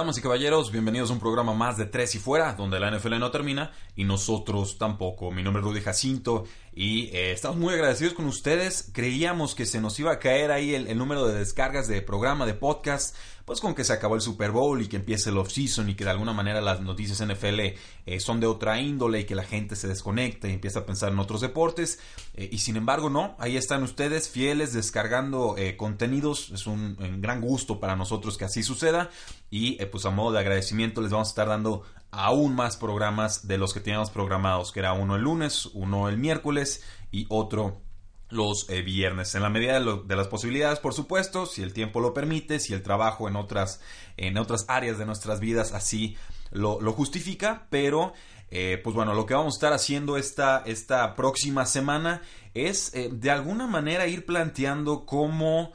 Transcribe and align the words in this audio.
Damas 0.00 0.16
y 0.16 0.22
caballeros, 0.22 0.72
bienvenidos 0.72 1.10
a 1.10 1.12
un 1.12 1.20
programa 1.20 1.52
más 1.52 1.76
de 1.76 1.84
Tres 1.84 2.14
y 2.14 2.18
Fuera, 2.18 2.54
donde 2.54 2.80
la 2.80 2.90
NFL 2.90 3.18
no 3.18 3.30
termina 3.30 3.70
y 3.96 4.04
nosotros 4.04 4.78
tampoco. 4.78 5.30
Mi 5.30 5.42
nombre 5.42 5.60
es 5.60 5.68
Rudy 5.68 5.82
Jacinto 5.82 6.44
y 6.80 7.10
eh, 7.12 7.32
estamos 7.32 7.58
muy 7.58 7.74
agradecidos 7.74 8.14
con 8.14 8.24
ustedes. 8.24 8.88
Creíamos 8.94 9.54
que 9.54 9.66
se 9.66 9.82
nos 9.82 10.00
iba 10.00 10.12
a 10.12 10.18
caer 10.18 10.50
ahí 10.50 10.74
el, 10.74 10.96
número 10.96 11.28
de 11.28 11.38
descargas 11.38 11.88
de 11.88 12.00
programa, 12.00 12.46
de 12.46 12.54
podcast, 12.54 13.14
pues 13.44 13.60
con 13.60 13.74
que 13.74 13.84
se 13.84 13.92
acabó 13.92 14.14
el 14.14 14.22
Super 14.22 14.50
Bowl 14.50 14.80
y 14.80 14.88
que 14.88 14.96
empiece 14.96 15.28
el 15.28 15.36
off-season 15.36 15.90
y 15.90 15.94
que 15.94 16.04
de 16.04 16.10
alguna 16.12 16.32
manera 16.32 16.62
las 16.62 16.80
noticias 16.80 17.22
NFL 17.22 17.60
eh, 18.06 18.20
son 18.20 18.40
de 18.40 18.46
otra 18.46 18.80
índole 18.80 19.20
y 19.20 19.24
que 19.24 19.34
la 19.34 19.44
gente 19.44 19.76
se 19.76 19.88
desconecta 19.88 20.48
y 20.48 20.54
empieza 20.54 20.78
a 20.78 20.86
pensar 20.86 21.12
en 21.12 21.18
otros 21.18 21.42
deportes. 21.42 21.98
Eh, 22.32 22.48
y 22.50 22.56
sin 22.56 22.76
embargo, 22.76 23.10
no, 23.10 23.36
ahí 23.38 23.58
están 23.58 23.82
ustedes 23.82 24.30
fieles 24.30 24.72
descargando 24.72 25.56
contenidos. 25.76 26.50
Es 26.54 26.66
un, 26.66 26.96
un, 26.98 27.20
gran 27.20 27.42
gusto 27.42 27.78
para 27.78 27.94
nosotros 27.94 28.38
que 28.38 28.46
así 28.46 28.62
suceda. 28.62 29.10
Y 29.50 29.84
pues 29.84 30.06
a 30.06 30.10
modo 30.10 30.32
de 30.32 30.38
agradecimiento 30.38 31.02
les 31.02 31.10
vamos 31.10 31.28
a 31.28 31.32
estar 31.32 31.48
dando 31.48 31.82
aún 32.10 32.54
más 32.54 32.76
programas 32.76 33.46
de 33.46 33.58
los 33.58 33.72
que 33.72 33.80
teníamos 33.80 34.10
programados, 34.10 34.72
que 34.72 34.80
era 34.80 34.92
uno 34.92 35.16
el 35.16 35.22
lunes, 35.22 35.66
uno 35.74 36.08
el 36.08 36.18
miércoles 36.18 36.82
y 37.10 37.26
otro 37.28 37.80
los 38.28 38.70
eh, 38.70 38.82
viernes, 38.82 39.34
en 39.34 39.42
la 39.42 39.50
medida 39.50 39.80
de, 39.80 40.16
las 40.16 40.28
posibilidades, 40.28 40.78
por 40.78 40.94
supuesto, 40.94 41.46
si 41.46 41.62
el 41.62 41.72
tiempo 41.72 41.98
lo 42.00 42.14
permite, 42.14 42.60
si 42.60 42.72
el 42.72 42.82
trabajo 42.82 43.28
en 43.28 43.34
otras, 43.34 43.80
en 44.16 44.38
otras 44.38 44.66
áreas 44.68 44.98
de 44.98 45.06
nuestras 45.06 45.40
vidas 45.40 45.72
así 45.72 46.16
lo, 46.52 46.80
lo 46.80 46.92
justifica, 46.92 47.66
pero 47.70 48.12
eh, 48.50 48.80
pues 48.82 48.96
bueno, 48.96 49.14
lo 49.14 49.26
que 49.26 49.34
vamos 49.34 49.54
a 49.54 49.56
estar 49.56 49.72
haciendo 49.72 50.16
esta, 50.16 50.62
esta 50.66 51.14
próxima 51.14 51.66
semana 51.66 52.22
es 52.52 52.92
eh, 52.94 53.08
de 53.12 53.30
alguna 53.30 53.68
manera 53.68 54.08
ir 54.08 54.26
planteando 54.26 55.06
cómo 55.06 55.72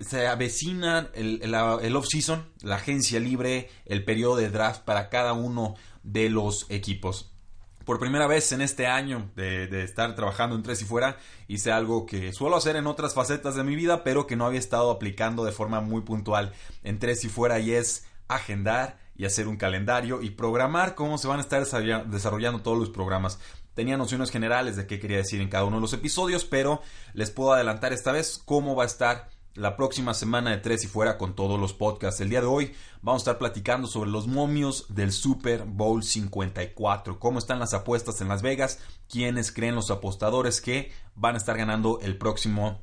se 0.00 0.26
avecina 0.26 1.10
el, 1.14 1.40
el, 1.42 1.54
el 1.54 1.96
off-season, 1.96 2.48
la 2.62 2.76
agencia 2.76 3.20
libre, 3.20 3.68
el 3.86 4.04
periodo 4.04 4.36
de 4.36 4.50
draft 4.50 4.82
para 4.82 5.08
cada 5.08 5.32
uno 5.32 5.76
de 6.02 6.30
los 6.30 6.66
equipos 6.70 7.30
por 7.90 7.98
primera 7.98 8.28
vez 8.28 8.52
en 8.52 8.60
este 8.60 8.86
año 8.86 9.32
de, 9.34 9.66
de, 9.66 9.82
estar 9.82 10.14
trabajando 10.14 10.54
en 10.54 10.62
Tres 10.62 10.80
y 10.80 10.84
Fuera, 10.84 11.16
hice 11.48 11.72
algo 11.72 12.06
que 12.06 12.32
suelo 12.32 12.54
hacer 12.54 12.76
en 12.76 12.86
otras 12.86 13.14
facetas 13.14 13.56
de 13.56 13.64
mi 13.64 13.74
vida, 13.74 14.04
pero 14.04 14.28
que 14.28 14.36
no 14.36 14.46
había 14.46 14.60
estado 14.60 14.92
aplicando 14.92 15.44
de 15.44 15.50
forma 15.50 15.80
muy 15.80 16.02
puntual 16.02 16.52
en 16.84 17.00
Tres 17.00 17.24
y 17.24 17.28
Fuera, 17.28 17.58
y 17.58 17.72
es 17.72 18.06
agendar 18.28 19.00
y 19.16 19.24
hacer 19.24 19.48
un 19.48 19.56
calendario 19.56 20.22
y 20.22 20.30
programar 20.30 20.94
cómo 20.94 21.18
se 21.18 21.26
van 21.26 21.38
a 21.38 21.42
estar 21.42 21.66
desarrollando 22.06 22.62
todos 22.62 22.78
los 22.78 22.90
programas. 22.90 23.40
Tenía 23.74 23.96
nociones 23.96 24.30
generales 24.30 24.76
de 24.76 24.86
qué 24.86 25.00
quería 25.00 25.16
decir 25.16 25.40
en 25.40 25.48
cada 25.48 25.64
uno 25.64 25.78
de 25.78 25.82
los 25.82 25.92
episodios, 25.92 26.44
pero 26.44 26.82
les 27.12 27.30
puedo 27.30 27.52
adelantar 27.52 27.92
esta 27.92 28.12
vez 28.12 28.40
cómo 28.44 28.76
va 28.76 28.84
a 28.84 28.86
estar 28.86 29.28
la 29.54 29.76
próxima 29.76 30.14
semana 30.14 30.50
de 30.50 30.58
Tres 30.58 30.84
y 30.84 30.86
Fuera 30.86 31.18
con 31.18 31.34
todos 31.34 31.58
los 31.58 31.72
podcasts. 31.72 32.20
El 32.20 32.30
día 32.30 32.40
de 32.40 32.46
hoy 32.46 32.72
vamos 33.02 33.20
a 33.20 33.24
estar 33.24 33.38
platicando 33.38 33.88
sobre 33.88 34.10
los 34.10 34.26
momios 34.26 34.86
del 34.88 35.12
Super 35.12 35.64
Bowl 35.64 36.02
54. 36.02 37.18
Cómo 37.18 37.38
están 37.38 37.58
las 37.58 37.74
apuestas 37.74 38.20
en 38.20 38.28
Las 38.28 38.42
Vegas. 38.42 38.78
Quiénes 39.08 39.52
creen 39.52 39.74
los 39.74 39.90
apostadores 39.90 40.60
que 40.60 40.92
van 41.14 41.34
a 41.34 41.38
estar 41.38 41.56
ganando 41.56 41.98
el 42.00 42.16
próximo 42.16 42.80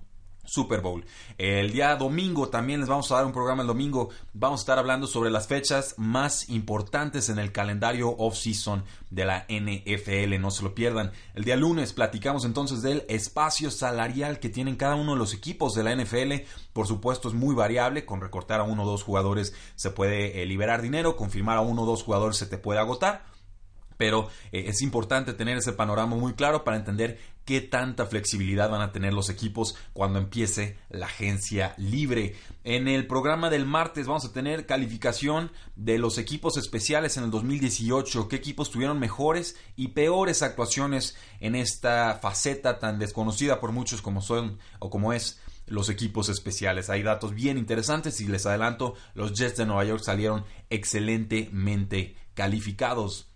Super 0.47 0.81
Bowl. 0.81 1.05
El 1.37 1.71
día 1.71 1.95
domingo 1.95 2.49
también 2.49 2.79
les 2.79 2.89
vamos 2.89 3.11
a 3.11 3.15
dar 3.15 3.25
un 3.25 3.33
programa 3.33 3.61
el 3.61 3.67
domingo. 3.67 4.09
Vamos 4.33 4.61
a 4.61 4.63
estar 4.63 4.79
hablando 4.79 5.05
sobre 5.05 5.29
las 5.29 5.47
fechas 5.47 5.95
más 5.97 6.49
importantes 6.49 7.29
en 7.29 7.37
el 7.37 7.51
calendario 7.51 8.09
off-season 8.09 8.83
de 9.09 9.25
la 9.25 9.45
NFL. 9.49 10.39
No 10.39 10.49
se 10.49 10.63
lo 10.63 10.73
pierdan. 10.73 11.11
El 11.35 11.43
día 11.43 11.55
lunes 11.55 11.93
platicamos 11.93 12.45
entonces 12.45 12.81
del 12.81 13.03
espacio 13.09 13.69
salarial 13.69 14.39
que 14.39 14.49
tienen 14.49 14.77
cada 14.77 14.95
uno 14.95 15.13
de 15.13 15.19
los 15.19 15.33
equipos 15.33 15.75
de 15.75 15.83
la 15.83 15.95
NFL. 15.95 16.47
Por 16.73 16.87
supuesto 16.87 17.27
es 17.27 17.33
muy 17.33 17.53
variable. 17.53 18.05
Con 18.05 18.21
recortar 18.21 18.61
a 18.61 18.63
uno 18.63 18.83
o 18.83 18.87
dos 18.87 19.03
jugadores 19.03 19.53
se 19.75 19.91
puede 19.91 20.41
eh, 20.41 20.45
liberar 20.45 20.81
dinero. 20.81 21.17
Confirmar 21.17 21.57
a 21.57 21.61
uno 21.61 21.83
o 21.83 21.85
dos 21.85 22.03
jugadores 22.03 22.37
se 22.37 22.47
te 22.47 22.57
puede 22.57 22.79
agotar 22.79 23.25
pero 23.97 24.29
eh, 24.51 24.65
es 24.67 24.81
importante 24.81 25.33
tener 25.33 25.57
ese 25.57 25.73
panorama 25.73 26.15
muy 26.15 26.33
claro 26.33 26.63
para 26.63 26.77
entender 26.77 27.19
qué 27.47 27.61
tanta 27.61 28.05
flexibilidad 28.05 28.69
van 28.69 28.81
a 28.81 28.91
tener 28.91 29.13
los 29.13 29.29
equipos 29.29 29.77
cuando 29.93 30.19
empiece 30.19 30.77
la 30.89 31.05
agencia 31.05 31.73
libre. 31.77 32.35
En 32.65 32.89
el 32.89 33.07
programa 33.07 33.49
del 33.49 33.65
martes 33.65 34.05
vamos 34.05 34.25
a 34.25 34.33
tener 34.33 34.65
calificación 34.65 35.53
de 35.77 35.97
los 35.97 36.17
equipos 36.17 36.57
especiales 36.57 37.15
en 37.15 37.23
el 37.23 37.31
2018, 37.31 38.27
qué 38.27 38.35
equipos 38.35 38.69
tuvieron 38.69 38.99
mejores 38.99 39.55
y 39.77 39.87
peores 39.87 40.43
actuaciones 40.43 41.15
en 41.39 41.55
esta 41.55 42.19
faceta 42.21 42.79
tan 42.79 42.99
desconocida 42.99 43.61
por 43.61 43.71
muchos 43.71 44.01
como 44.01 44.21
son 44.21 44.59
o 44.79 44.89
como 44.89 45.13
es 45.13 45.39
los 45.67 45.87
equipos 45.87 46.27
especiales. 46.27 46.89
Hay 46.89 47.01
datos 47.01 47.33
bien 47.33 47.57
interesantes 47.57 48.19
y 48.19 48.27
les 48.27 48.45
adelanto, 48.45 48.95
los 49.13 49.31
Jets 49.31 49.55
de 49.55 49.65
Nueva 49.65 49.85
York 49.85 50.03
salieron 50.03 50.43
excelentemente 50.69 52.17
calificados. 52.33 53.29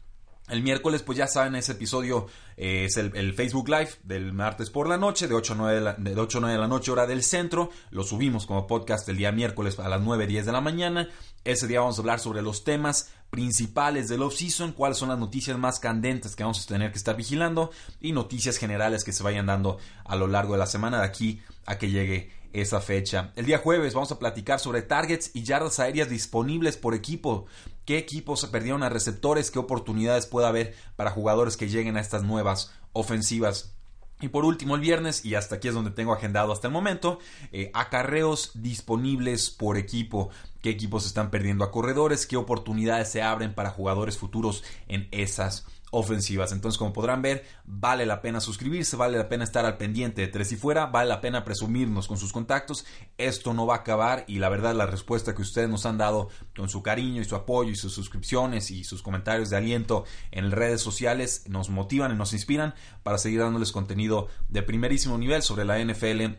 El 0.52 0.64
miércoles, 0.64 1.02
pues 1.02 1.18
ya 1.18 1.28
saben, 1.28 1.56
ese 1.56 1.72
episodio 1.72 2.28
es 2.62 2.96
el, 2.98 3.34
Facebook 3.34 3.70
Live 3.70 3.90
del 4.04 4.34
martes 4.34 4.70
por 4.70 4.88
la 4.88 4.96
noche, 4.96 5.28
de 5.28 5.34
8 5.34 5.54
a 5.54 5.56
9 5.56 5.74
de 5.74 5.82
la, 5.82 5.94
de 5.94 6.16
8 6.16 6.38
a 6.38 6.42
9 6.42 6.54
de 6.54 6.62
la 6.62 6.68
noche, 6.68 6.92
hora 6.92 7.08
del 7.08 7.24
centro. 7.24 7.72
Lo 7.90 8.04
subimos 8.04 8.46
como 8.46 8.68
podcast 8.68 9.10
el 9.10 9.18
día 9.18 9.32
miércoles 9.32 9.80
a 9.80 9.90
las 9.90 10.00
9, 10.00 10.28
10 10.28 10.46
de 10.46 10.52
la 10.52 10.62
mañana. 10.62 11.10
Ese 11.44 11.66
día 11.66 11.80
vamos 11.80 11.98
a 11.98 12.02
hablar 12.02 12.20
sobre 12.20 12.44
los 12.44 12.64
temas 12.64 13.12
principales 13.32 14.10
del 14.10 14.22
off-season, 14.22 14.74
cuáles 14.74 15.00
son 15.00 15.10
las 15.10 15.18
noticias 15.18 15.58
más 15.58 15.80
candentes 15.80 16.36
que 16.36 16.44
vamos 16.44 16.64
a 16.64 16.68
tener 16.68 16.92
que 16.92 17.00
estar 17.00 17.16
vigilando 17.16 17.72
y 18.00 18.12
noticias 18.12 18.58
generales 18.58 19.04
que 19.04 19.12
se 19.12 19.24
vayan 19.24 19.48
dando 19.48 19.80
a 20.06 20.16
lo 20.16 20.28
largo 20.28 20.54
de 20.54 20.60
la 20.60 20.68
semana 20.68 21.00
de 21.00 21.06
aquí 21.06 21.42
a 21.66 21.80
que 21.80 21.90
llegue 21.90 22.30
esa 22.54 22.82
fecha. 22.82 23.32
El 23.36 23.46
día 23.46 23.58
jueves 23.58 23.94
vamos 23.94 24.12
a 24.12 24.20
platicar 24.20 24.60
sobre 24.60 24.82
targets 24.82 25.32
y 25.34 25.44
yardas 25.44 25.80
aéreas 25.80 26.10
disponibles 26.10 26.78
por 26.78 26.94
equipo. 26.94 27.46
¿Qué 27.86 27.98
equipos 27.98 28.46
perdieron 28.46 28.84
a 28.84 28.90
receptores? 28.90 29.52
¿Qué 29.52 29.60
oportunidades 29.60 30.26
puede 30.26 30.48
haber 30.48 30.76
para 30.96 31.12
jugadores 31.12 31.58
que 31.58 31.70
lleguen 31.70 31.98
a 31.98 32.02
estas 32.02 32.24
nuevas 32.24 32.72
ofensivas? 32.94 33.76
Y 34.22 34.28
por 34.28 34.46
último, 34.46 34.76
el 34.76 34.82
viernes, 34.82 35.26
y 35.26 35.34
hasta 35.34 35.56
aquí 35.56 35.68
es 35.68 35.74
donde 35.74 35.90
tengo 35.90 36.14
agendado 36.14 36.54
hasta 36.54 36.68
el 36.68 36.74
momento, 36.74 37.18
eh, 37.52 37.72
acarreos 37.74 38.52
disponibles 38.54 39.50
por 39.50 39.78
equipo. 39.78 40.30
¿Qué 40.62 40.70
equipos 40.70 41.08
están 41.08 41.32
perdiendo 41.32 41.64
a 41.64 41.72
corredores? 41.72 42.28
¿Qué 42.28 42.38
oportunidades 42.38 43.10
se 43.10 43.24
abren 43.24 43.56
para 43.56 43.72
jugadores 43.72 44.20
futuros 44.20 44.64
en 44.88 45.08
esas 45.12 45.66
ofensivas. 45.92 46.52
Entonces, 46.52 46.78
como 46.78 46.94
podrán 46.94 47.22
ver, 47.22 47.46
vale 47.66 48.06
la 48.06 48.22
pena 48.22 48.40
suscribirse, 48.40 48.96
vale 48.96 49.18
la 49.18 49.30
pena 49.30 49.44
estar 49.44 49.66
al 49.66 49.78
pendiente 49.78 50.22
de 50.22 50.28
Tres 50.28 50.52
y 50.52 50.56
Fuera, 50.56 50.88
vale 50.88 51.10
la 51.10 51.22
pena 51.22 51.44
presumirnos 51.44 52.08
con 52.08 52.18
sus 52.18 52.34
contactos. 52.34 52.86
Esto 53.18 53.54
no 53.54 53.66
va 53.68 53.76
a 53.76 53.80
acabar 53.80 54.24
y 54.28 54.40
la 54.40 54.50
verdad 54.50 54.74
la 54.74 54.86
respuesta 54.86 55.36
que 55.36 55.42
ustedes 55.42 55.70
nos 55.70 55.86
han 55.86 55.98
dado 55.98 56.30
con 56.56 56.70
su 56.70 56.82
cariño 56.82 57.22
y 57.22 57.26
su 57.26 57.36
apoyo 57.36 57.70
y 57.70 57.76
sus 57.76 57.94
suscripciones 57.94 58.72
y 58.72 58.84
sus 58.84 59.04
comentarios 59.04 59.50
de 59.50 59.58
aliento 59.58 60.06
en 60.32 60.52
redes 60.52 60.82
sociales 60.82 61.44
nos 61.48 61.70
motivan 61.70 62.12
y 62.12 62.16
nos 62.16 62.34
inspiran 62.34 62.74
para 63.04 63.18
seguir 63.18 63.42
dándoles 63.42 63.72
contenido 63.72 64.28
de 64.50 64.64
primerísimo 64.64 65.18
nivel 65.18 65.42
sobre 65.42 65.66
la 65.66 65.84
NFL 65.84 66.38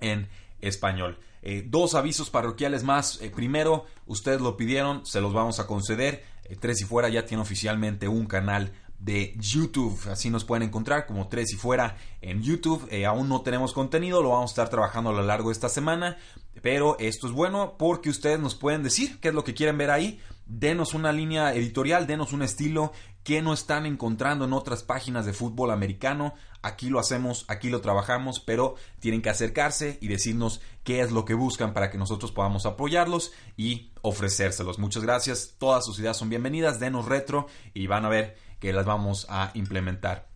en 0.00 0.28
español. 0.60 1.18
Eh, 1.42 1.64
dos 1.66 1.94
avisos 1.94 2.30
parroquiales 2.30 2.84
más. 2.84 3.20
Eh, 3.22 3.30
primero, 3.30 3.86
ustedes 4.06 4.40
lo 4.40 4.56
pidieron, 4.56 5.06
se 5.06 5.20
los 5.20 5.32
vamos 5.32 5.58
a 5.58 5.66
conceder. 5.66 6.24
Eh, 6.44 6.56
Tres 6.56 6.82
y 6.82 6.84
Fuera 6.84 7.08
ya 7.08 7.24
tiene 7.24 7.42
oficialmente 7.42 8.08
un 8.08 8.26
canal 8.26 8.72
de 9.00 9.34
YouTube. 9.38 9.98
Así 10.10 10.30
nos 10.30 10.44
pueden 10.44 10.68
encontrar 10.68 11.06
como 11.06 11.28
Tres 11.28 11.52
y 11.52 11.56
Fuera 11.56 11.96
en 12.20 12.42
YouTube. 12.42 12.86
Eh, 12.90 13.06
aún 13.06 13.28
no 13.28 13.40
tenemos 13.40 13.72
contenido, 13.72 14.22
lo 14.22 14.30
vamos 14.30 14.50
a 14.50 14.52
estar 14.52 14.68
trabajando 14.68 15.10
a 15.10 15.14
lo 15.14 15.22
largo 15.22 15.48
de 15.48 15.54
esta 15.54 15.68
semana. 15.68 16.18
Pero 16.62 16.96
esto 16.98 17.26
es 17.26 17.32
bueno 17.32 17.76
porque 17.78 18.10
ustedes 18.10 18.38
nos 18.38 18.54
pueden 18.54 18.82
decir 18.82 19.18
qué 19.20 19.28
es 19.28 19.34
lo 19.34 19.44
que 19.44 19.54
quieren 19.54 19.78
ver 19.78 19.90
ahí. 19.90 20.20
Denos 20.46 20.94
una 20.94 21.12
línea 21.12 21.54
editorial, 21.54 22.06
denos 22.06 22.32
un 22.32 22.42
estilo 22.42 22.92
que 23.22 23.42
no 23.42 23.52
están 23.52 23.86
encontrando 23.86 24.44
en 24.44 24.52
otras 24.52 24.82
páginas 24.82 25.24
de 25.24 25.32
fútbol 25.32 25.70
americano. 25.70 26.34
Aquí 26.62 26.88
lo 26.88 26.98
hacemos, 26.98 27.44
aquí 27.48 27.70
lo 27.70 27.80
trabajamos, 27.80 28.40
pero 28.40 28.74
tienen 28.98 29.22
que 29.22 29.30
acercarse 29.30 29.98
y 30.00 30.08
decirnos 30.08 30.60
qué 30.82 31.00
es 31.00 31.12
lo 31.12 31.24
que 31.24 31.34
buscan 31.34 31.72
para 31.72 31.90
que 31.90 31.98
nosotros 31.98 32.32
podamos 32.32 32.66
apoyarlos 32.66 33.32
y 33.56 33.92
ofrecérselos. 34.02 34.78
Muchas 34.78 35.02
gracias, 35.02 35.54
todas 35.58 35.84
sus 35.84 35.98
ideas 36.00 36.16
son 36.16 36.30
bienvenidas, 36.30 36.80
denos 36.80 37.06
retro 37.06 37.46
y 37.74 37.86
van 37.86 38.04
a 38.04 38.08
ver 38.08 38.36
que 38.60 38.72
las 38.72 38.86
vamos 38.86 39.26
a 39.28 39.50
implementar. 39.54 40.28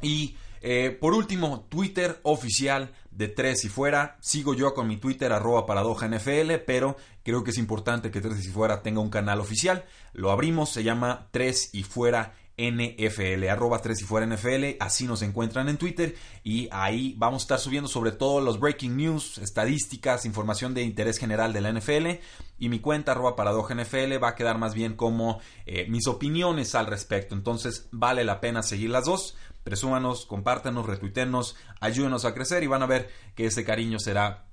Y 0.00 0.36
Eh, 0.62 0.96
por 1.00 1.14
último, 1.14 1.66
Twitter 1.70 2.20
oficial 2.22 2.92
de 3.10 3.28
Tres 3.28 3.64
y 3.64 3.68
Fuera. 3.68 4.18
Sigo 4.20 4.54
yo 4.54 4.74
con 4.74 4.86
mi 4.88 4.98
Twitter, 4.98 5.32
arroba 5.32 5.64
paradoja 5.64 6.06
NFL, 6.06 6.58
pero 6.66 6.96
creo 7.22 7.42
que 7.44 7.50
es 7.50 7.58
importante 7.58 8.10
que 8.10 8.20
Tres 8.20 8.44
y 8.44 8.50
Fuera 8.50 8.82
tenga 8.82 9.00
un 9.00 9.08
canal 9.08 9.40
oficial. 9.40 9.84
Lo 10.12 10.30
abrimos, 10.30 10.70
se 10.70 10.82
llama 10.82 11.28
Tres 11.30 11.70
y 11.72 11.82
Fuera 11.82 12.34
NFL, 12.60 13.48
arroba 13.48 13.80
3 13.80 14.02
y 14.02 14.04
fuera 14.04 14.26
NFL, 14.26 14.76
así 14.80 15.06
nos 15.06 15.22
encuentran 15.22 15.68
en 15.68 15.78
Twitter 15.78 16.14
y 16.44 16.68
ahí 16.70 17.14
vamos 17.16 17.42
a 17.42 17.44
estar 17.44 17.58
subiendo 17.58 17.88
sobre 17.88 18.12
todo 18.12 18.40
los 18.40 18.60
breaking 18.60 18.96
news, 18.96 19.38
estadísticas, 19.38 20.26
información 20.26 20.74
de 20.74 20.82
interés 20.82 21.18
general 21.18 21.52
de 21.52 21.60
la 21.62 21.72
NFL 21.72 22.20
y 22.58 22.68
mi 22.68 22.80
cuenta 22.80 23.12
arroba 23.12 23.36
paradoja 23.36 23.74
NFL 23.74 24.22
va 24.22 24.28
a 24.28 24.34
quedar 24.34 24.58
más 24.58 24.74
bien 24.74 24.94
como 24.94 25.40
eh, 25.64 25.86
mis 25.88 26.06
opiniones 26.06 26.74
al 26.74 26.86
respecto, 26.86 27.34
entonces 27.34 27.88
vale 27.92 28.24
la 28.24 28.40
pena 28.40 28.62
seguir 28.62 28.90
las 28.90 29.06
dos, 29.06 29.36
presúmanos, 29.64 30.26
compártanos, 30.26 30.86
retuitenos, 30.86 31.56
ayúdenos 31.80 32.24
a 32.24 32.34
crecer 32.34 32.62
y 32.62 32.66
van 32.66 32.82
a 32.82 32.86
ver 32.86 33.10
que 33.34 33.46
ese 33.46 33.64
cariño 33.64 33.98
será 33.98 34.44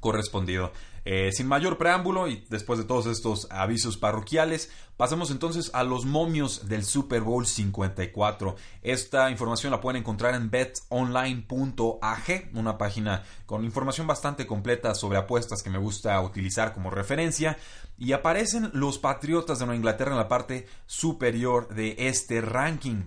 correspondido. 0.00 0.72
Eh, 1.04 1.32
sin 1.32 1.46
mayor 1.46 1.78
preámbulo 1.78 2.28
y 2.28 2.44
después 2.50 2.78
de 2.78 2.84
todos 2.84 3.06
estos 3.06 3.46
avisos 3.50 3.96
parroquiales, 3.96 4.70
pasemos 4.96 5.30
entonces 5.30 5.70
a 5.72 5.82
los 5.82 6.04
momios 6.04 6.68
del 6.68 6.84
Super 6.84 7.22
Bowl 7.22 7.46
54. 7.46 8.56
Esta 8.82 9.30
información 9.30 9.70
la 9.70 9.80
pueden 9.80 10.00
encontrar 10.00 10.34
en 10.34 10.50
betonline.ag, 10.50 12.50
una 12.54 12.76
página 12.76 13.22
con 13.46 13.64
información 13.64 14.06
bastante 14.06 14.46
completa 14.46 14.94
sobre 14.94 15.18
apuestas 15.18 15.62
que 15.62 15.70
me 15.70 15.78
gusta 15.78 16.20
utilizar 16.20 16.74
como 16.74 16.90
referencia. 16.90 17.56
Y 17.98 18.12
aparecen 18.12 18.70
los 18.72 18.98
Patriotas 18.98 19.58
de 19.58 19.66
Nueva 19.66 19.76
Inglaterra 19.76 20.12
en 20.12 20.18
la 20.18 20.28
parte 20.28 20.66
superior 20.86 21.68
de 21.74 21.96
este 21.98 22.40
ranking. 22.40 23.04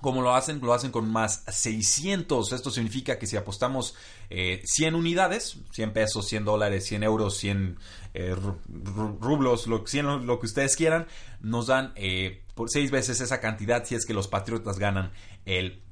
¿Cómo 0.00 0.20
lo 0.20 0.34
hacen? 0.34 0.60
Lo 0.60 0.74
hacen 0.74 0.90
con 0.90 1.10
más 1.10 1.44
600. 1.48 2.52
Esto 2.52 2.70
significa 2.70 3.18
que 3.18 3.26
si 3.26 3.36
apostamos 3.36 3.94
100 4.28 4.60
eh, 4.94 4.96
unidades, 4.96 5.56
100 5.72 5.92
pesos, 5.92 6.26
100 6.28 6.44
dólares, 6.44 6.84
100 6.84 7.02
euros, 7.04 7.36
100 7.38 7.78
eh, 8.12 8.36
rublos, 8.36 9.66
lo, 9.66 9.86
100, 9.86 10.26
lo 10.26 10.40
que 10.40 10.46
ustedes 10.46 10.76
quieran, 10.76 11.06
nos 11.40 11.68
dan 11.68 11.92
eh, 11.96 12.42
por 12.54 12.70
6 12.70 12.90
veces 12.90 13.20
esa 13.20 13.40
cantidad 13.40 13.84
si 13.84 13.94
es 13.94 14.04
que 14.04 14.12
los 14.12 14.28
Patriotas 14.28 14.78
ganan 14.78 15.12
el 15.46 15.82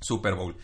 Super 0.00 0.34
Bowl. 0.34 0.56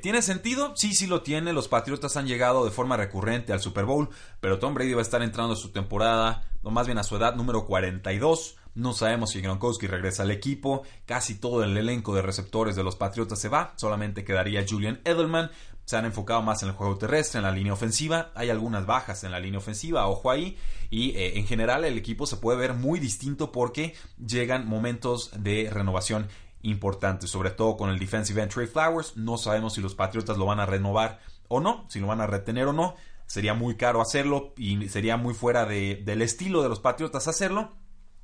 ¿Tiene 0.00 0.22
sentido? 0.22 0.74
Sí, 0.76 0.94
sí 0.94 1.08
lo 1.08 1.22
tiene. 1.22 1.52
Los 1.52 1.66
Patriotas 1.66 2.16
han 2.16 2.28
llegado 2.28 2.64
de 2.64 2.70
forma 2.70 2.96
recurrente 2.96 3.52
al 3.52 3.60
Super 3.60 3.84
Bowl, 3.84 4.08
pero 4.38 4.60
Tom 4.60 4.74
Brady 4.74 4.92
va 4.92 5.00
a 5.00 5.02
estar 5.02 5.22
entrando 5.22 5.54
a 5.54 5.56
su 5.56 5.72
temporada, 5.72 6.48
o 6.62 6.70
más 6.70 6.86
bien 6.86 6.98
a 6.98 7.02
su 7.02 7.16
edad 7.16 7.34
número 7.34 7.66
42. 7.66 8.56
No 8.76 8.92
sabemos 8.92 9.30
si 9.30 9.40
Gronkowski 9.40 9.86
regresa 9.86 10.22
al 10.22 10.30
equipo. 10.30 10.82
Casi 11.06 11.36
todo 11.36 11.64
el 11.64 11.74
elenco 11.78 12.14
de 12.14 12.20
receptores 12.20 12.76
de 12.76 12.84
los 12.84 12.94
Patriotas 12.94 13.38
se 13.38 13.48
va. 13.48 13.72
Solamente 13.76 14.22
quedaría 14.22 14.66
Julian 14.68 15.00
Edelman. 15.04 15.50
Se 15.86 15.96
han 15.96 16.04
enfocado 16.04 16.42
más 16.42 16.62
en 16.62 16.68
el 16.68 16.74
juego 16.74 16.98
terrestre, 16.98 17.38
en 17.38 17.44
la 17.44 17.52
línea 17.52 17.72
ofensiva. 17.72 18.32
Hay 18.34 18.50
algunas 18.50 18.84
bajas 18.84 19.24
en 19.24 19.30
la 19.30 19.40
línea 19.40 19.60
ofensiva, 19.60 20.06
ojo 20.08 20.30
ahí. 20.30 20.58
Y 20.90 21.12
eh, 21.12 21.38
en 21.38 21.46
general 21.46 21.86
el 21.86 21.96
equipo 21.96 22.26
se 22.26 22.36
puede 22.36 22.58
ver 22.58 22.74
muy 22.74 23.00
distinto 23.00 23.50
porque 23.50 23.94
llegan 24.18 24.68
momentos 24.68 25.30
de 25.38 25.70
renovación 25.72 26.28
importantes, 26.60 27.30
sobre 27.30 27.52
todo 27.52 27.78
con 27.78 27.88
el 27.88 27.98
defensive 27.98 28.42
end 28.42 28.52
Trey 28.52 28.66
Flowers. 28.66 29.16
No 29.16 29.38
sabemos 29.38 29.72
si 29.72 29.80
los 29.80 29.94
Patriotas 29.94 30.36
lo 30.36 30.44
van 30.44 30.60
a 30.60 30.66
renovar 30.66 31.20
o 31.48 31.60
no, 31.60 31.86
si 31.88 31.98
lo 31.98 32.08
van 32.08 32.20
a 32.20 32.26
retener 32.26 32.66
o 32.66 32.74
no. 32.74 32.94
Sería 33.24 33.54
muy 33.54 33.76
caro 33.76 34.02
hacerlo 34.02 34.52
y 34.58 34.90
sería 34.90 35.16
muy 35.16 35.32
fuera 35.32 35.64
del 35.64 36.20
estilo 36.20 36.62
de 36.62 36.68
los 36.68 36.80
Patriotas 36.80 37.26
hacerlo. 37.26 37.72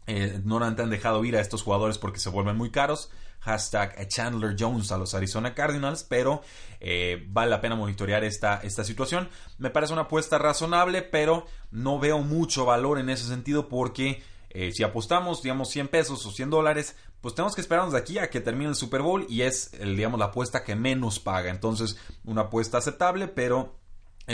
Eh, 0.07 0.41
no 0.45 0.63
han 0.63 0.75
dejado 0.91 1.25
ir 1.25 1.37
a 1.37 1.41
estos 1.41 1.63
jugadores 1.63 1.99
porque 1.99 2.19
se 2.19 2.31
vuelven 2.31 2.57
muy 2.57 2.71
caros. 2.71 3.11
Hashtag 3.41 4.09
Chandler 4.09 4.55
Jones 4.59 4.93
a 4.93 4.99
los 4.99 5.15
Arizona 5.15 5.55
Cardinals, 5.55 6.05
pero 6.05 6.43
eh, 6.81 7.27
vale 7.29 7.51
la 7.51 7.61
pena 7.61 7.75
monitorear 7.75 8.23
esta, 8.25 8.61
esta 8.63 8.85
situación. 8.85 9.29
Me 9.59 9.71
parece 9.71 9.93
una 9.93 10.03
apuesta 10.03 10.39
razonable, 10.39 11.03
pero 11.03 11.47
no 11.71 11.99
veo 11.99 12.19
mucho 12.21 12.65
valor 12.65 12.99
en 12.99 13.11
ese 13.11 13.27
sentido 13.27 13.69
porque 13.69 14.23
eh, 14.51 14.71
si 14.73 14.85
apostamos, 14.85 15.43
digamos, 15.43 15.71
100 15.71 15.89
pesos 15.89 16.25
o 16.25 16.31
100 16.31 16.51
dólares, 16.51 16.97
pues 17.21 17.35
tenemos 17.35 17.55
que 17.55 17.63
esperarnos 17.63 17.95
de 17.95 17.99
aquí 17.99 18.19
a 18.19 18.31
que 18.31 18.41
termine 18.41 18.71
el 18.71 18.77
Super 18.77 19.03
Bowl 19.03 19.27
y 19.29 19.43
es, 19.43 19.73
digamos, 19.73 20.21
la 20.21 20.27
apuesta 20.27 20.63
que 20.63 20.77
menos 20.77 21.19
paga. 21.19 21.51
Entonces, 21.51 21.97
una 22.25 22.43
apuesta 22.43 22.79
aceptable, 22.79 23.27
pero 23.27 23.77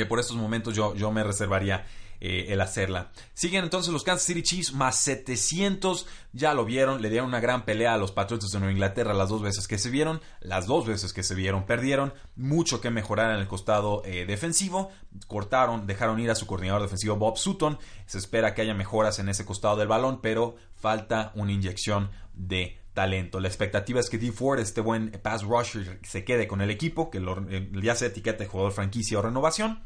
por 0.08 0.20
estos 0.20 0.36
momentos 0.36 0.76
yo, 0.76 0.94
yo 0.94 1.10
me 1.10 1.24
reservaría 1.24 1.86
eh, 2.20 2.46
el 2.48 2.60
hacerla. 2.60 3.10
Siguen 3.34 3.64
entonces 3.64 3.92
los 3.92 4.02
Kansas 4.02 4.26
City 4.26 4.42
Chiefs 4.42 4.72
más 4.72 4.96
700. 4.96 6.06
Ya 6.32 6.54
lo 6.54 6.64
vieron, 6.64 7.00
le 7.00 7.10
dieron 7.10 7.28
una 7.28 7.40
gran 7.40 7.64
pelea 7.64 7.94
a 7.94 7.98
los 7.98 8.12
Patriots 8.12 8.50
de 8.50 8.58
Nueva 8.58 8.72
Inglaterra 8.72 9.14
las 9.14 9.28
dos 9.28 9.42
veces 9.42 9.68
que 9.68 9.78
se 9.78 9.90
vieron. 9.90 10.20
Las 10.40 10.66
dos 10.66 10.86
veces 10.86 11.12
que 11.12 11.22
se 11.22 11.34
vieron 11.34 11.66
perdieron. 11.66 12.14
Mucho 12.36 12.80
que 12.80 12.90
mejorar 12.90 13.32
en 13.32 13.40
el 13.40 13.46
costado 13.46 14.02
eh, 14.04 14.26
defensivo. 14.26 14.90
Cortaron, 15.26 15.86
dejaron 15.86 16.18
ir 16.20 16.30
a 16.30 16.34
su 16.34 16.46
coordinador 16.46 16.82
defensivo 16.82 17.16
Bob 17.16 17.38
Sutton. 17.38 17.78
Se 18.06 18.18
espera 18.18 18.54
que 18.54 18.62
haya 18.62 18.74
mejoras 18.74 19.18
en 19.18 19.28
ese 19.28 19.44
costado 19.44 19.76
del 19.76 19.88
balón, 19.88 20.20
pero 20.20 20.56
falta 20.74 21.32
una 21.34 21.52
inyección 21.52 22.10
de 22.34 22.78
talento. 22.94 23.38
La 23.38 23.46
expectativa 23.46 24.00
es 24.00 24.10
que 24.10 24.18
D. 24.18 24.32
Ford, 24.32 24.58
este 24.58 24.80
buen 24.80 25.12
pass 25.22 25.44
rusher, 25.44 26.00
se 26.02 26.24
quede 26.24 26.48
con 26.48 26.60
el 26.60 26.70
equipo, 26.70 27.10
que 27.10 27.18
eh, 27.50 27.70
ya 27.80 27.94
se 27.94 28.06
etiquete 28.06 28.46
jugador 28.46 28.72
franquicia 28.72 29.20
o 29.20 29.22
renovación. 29.22 29.84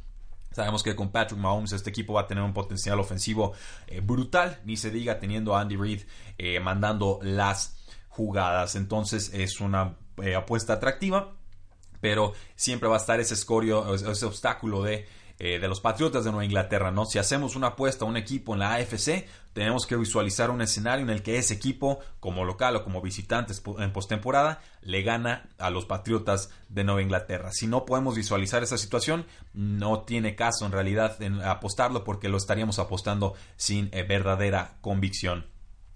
Sabemos 0.53 0.83
que 0.83 0.95
con 0.95 1.11
Patrick 1.11 1.41
Mahomes 1.41 1.73
este 1.73 1.91
equipo 1.91 2.15
va 2.15 2.23
a 2.23 2.27
tener 2.27 2.45
un 2.45 2.53
potencial 2.53 2.99
ofensivo 3.01 3.53
eh, 3.87 4.01
brutal, 4.01 4.61
ni 4.65 4.77
se 4.77 4.91
diga 4.91 5.19
teniendo 5.19 5.57
a 5.57 5.61
Andy 5.61 5.77
Reid 5.77 6.03
eh, 6.39 6.61
mandando 6.61 7.19
las 7.23 7.77
jugadas. 8.09 8.77
Entonces 8.77 9.33
es 9.33 9.61
una 9.61 9.97
eh, 10.23 10.35
apuesta 10.35 10.75
atractiva, 10.75 11.35
pero 12.01 12.35
siempre 12.55 12.89
va 12.89 12.97
a 12.97 12.99
estar 12.99 13.21
ese 13.21 13.35
escorio, 13.35 13.95
ese 13.95 14.27
obstáculo 14.27 14.83
de 14.83 15.07
eh, 15.39 15.59
de 15.59 15.69
los 15.69 15.81
Patriotas 15.81 16.25
de 16.25 16.31
Nueva 16.31 16.45
Inglaterra, 16.45 16.91
¿no? 16.91 17.05
Si 17.05 17.19
hacemos 17.19 17.57
una 17.57 17.69
apuesta 17.69 18.05
a 18.05 18.09
un 18.09 18.17
equipo 18.17 18.53
en 18.53 18.61
la 18.61 18.75
AFC, 18.75 19.27
tenemos 19.53 19.87
que 19.87 19.97
visualizar 19.97 20.51
un 20.51 20.63
escenario 20.63 21.05
en 21.05 21.11
el 21.11 21.23
que 21.23 21.39
ese 21.39 21.55
equipo, 21.55 22.01
como 22.21 22.45
local 22.45 22.77
o 22.77 22.85
como 22.85 23.03
visitante 23.03 23.53
en 23.79 23.93
postemporada, 23.93 24.63
le 24.81 25.03
gana 25.03 25.49
a 25.59 25.71
los 25.71 25.85
Patriotas 25.85 26.51
de 26.69 26.85
Nueva 26.85 27.03
Inglaterra. 27.03 27.51
Si 27.53 27.67
no 27.67 27.85
podemos 27.85 28.17
visualizar 28.17 28.63
esa 28.63 28.79
situación, 28.79 29.27
no 29.53 30.03
tiene 30.03 30.35
caso 30.35 30.65
en 30.67 30.73
realidad 30.73 31.21
en 31.23 31.43
apostarlo 31.43 32.05
porque 32.05 32.29
lo 32.29 32.37
estaríamos 32.37 32.79
apostando 32.79 33.35
sin 33.57 33.91
eh, 33.93 34.05
verdadera 34.05 34.77
convicción. 34.81 35.52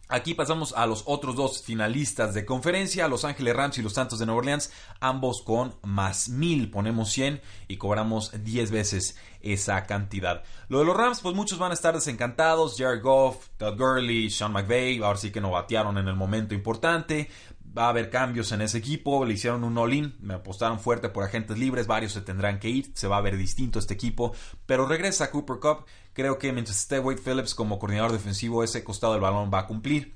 Aquí 0.09 0.35
pasamos 0.35 0.73
a 0.77 0.87
los 0.87 1.03
otros 1.07 1.35
dos 1.35 1.63
finalistas 1.63 2.33
de 2.33 2.45
conferencia, 2.45 3.09
Los 3.09 3.25
Ángeles 3.25 3.57
Rams 3.57 3.79
y 3.79 3.83
los 3.83 3.95
Santos 3.95 4.21
de 4.21 4.27
Nueva 4.27 4.39
Orleans, 4.39 4.71
ambos 5.01 5.43
con 5.43 5.75
más 5.83 6.29
mil, 6.29 6.71
ponemos 6.71 7.11
100 7.11 7.41
y 7.67 7.77
cobramos 7.77 8.31
10 8.45 8.71
veces 8.71 9.19
esa 9.41 9.85
cantidad. 9.85 10.45
Lo 10.69 10.79
de 10.79 10.85
los 10.85 10.97
Rams, 10.97 11.21
pues 11.23 11.35
muchos 11.35 11.59
van 11.59 11.73
a 11.73 11.75
estar 11.75 11.93
desencantados, 11.93 12.77
Jared 12.79 13.03
Goff, 13.03 13.49
Todd 13.57 13.77
Gurley, 13.77 14.31
Sean 14.31 14.53
McVay, 14.53 15.03
ahora 15.03 15.19
sí 15.19 15.33
que 15.33 15.41
no 15.41 15.51
batearon 15.51 15.99
en 15.99 16.07
el 16.07 16.15
momento 16.15 16.55
importante, 16.55 17.29
va 17.77 17.87
a 17.87 17.89
haber 17.91 18.11
cambios 18.11 18.53
en 18.53 18.63
ese 18.63 18.79
equipo, 18.79 19.25
le 19.25 19.35
hicieron 19.35 19.65
un 19.65 19.77
all-in, 19.77 20.15
me 20.21 20.35
apostaron 20.35 20.81
fuerte 20.81 21.09
por 21.09 21.25
agentes 21.25 21.59
libres, 21.59 21.87
varios 21.87 22.13
se 22.13 22.21
tendrán 22.21 22.59
que 22.59 22.71
ir, 22.71 22.91
se 22.95 23.09
va 23.09 23.19
a 23.19 23.21
ver 23.21 23.37
distinto 23.37 23.79
este 23.79 23.95
equipo, 23.95 24.33
pero 24.65 24.87
regresa 24.87 25.31
Cooper 25.31 25.57
Cup, 25.59 25.85
creo 26.13 26.39
que 26.39 26.53
mientras 26.53 26.79
esté 26.79 26.99
Wade 26.99 27.21
Phillips 27.21 27.55
como 27.55 27.79
coordinador 27.79 28.13
defensivo, 28.13 28.65
ese 28.65 28.83
costado 28.83 29.13
del 29.13 29.23
balón 29.23 29.51
va 29.53 29.61
a 29.61 29.67
cumplir. 29.67 30.15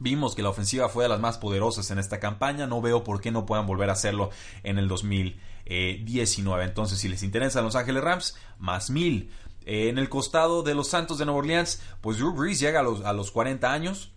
Vimos 0.00 0.34
que 0.34 0.42
la 0.42 0.48
ofensiva 0.48 0.88
fue 0.88 1.04
de 1.04 1.08
las 1.08 1.20
más 1.20 1.38
poderosas 1.38 1.90
en 1.90 1.98
esta 1.98 2.18
campaña, 2.18 2.66
no 2.66 2.80
veo 2.80 3.04
por 3.04 3.20
qué 3.20 3.30
no 3.30 3.46
puedan 3.46 3.66
volver 3.66 3.90
a 3.90 3.92
hacerlo 3.92 4.30
en 4.64 4.78
el 4.78 4.88
2019. 4.88 6.64
Entonces, 6.64 6.98
si 6.98 7.08
les 7.08 7.22
interesan 7.22 7.62
Los 7.62 7.76
Ángeles 7.76 8.02
Rams, 8.02 8.36
más 8.58 8.90
mil. 8.90 9.30
Eh, 9.66 9.88
en 9.88 9.98
el 9.98 10.08
costado 10.08 10.62
de 10.62 10.74
los 10.74 10.88
Santos 10.88 11.18
de 11.18 11.26
Nueva 11.26 11.38
Orleans, 11.38 11.80
pues 12.00 12.18
Drew 12.18 12.32
Brees 12.32 12.58
llega 12.58 12.80
a 12.80 12.82
los, 12.82 13.04
a 13.04 13.12
los 13.12 13.30
40 13.30 13.72
años, 13.72 14.10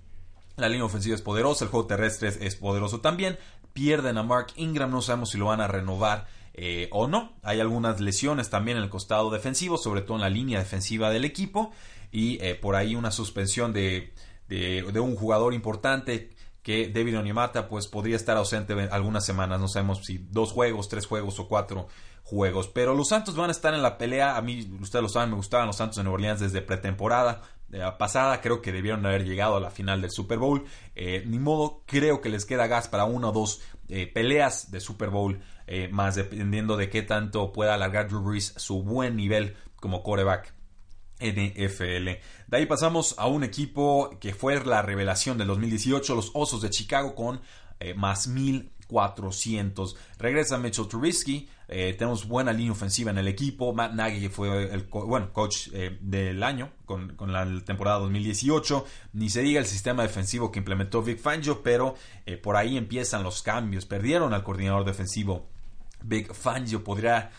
la 0.57 0.69
línea 0.69 0.85
ofensiva 0.85 1.15
es 1.15 1.21
poderosa, 1.21 1.65
el 1.65 1.71
juego 1.71 1.85
terrestre 1.85 2.29
es, 2.41 2.55
poderoso 2.55 2.99
también. 2.99 3.37
Pierden 3.73 4.17
a 4.17 4.23
Mark 4.23 4.47
Ingram, 4.55 4.89
no 4.89 5.03
sabemos 5.03 5.29
si 5.29 5.37
lo 5.37 5.45
van 5.45 5.61
a 5.61 5.67
renovar 5.67 6.27
eh, 6.55 6.89
o 6.91 7.07
no. 7.07 7.33
Hay 7.43 7.59
algunas 7.59 8.01
lesiones 8.01 8.49
también 8.49 8.77
en 8.77 8.83
el 8.83 8.89
costado 8.89 9.29
defensivo, 9.29 9.77
sobre 9.77 10.01
todo 10.01 10.17
en 10.17 10.21
la 10.21 10.29
línea 10.29 10.57
defensiva 10.57 11.11
del 11.11 11.25
equipo. 11.25 11.71
Y 12.11 12.43
eh, 12.43 12.55
por 12.55 12.75
ahí 12.75 12.95
una 12.95 13.11
suspensión 13.11 13.71
de, 13.71 14.13
de, 14.47 14.99
un 14.99 15.15
jugador 15.15 15.53
importante 15.53 16.31
que 16.63 16.89
David 16.89 17.19
Onimata 17.19 17.69
pues 17.69 17.87
podría 17.87 18.15
estar 18.15 18.35
ausente 18.35 18.73
algunas 18.89 19.23
semanas. 19.23 19.59
No 19.61 19.67
sabemos 19.67 20.03
si 20.05 20.17
dos 20.17 20.53
juegos, 20.53 20.89
tres 20.89 21.05
juegos 21.05 21.39
o 21.39 21.47
cuatro 21.47 21.87
juegos. 22.23 22.67
Pero 22.67 22.95
los 22.95 23.09
Santos 23.09 23.35
van 23.35 23.49
a 23.49 23.51
estar 23.51 23.75
en 23.75 23.83
la 23.83 23.99
pelea. 23.99 24.37
A 24.37 24.41
mí, 24.41 24.67
ustedes 24.81 25.03
lo 25.03 25.09
saben, 25.09 25.29
me 25.29 25.35
gustaban 25.35 25.67
los 25.67 25.75
Santos 25.75 25.97
de 25.97 26.03
Nueva 26.03 26.15
Orleans 26.15 26.39
desde 26.39 26.63
pretemporada 26.63 27.43
pasada. 27.97 28.41
Creo 28.41 28.61
que 28.61 28.71
debieron 28.71 29.05
haber 29.05 29.25
llegado 29.25 29.55
a 29.55 29.59
la 29.59 29.69
final 29.69 30.01
del 30.01 30.11
Super 30.11 30.37
Bowl. 30.37 30.65
Eh, 30.95 31.23
ni 31.25 31.39
modo, 31.39 31.83
creo 31.85 32.21
que 32.21 32.29
les 32.29 32.45
queda 32.45 32.67
gas 32.67 32.87
para 32.87 33.05
una 33.05 33.29
o 33.29 33.31
dos 33.31 33.61
eh, 33.89 34.07
peleas 34.07 34.71
de 34.71 34.79
Super 34.79 35.09
Bowl. 35.09 35.39
Eh, 35.67 35.89
más 35.89 36.15
dependiendo 36.15 36.77
de 36.77 36.89
qué 36.89 37.01
tanto 37.01 37.51
pueda 37.51 37.73
alargar 37.73 38.07
Drew 38.07 38.21
Brees 38.21 38.53
su 38.57 38.83
buen 38.83 39.15
nivel 39.15 39.55
como 39.75 40.01
quarterback 40.01 40.53
NFL. 41.19 42.05
De 42.47 42.57
ahí 42.57 42.65
pasamos 42.65 43.15
a 43.17 43.27
un 43.27 43.43
equipo 43.43 44.17
que 44.19 44.33
fue 44.33 44.63
la 44.63 44.81
revelación 44.81 45.37
del 45.37 45.47
2018, 45.47 46.15
los 46.15 46.31
Osos 46.33 46.61
de 46.61 46.69
Chicago 46.69 47.15
con 47.15 47.41
más 47.95 48.27
1000 48.27 48.71
400. 48.87 49.95
Regresa 50.17 50.57
Mitchell 50.57 50.87
Trubisky. 50.87 51.47
Eh, 51.67 51.95
tenemos 51.97 52.27
buena 52.27 52.53
línea 52.53 52.71
ofensiva 52.71 53.11
en 53.11 53.17
el 53.17 53.27
equipo. 53.27 53.73
Matt 53.73 53.93
Nagy 53.93 54.29
fue 54.29 54.73
el 54.73 54.83
bueno, 54.83 55.31
coach 55.33 55.67
eh, 55.73 55.97
del 56.01 56.41
año 56.43 56.71
con, 56.85 57.15
la 57.31 57.45
temporada 57.63 57.99
2018. 57.99 58.85
Ni 59.13 59.29
se 59.29 59.41
diga 59.41 59.59
el 59.59 59.65
sistema 59.65 60.03
defensivo 60.03 60.51
que 60.51 60.59
implementó 60.59 61.01
Vic 61.03 61.19
Fangio, 61.19 61.61
pero 61.61 61.95
eh, 62.25 62.37
por 62.37 62.55
ahí 62.55 62.77
empiezan 62.77 63.23
los 63.23 63.41
cambios. 63.41 63.85
Perdieron 63.85 64.33
al 64.33 64.43
coordinador 64.43 64.85
defensivo. 64.85 65.47
Vic 66.03 66.33
Fangio 66.33 66.83
podrá, 66.83 67.31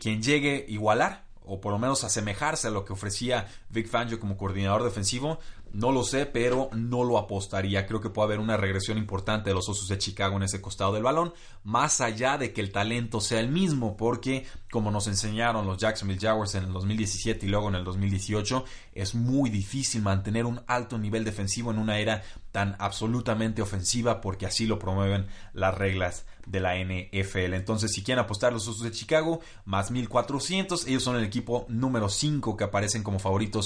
quien 0.00 0.22
llegue, 0.22 0.64
igualar 0.68 1.28
o 1.48 1.60
por 1.60 1.72
lo 1.72 1.78
menos 1.78 2.04
asemejarse 2.04 2.68
a 2.68 2.70
lo 2.70 2.84
que 2.84 2.92
ofrecía 2.92 3.48
Vic 3.70 3.88
Fangio 3.88 4.18
como 4.18 4.36
coordinador 4.36 4.84
defensivo. 4.84 5.38
No 5.72 5.92
lo 5.92 6.02
sé, 6.02 6.24
pero 6.24 6.70
no 6.72 7.04
lo 7.04 7.18
apostaría. 7.18 7.86
Creo 7.86 8.00
que 8.00 8.08
puede 8.08 8.26
haber 8.26 8.40
una 8.40 8.56
regresión 8.56 8.96
importante 8.96 9.50
de 9.50 9.54
los 9.54 9.68
Osos 9.68 9.88
de 9.88 9.98
Chicago 9.98 10.36
en 10.36 10.44
ese 10.44 10.62
costado 10.62 10.94
del 10.94 11.02
balón, 11.02 11.34
más 11.62 12.00
allá 12.00 12.38
de 12.38 12.52
que 12.54 12.62
el 12.62 12.72
talento 12.72 13.20
sea 13.20 13.40
el 13.40 13.50
mismo, 13.50 13.96
porque 13.96 14.46
como 14.70 14.90
nos 14.90 15.06
enseñaron 15.08 15.66
los 15.66 15.78
Jacksonville 15.78 16.20
Jaguars 16.20 16.54
en 16.54 16.64
el 16.64 16.72
2017 16.72 17.44
y 17.44 17.48
luego 17.50 17.68
en 17.68 17.74
el 17.74 17.84
2018, 17.84 18.64
es 18.94 19.14
muy 19.14 19.50
difícil 19.50 20.02
mantener 20.02 20.46
un 20.46 20.62
alto 20.66 20.96
nivel 20.98 21.24
defensivo 21.24 21.70
en 21.70 21.78
una 21.78 21.98
era 21.98 22.22
tan 22.50 22.74
absolutamente 22.78 23.60
ofensiva, 23.60 24.20
porque 24.22 24.46
así 24.46 24.66
lo 24.66 24.78
promueven 24.78 25.26
las 25.52 25.76
reglas 25.76 26.24
de 26.46 26.60
la 26.60 26.76
NFL. 26.76 27.54
Entonces, 27.54 27.92
si 27.92 28.02
quieren 28.02 28.24
apostar 28.24 28.52
los 28.52 28.66
Osos 28.66 28.82
de 28.82 28.90
Chicago, 28.90 29.40
más 29.66 29.90
1400, 29.90 30.86
ellos 30.86 31.02
son 31.02 31.16
el 31.16 31.24
equipo 31.24 31.66
número 31.68 32.08
5 32.08 32.56
que 32.56 32.64
aparecen 32.64 33.02
como 33.02 33.18
favoritos 33.18 33.57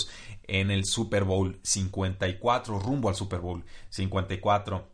en 0.45 0.71
el 0.71 0.85
Super 0.85 1.25
Bowl 1.25 1.59
54, 1.63 2.79
rumbo 2.79 3.09
al 3.09 3.15
Super 3.15 3.41
Bowl 3.41 3.65
54. 3.91 4.93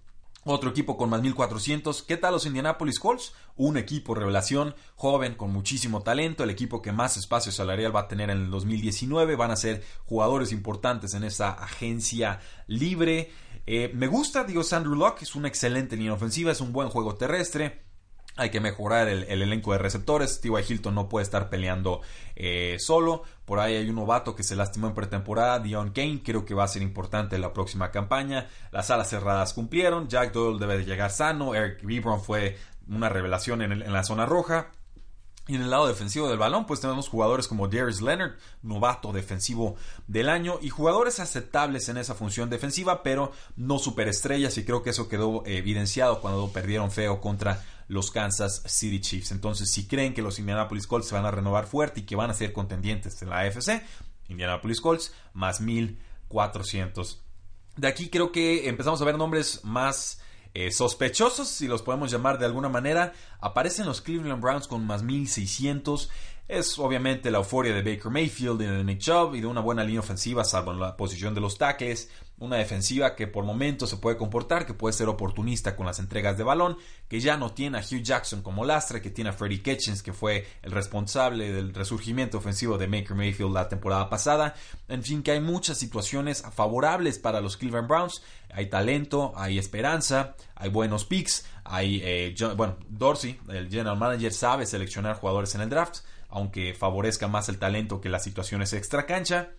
Otro 0.50 0.70
equipo 0.70 0.96
con 0.96 1.10
más 1.10 1.20
1400. 1.20 2.02
¿Qué 2.04 2.16
tal 2.16 2.32
los 2.32 2.46
Indianapolis 2.46 2.98
Colts? 2.98 3.34
Un 3.56 3.76
equipo 3.76 4.14
revelación, 4.14 4.74
joven, 4.94 5.34
con 5.34 5.52
muchísimo 5.52 6.02
talento. 6.02 6.42
El 6.42 6.50
equipo 6.50 6.80
que 6.80 6.90
más 6.90 7.18
espacio 7.18 7.52
salarial 7.52 7.94
va 7.94 8.00
a 8.00 8.08
tener 8.08 8.30
en 8.30 8.38
el 8.38 8.50
2019. 8.50 9.36
Van 9.36 9.50
a 9.50 9.56
ser 9.56 9.84
jugadores 10.06 10.52
importantes 10.52 11.12
en 11.12 11.24
esa 11.24 11.50
agencia 11.50 12.40
libre. 12.66 13.30
Eh, 13.66 13.90
me 13.94 14.06
gusta, 14.06 14.44
digo, 14.44 14.62
Sandro 14.62 14.94
Locke. 14.94 15.22
Es 15.22 15.34
una 15.34 15.48
excelente 15.48 15.96
línea 15.96 16.14
ofensiva. 16.14 16.52
Es 16.52 16.62
un 16.62 16.72
buen 16.72 16.88
juego 16.88 17.16
terrestre. 17.16 17.87
Hay 18.38 18.50
que 18.50 18.60
mejorar 18.60 19.08
el, 19.08 19.24
elenco 19.24 19.72
de 19.72 19.78
receptores. 19.78 20.40
T.Y. 20.40 20.52
Hilton 20.66 20.94
no 20.94 21.08
puede 21.08 21.24
estar 21.24 21.50
peleando 21.50 22.00
eh, 22.36 22.76
solo. 22.78 23.24
Por 23.44 23.58
ahí 23.58 23.74
hay 23.74 23.90
un 23.90 23.96
novato 23.96 24.36
que 24.36 24.44
se 24.44 24.54
lastimó 24.54 24.86
en 24.86 24.94
pretemporada, 24.94 25.58
Dion 25.58 25.90
Kane. 25.90 26.22
Creo 26.24 26.44
que 26.44 26.54
va 26.54 26.64
a 26.64 26.68
ser 26.68 26.82
importante 26.82 27.36
en 27.36 27.42
la 27.42 27.52
próxima 27.52 27.90
campaña. 27.90 28.48
Las 28.70 28.90
alas 28.90 29.10
cerradas 29.10 29.52
cumplieron. 29.54 30.08
Jack 30.08 30.32
Doyle 30.32 30.60
debe 30.60 30.78
de 30.78 30.84
llegar 30.84 31.10
sano. 31.10 31.54
Eric 31.54 31.82
Ebron 31.82 32.22
fue 32.22 32.56
una 32.88 33.08
revelación 33.08 33.60
en 33.60 33.92
la 33.92 34.04
zona 34.04 34.24
roja. 34.24 34.70
Y 35.48 35.54
en 35.54 35.62
el 35.62 35.70
lado 35.70 35.88
defensivo 35.88 36.28
del 36.28 36.36
balón, 36.36 36.66
pues 36.66 36.80
tenemos 36.80 37.08
jugadores 37.08 37.48
como 37.48 37.68
Darius 37.68 38.02
Leonard, 38.02 38.32
novato 38.62 39.12
defensivo 39.14 39.76
del 40.06 40.28
año, 40.28 40.58
y 40.60 40.68
jugadores 40.68 41.20
aceptables 41.20 41.88
en 41.88 41.96
esa 41.96 42.14
función 42.14 42.50
defensiva, 42.50 43.02
pero 43.02 43.32
no 43.56 43.78
superestrellas, 43.78 44.58
y 44.58 44.66
creo 44.66 44.82
que 44.82 44.90
eso 44.90 45.08
quedó 45.08 45.42
evidenciado 45.46 46.20
cuando 46.20 46.52
perdieron 46.52 46.90
feo 46.90 47.22
contra 47.22 47.64
los 47.88 48.10
Kansas 48.10 48.62
City 48.66 49.00
Chiefs. 49.00 49.32
Entonces, 49.32 49.70
si 49.70 49.88
creen 49.88 50.14
que 50.14 50.22
los 50.22 50.38
Indianapolis 50.38 50.86
Colts 50.86 51.08
se 51.08 51.14
van 51.14 51.26
a 51.26 51.30
renovar 51.30 51.66
fuerte 51.66 52.00
y 52.00 52.02
que 52.04 52.16
van 52.16 52.30
a 52.30 52.34
ser 52.34 52.52
contendientes 52.52 53.20
en 53.22 53.30
la 53.30 53.40
AFC, 53.40 53.82
Indianapolis 54.28 54.80
Colts 54.80 55.12
más 55.32 55.60
1400. 55.60 57.24
De 57.76 57.88
aquí 57.88 58.08
creo 58.10 58.30
que 58.30 58.68
empezamos 58.68 59.00
a 59.00 59.04
ver 59.04 59.16
nombres 59.16 59.64
más 59.64 60.20
eh, 60.54 60.70
sospechosos, 60.70 61.48
si 61.48 61.66
los 61.68 61.82
podemos 61.82 62.10
llamar 62.10 62.38
de 62.38 62.46
alguna 62.46 62.68
manera, 62.68 63.12
aparecen 63.40 63.86
los 63.86 64.00
Cleveland 64.00 64.42
Browns 64.42 64.66
con 64.66 64.86
más 64.86 65.02
1600. 65.02 66.10
Es 66.48 66.78
obviamente 66.78 67.30
la 67.30 67.38
euforia 67.38 67.74
de 67.74 67.82
Baker 67.82 68.10
Mayfield 68.10 68.62
y 68.62 68.66
de 68.66 68.84
Nick 68.84 69.00
Chubb 69.00 69.34
y 69.34 69.40
de 69.40 69.46
una 69.46 69.60
buena 69.60 69.84
línea 69.84 70.00
ofensiva, 70.00 70.44
salvo 70.44 70.72
en 70.72 70.80
la 70.80 70.96
posición 70.96 71.34
de 71.34 71.40
los 71.40 71.58
tackles. 71.58 72.10
Una 72.40 72.56
defensiva 72.56 73.16
que 73.16 73.26
por 73.26 73.44
momentos 73.44 73.90
se 73.90 73.96
puede 73.96 74.16
comportar, 74.16 74.64
que 74.64 74.74
puede 74.74 74.92
ser 74.92 75.08
oportunista 75.08 75.74
con 75.74 75.86
las 75.86 75.98
entregas 75.98 76.38
de 76.38 76.44
balón, 76.44 76.76
que 77.08 77.20
ya 77.20 77.36
no 77.36 77.52
tiene 77.52 77.78
a 77.78 77.80
Hugh 77.80 78.02
Jackson 78.02 78.42
como 78.42 78.64
lastre, 78.64 79.02
que 79.02 79.10
tiene 79.10 79.30
a 79.30 79.32
Freddie 79.32 79.62
Kitchens, 79.62 80.02
que 80.02 80.12
fue 80.12 80.46
el 80.62 80.70
responsable 80.70 81.52
del 81.52 81.74
resurgimiento 81.74 82.38
ofensivo 82.38 82.78
de 82.78 82.86
Baker 82.86 83.16
Mayfield 83.16 83.52
la 83.52 83.68
temporada 83.68 84.08
pasada. 84.08 84.54
En 84.88 85.02
fin, 85.02 85.22
que 85.22 85.32
hay 85.32 85.40
muchas 85.40 85.78
situaciones 85.78 86.42
favorables 86.54 87.18
para 87.18 87.40
los 87.40 87.56
Cleveland 87.56 87.88
Browns. 87.88 88.22
Hay 88.50 88.66
talento, 88.66 89.32
hay 89.36 89.58
esperanza, 89.58 90.36
hay 90.54 90.70
buenos 90.70 91.04
picks, 91.04 91.44
hay, 91.64 92.00
eh, 92.04 92.34
bueno, 92.56 92.76
Dorsey, 92.88 93.38
el 93.48 93.68
general 93.68 93.98
manager, 93.98 94.32
sabe 94.32 94.64
seleccionar 94.64 95.16
jugadores 95.16 95.54
en 95.54 95.62
el 95.62 95.70
draft 95.70 95.98
aunque 96.28 96.74
favorezca 96.74 97.26
más 97.28 97.48
el 97.48 97.58
talento 97.58 98.00
que 98.00 98.08
las 98.08 98.22
situaciones 98.22 98.72
extra 98.72 99.06
cancha. 99.06 99.50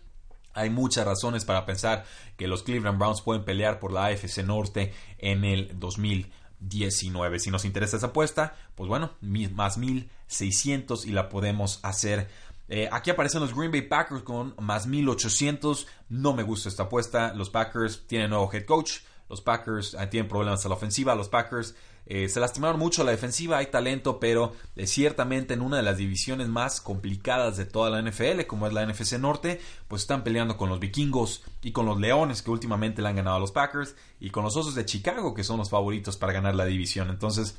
Hay 0.53 0.69
muchas 0.69 1.05
razones 1.05 1.45
para 1.45 1.65
pensar 1.65 2.05
que 2.37 2.47
los 2.47 2.63
Cleveland 2.63 2.97
Browns 2.97 3.21
pueden 3.21 3.43
pelear 3.43 3.79
por 3.79 3.91
la 3.91 4.05
AFC 4.05 4.43
Norte 4.43 4.93
en 5.17 5.43
el 5.43 5.79
2019. 5.79 7.39
Si 7.39 7.51
nos 7.51 7.65
interesa 7.65 7.97
esa 7.97 8.07
apuesta, 8.07 8.55
pues 8.75 8.87
bueno, 8.87 9.11
más 9.21 9.77
1600 9.77 11.05
y 11.05 11.11
la 11.11 11.29
podemos 11.29 11.79
hacer. 11.83 12.29
Eh, 12.67 12.87
aquí 12.91 13.09
aparecen 13.09 13.41
los 13.41 13.55
Green 13.55 13.71
Bay 13.71 13.81
Packers 13.81 14.21
con 14.21 14.53
más 14.59 14.85
1800. 14.85 15.87
No 16.09 16.33
me 16.33 16.43
gusta 16.43 16.69
esta 16.69 16.83
apuesta. 16.83 17.33
Los 17.33 17.49
Packers 17.49 18.05
tienen 18.07 18.29
nuevo 18.29 18.49
head 18.53 18.65
coach. 18.65 18.99
Los 19.27 19.41
Packers 19.41 19.95
eh, 19.95 20.07
tienen 20.07 20.27
problemas 20.27 20.65
a 20.65 20.69
la 20.69 20.75
ofensiva. 20.75 21.15
Los 21.15 21.29
Packers 21.29 21.75
eh, 22.11 22.27
se 22.27 22.39
lastimaron 22.39 22.79
mucho 22.79 23.03
la 23.03 23.11
defensiva, 23.11 23.59
hay 23.59 23.67
talento, 23.67 24.19
pero 24.19 24.53
eh, 24.75 24.87
ciertamente 24.87 25.53
en 25.53 25.61
una 25.61 25.77
de 25.77 25.83
las 25.83 25.97
divisiones 25.97 26.47
más 26.47 26.81
complicadas 26.81 27.55
de 27.55 27.65
toda 27.65 27.91
la 27.91 28.01
NFL, 28.01 28.47
como 28.47 28.65
es 28.65 28.73
la 28.73 28.83
NFC 28.83 29.19
Norte, 29.19 29.61
pues 29.87 30.01
están 30.01 30.23
peleando 30.23 30.57
con 30.57 30.69
los 30.69 30.79
vikingos 30.79 31.43
y 31.61 31.71
con 31.71 31.85
los 31.85 31.99
leones 31.99 32.41
que 32.41 32.49
últimamente 32.49 33.03
le 33.03 33.09
han 33.09 33.15
ganado 33.15 33.37
a 33.37 33.39
los 33.39 33.51
Packers 33.51 33.95
y 34.19 34.31
con 34.31 34.43
los 34.43 34.57
osos 34.57 34.73
de 34.73 34.85
Chicago 34.85 35.35
que 35.35 35.43
son 35.43 35.59
los 35.59 35.69
favoritos 35.69 36.17
para 36.17 36.33
ganar 36.33 36.55
la 36.55 36.65
división. 36.65 37.11
Entonces, 37.11 37.55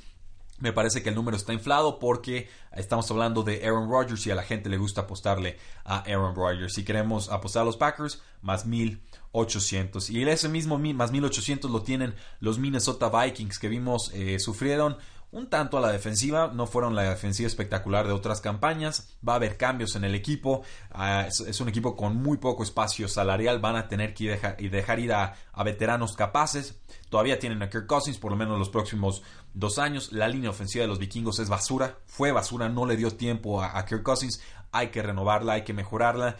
me 0.61 0.73
parece 0.73 1.03
que 1.03 1.09
el 1.09 1.15
número 1.15 1.37
está 1.37 1.53
inflado 1.53 1.99
porque 1.99 2.49
estamos 2.73 3.11
hablando 3.11 3.43
de 3.43 3.65
Aaron 3.65 3.91
Rodgers 3.91 4.27
y 4.27 4.31
a 4.31 4.35
la 4.35 4.43
gente 4.43 4.69
le 4.69 4.79
gusta 4.79 5.03
apostarle 5.03 5.59
a 5.85 6.01
Aaron 6.01 6.35
Rodgers. 6.35 6.75
Si 6.75 6.85
queremos 6.85 7.31
apostar 7.31 7.63
a 7.63 7.65
los 7.65 7.77
Packers, 7.77 8.23
más 8.43 8.67
1800. 8.67 10.11
Y 10.11 10.23
ese 10.23 10.49
mismo 10.49 10.79
más 10.79 11.13
1800 11.13 11.71
lo 11.71 11.83
tienen 11.83 12.15
los 12.41 12.59
Minnesota 12.59 13.09
Vikings 13.09 13.59
que 13.59 13.69
vimos 13.69 14.13
eh, 14.15 14.39
sufrieron 14.39 14.97
un 15.33 15.49
tanto 15.49 15.79
a 15.79 15.81
la 15.81 15.93
defensiva, 15.93 16.51
no 16.53 16.67
fueron 16.67 16.95
la 16.95 17.03
defensiva 17.03 17.47
espectacular 17.47 18.07
de 18.07 18.13
otras 18.13 18.41
campañas, 18.41 19.17
va 19.27 19.35
a 19.35 19.37
haber 19.37 19.57
cambios 19.57 19.95
en 19.95 20.05
el 20.05 20.15
equipo, 20.15 20.63
ah, 20.91 21.27
es, 21.29 21.61
un 21.61 21.69
equipo 21.69 21.97
con 21.97 22.17
muy 22.17 22.39
poco 22.39 22.63
espacio 22.63 23.07
salarial, 23.07 23.61
van 23.61 23.77
a 23.77 23.89
tener 23.89 24.13
que 24.13 24.31
dejar, 24.31 24.57
dejar 24.57 24.99
ir 24.99 25.13
a, 25.13 25.37
veteranos 25.65 26.17
capaces, 26.17 26.81
todavía 27.11 27.39
tienen 27.39 27.63
a 27.63 27.69
Kirk 27.69 27.87
Cousins 27.87 28.19
por 28.19 28.31
lo 28.31 28.37
menos 28.37 28.59
los 28.59 28.71
próximos 28.71 29.23
dos 29.55 29.79
años, 29.79 30.11
la 30.13 30.27
línea 30.27 30.51
ofensiva 30.51 30.83
de 30.83 30.89
los 30.89 30.99
vikingos 30.99 31.39
es 31.39 31.49
basura, 31.49 31.99
fue 32.07 32.33
basura, 32.33 32.69
no 32.69 32.87
le 32.87 32.97
dio 32.97 33.11
tiempo 33.11 33.63
a, 33.63 33.79
a 33.79 33.85
Kirk 33.85 34.03
Cousins, 34.03 34.41
hay 34.73 34.89
que 34.89 35.03
renovarla, 35.03 35.55
hay 35.55 35.63
que 35.63 35.75
mejorarla, 35.75 36.37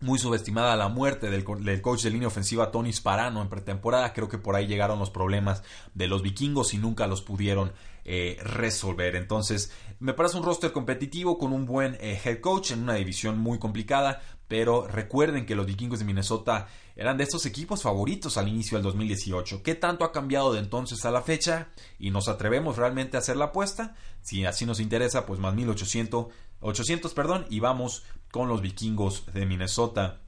muy 0.00 0.18
subestimada 0.18 0.76
la 0.76 0.88
muerte 0.88 1.30
del, 1.30 1.44
coach 1.44 2.02
de 2.02 2.10
línea 2.10 2.28
ofensiva 2.28 2.70
Tony 2.70 2.92
Sparano 2.92 3.42
en 3.42 3.48
pretemporada. 3.48 4.12
Creo 4.12 4.28
que 4.28 4.38
por 4.38 4.56
ahí 4.56 4.66
llegaron 4.66 4.98
los 4.98 5.10
problemas 5.10 5.62
de 5.94 6.08
los 6.08 6.22
vikingos 6.22 6.74
y 6.74 6.78
nunca 6.78 7.06
los 7.06 7.22
pudieron 7.22 7.72
eh, 8.04 8.38
resolver. 8.42 9.16
Entonces, 9.16 9.72
me 9.98 10.14
parece 10.14 10.38
un 10.38 10.42
roster 10.42 10.72
competitivo 10.72 11.38
con 11.38 11.52
un 11.52 11.66
buen 11.66 11.96
eh, 12.00 12.20
head 12.24 12.40
coach 12.40 12.70
en 12.70 12.82
una 12.82 12.94
división 12.94 13.38
muy 13.38 13.58
complicada. 13.58 14.20
Pero 14.48 14.88
recuerden 14.88 15.46
que 15.46 15.54
los 15.54 15.64
vikingos 15.64 16.00
de 16.00 16.04
Minnesota 16.04 16.66
eran 16.96 17.16
de 17.16 17.22
estos 17.22 17.46
equipos 17.46 17.82
favoritos 17.82 18.36
al 18.36 18.48
inicio 18.48 18.76
del 18.76 18.82
2018. 18.82 19.62
¿Qué 19.62 19.76
tanto 19.76 20.04
ha 20.04 20.10
cambiado 20.10 20.52
de 20.52 20.58
entonces 20.58 21.04
a 21.04 21.12
la 21.12 21.22
fecha? 21.22 21.68
¿Y 22.00 22.10
nos 22.10 22.26
atrevemos 22.26 22.76
realmente 22.76 23.16
a 23.16 23.20
hacer 23.20 23.36
la 23.36 23.46
apuesta? 23.46 23.94
Si 24.22 24.44
así 24.44 24.66
nos 24.66 24.80
interesa, 24.80 25.24
pues 25.24 25.38
más 25.38 25.54
1800, 25.54 26.26
800, 26.60 27.14
perdón, 27.14 27.46
y 27.48 27.60
vamos 27.60 28.02
con 28.30 28.48
los 28.48 28.60
vikingos 28.60 29.26
de 29.32 29.46
Minnesota. 29.46 30.20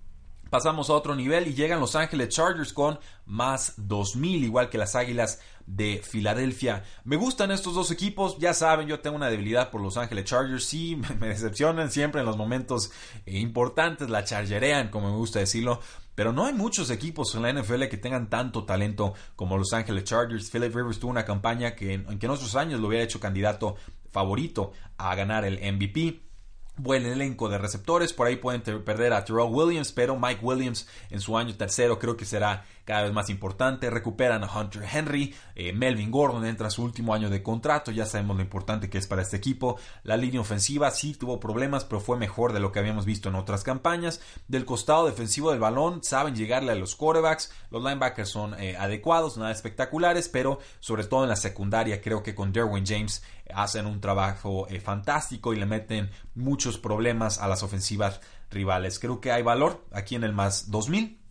Pasamos 0.50 0.90
a 0.90 0.92
otro 0.92 1.14
nivel 1.14 1.48
y 1.48 1.54
llegan 1.54 1.80
Los 1.80 1.96
Ángeles 1.96 2.28
Chargers 2.28 2.74
con 2.74 2.98
más 3.24 3.72
2000, 3.78 4.44
igual 4.44 4.68
que 4.68 4.76
las 4.76 4.94
Águilas 4.94 5.40
de 5.66 6.02
Filadelfia. 6.04 6.84
Me 7.04 7.16
gustan 7.16 7.50
estos 7.50 7.74
dos 7.74 7.90
equipos, 7.90 8.36
ya 8.38 8.52
saben, 8.52 8.86
yo 8.86 9.00
tengo 9.00 9.16
una 9.16 9.30
debilidad 9.30 9.70
por 9.70 9.80
Los 9.80 9.96
Ángeles 9.96 10.26
Chargers, 10.26 10.64
sí, 10.64 10.96
me 11.20 11.28
decepcionan 11.28 11.90
siempre 11.90 12.20
en 12.20 12.26
los 12.26 12.36
momentos 12.36 12.90
importantes, 13.24 14.10
la 14.10 14.24
chargerean, 14.24 14.90
como 14.90 15.10
me 15.10 15.16
gusta 15.16 15.38
decirlo, 15.38 15.80
pero 16.14 16.34
no 16.34 16.44
hay 16.44 16.52
muchos 16.52 16.90
equipos 16.90 17.34
en 17.34 17.42
la 17.42 17.52
NFL 17.52 17.84
que 17.84 17.96
tengan 17.96 18.28
tanto 18.28 18.64
talento 18.64 19.14
como 19.36 19.56
Los 19.56 19.72
Ángeles 19.72 20.04
Chargers. 20.04 20.50
Philip 20.50 20.74
Rivers 20.74 20.98
tuvo 20.98 21.10
una 21.10 21.24
campaña 21.24 21.74
que 21.74 21.94
en, 21.94 22.18
que 22.18 22.26
en 22.26 22.32
otros 22.32 22.54
años 22.56 22.80
lo 22.80 22.88
hubiera 22.88 23.04
hecho 23.04 23.20
candidato 23.20 23.76
favorito 24.10 24.72
a 24.98 25.14
ganar 25.14 25.46
el 25.46 25.54
MVP. 25.54 26.20
Buen 26.76 27.06
elenco 27.06 27.48
de 27.48 27.58
receptores. 27.58 28.12
Por 28.12 28.26
ahí 28.26 28.36
pueden 28.36 28.62
perder 28.84 29.12
a 29.12 29.24
Terrell 29.24 29.48
Williams, 29.50 29.92
pero 29.92 30.18
Mike 30.18 30.40
Williams 30.42 30.86
en 31.10 31.20
su 31.20 31.36
año 31.36 31.54
tercero 31.54 31.98
creo 31.98 32.16
que 32.16 32.24
será 32.24 32.64
cada 32.84 33.02
vez 33.02 33.12
más 33.12 33.30
importante. 33.30 33.90
Recuperan 33.90 34.44
a 34.44 34.58
Hunter 34.58 34.84
Henry, 34.90 35.34
eh, 35.54 35.72
Melvin 35.72 36.10
Gordon 36.10 36.44
entra 36.46 36.68
a 36.68 36.70
su 36.70 36.82
último 36.82 37.14
año 37.14 37.30
de 37.30 37.42
contrato, 37.42 37.90
ya 37.90 38.06
sabemos 38.06 38.36
lo 38.36 38.42
importante 38.42 38.90
que 38.90 38.98
es 38.98 39.06
para 39.06 39.22
este 39.22 39.36
equipo. 39.36 39.78
La 40.02 40.16
línea 40.16 40.40
ofensiva 40.40 40.90
sí 40.90 41.14
tuvo 41.14 41.40
problemas, 41.40 41.84
pero 41.84 42.00
fue 42.00 42.16
mejor 42.16 42.52
de 42.52 42.60
lo 42.60 42.72
que 42.72 42.78
habíamos 42.78 43.04
visto 43.04 43.28
en 43.28 43.34
otras 43.34 43.64
campañas. 43.64 44.20
Del 44.48 44.64
costado 44.64 45.06
defensivo 45.06 45.50
del 45.50 45.60
balón, 45.60 46.02
saben 46.02 46.34
llegarle 46.34 46.72
a 46.72 46.76
los 46.76 46.96
quarterbacks, 46.96 47.52
los 47.70 47.82
linebackers 47.82 48.28
son 48.28 48.54
eh, 48.60 48.76
adecuados, 48.76 49.36
nada 49.36 49.52
espectaculares, 49.52 50.28
pero 50.28 50.58
sobre 50.80 51.04
todo 51.04 51.22
en 51.22 51.28
la 51.28 51.36
secundaria 51.36 52.00
creo 52.00 52.22
que 52.22 52.34
con 52.34 52.52
Derwin 52.52 52.86
James 52.86 53.22
hacen 53.54 53.86
un 53.86 54.00
trabajo 54.00 54.66
eh, 54.68 54.80
fantástico 54.80 55.52
y 55.52 55.56
le 55.56 55.66
meten 55.66 56.10
muchos 56.34 56.78
problemas 56.78 57.38
a 57.38 57.48
las 57.48 57.62
ofensivas 57.62 58.20
rivales. 58.50 58.98
Creo 58.98 59.20
que 59.20 59.32
hay 59.32 59.42
valor 59.42 59.84
aquí 59.92 60.14
en 60.14 60.24
el 60.24 60.32
más 60.32 60.70
2000 60.70 61.21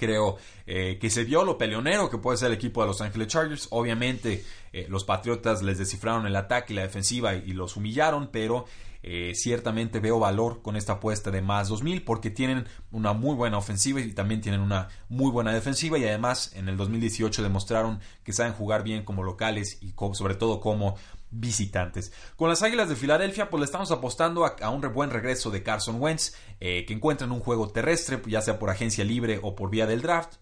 creo 0.00 0.38
eh, 0.66 0.98
que 0.98 1.10
se 1.10 1.24
vio 1.24 1.44
lo 1.44 1.58
peleonero 1.58 2.08
que 2.08 2.18
puede 2.18 2.38
ser 2.38 2.48
el 2.48 2.54
equipo 2.54 2.80
de 2.80 2.88
Los 2.88 3.00
Angeles 3.02 3.28
Chargers. 3.28 3.68
Obviamente 3.70 4.44
eh, 4.72 4.86
los 4.88 5.04
Patriotas 5.04 5.62
les 5.62 5.78
descifraron 5.78 6.26
el 6.26 6.34
ataque 6.34 6.72
y 6.72 6.76
la 6.76 6.82
defensiva 6.82 7.34
y, 7.34 7.52
los 7.52 7.76
humillaron, 7.76 8.30
pero 8.32 8.64
eh, 9.02 9.32
ciertamente 9.34 10.00
veo 10.00 10.18
valor 10.18 10.62
con 10.62 10.76
esta 10.76 10.94
apuesta 10.94 11.30
de 11.30 11.42
más 11.42 11.68
2000 11.68 12.02
porque 12.02 12.30
tienen 12.30 12.66
una 12.90 13.12
muy 13.12 13.34
buena 13.34 13.58
ofensiva 13.58 14.00
y 14.00 14.12
también 14.12 14.40
tienen 14.40 14.60
una 14.60 14.88
muy 15.08 15.30
buena 15.30 15.52
defensiva 15.52 15.98
y 15.98 16.04
además 16.04 16.52
en 16.54 16.68
el 16.68 16.76
2018 16.76 17.42
demostraron 17.42 18.00
que 18.24 18.32
saben 18.32 18.52
jugar 18.52 18.82
bien 18.82 19.04
como 19.04 19.22
locales 19.22 19.78
y 19.82 19.94
sobre 20.14 20.34
todo 20.34 20.60
como 20.60 20.96
visitantes. 21.30 22.12
Con 22.36 22.48
las 22.48 22.62
Águilas 22.62 22.88
de 22.88 22.96
Filadelfia, 22.96 23.50
pues 23.50 23.60
le 23.60 23.64
estamos 23.64 23.90
apostando 23.90 24.44
a, 24.44 24.70
un 24.70 24.80
buen 24.92 25.10
regreso 25.10 25.50
de 25.50 25.62
Carson 25.62 26.00
Wentz, 26.00 26.34
eh, 26.60 26.84
que 26.86 26.94
encuentren 26.94 27.32
un 27.32 27.40
juego 27.40 27.68
terrestre, 27.68 28.20
ya 28.26 28.42
sea 28.42 28.58
por 28.58 28.70
agencia 28.70 29.04
libre 29.04 29.40
o 29.42 29.54
por 29.54 29.70
vía 29.70 29.86
del 29.86 30.02
draft. 30.02 30.34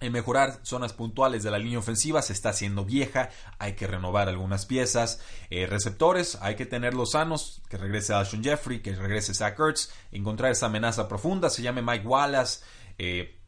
En 0.00 0.12
mejorar 0.12 0.58
zonas 0.62 0.92
puntuales 0.92 1.44
de 1.44 1.52
la 1.52 1.60
línea 1.60 1.78
ofensiva 1.78 2.22
se 2.22 2.32
está 2.32 2.48
haciendo 2.48 2.84
vieja, 2.84 3.30
hay 3.60 3.74
que 3.74 3.86
renovar 3.86 4.28
algunas 4.28 4.66
piezas. 4.66 5.20
Eh, 5.48 5.66
receptores, 5.66 6.38
hay 6.40 6.56
que 6.56 6.66
tenerlos 6.66 7.12
sanos, 7.12 7.62
que 7.68 7.76
regrese 7.76 8.12
Alshon 8.12 8.42
Jeffrey, 8.42 8.80
que 8.80 8.96
regrese 8.96 9.32
Zach 9.32 9.56
Ertz, 9.60 9.92
encontrar 10.10 10.50
esa 10.50 10.66
amenaza 10.66 11.06
profunda, 11.06 11.50
se 11.50 11.62
llame 11.62 11.82
Mike 11.82 12.04
Wallace. 12.04 12.64
Eh, 12.98 13.41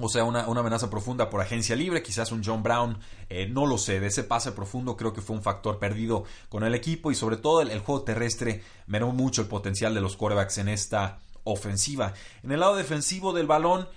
o 0.00 0.08
sea, 0.08 0.24
una, 0.24 0.44
amenaza 0.44 0.90
profunda 0.90 1.30
por 1.30 1.40
agencia 1.40 1.76
libre, 1.76 2.02
quizás 2.02 2.32
un 2.32 2.42
John 2.44 2.62
Brown, 2.62 2.98
eh, 3.28 3.46
no 3.48 3.66
lo 3.66 3.78
sé, 3.78 4.00
de 4.00 4.08
ese 4.08 4.24
pase 4.24 4.52
profundo 4.52 4.96
creo 4.96 5.12
que 5.12 5.20
fue 5.20 5.36
un 5.36 5.42
factor 5.42 5.78
perdido 5.78 6.24
con 6.48 6.64
el 6.64 6.74
equipo 6.74 7.10
y 7.10 7.14
sobre 7.14 7.36
todo 7.36 7.62
el, 7.62 7.78
juego 7.80 8.02
terrestre 8.02 8.62
meró 8.86 9.12
mucho 9.12 9.42
el 9.42 9.48
potencial 9.48 9.94
de 9.94 10.00
los 10.00 10.16
quarterbacks 10.16 10.58
en 10.58 10.68
esta 10.68 11.18
ofensiva. 11.44 12.14
En 12.42 12.52
el 12.52 12.60
lado 12.60 12.76
defensivo 12.76 13.32
del 13.32 13.46
balón, 13.46 13.88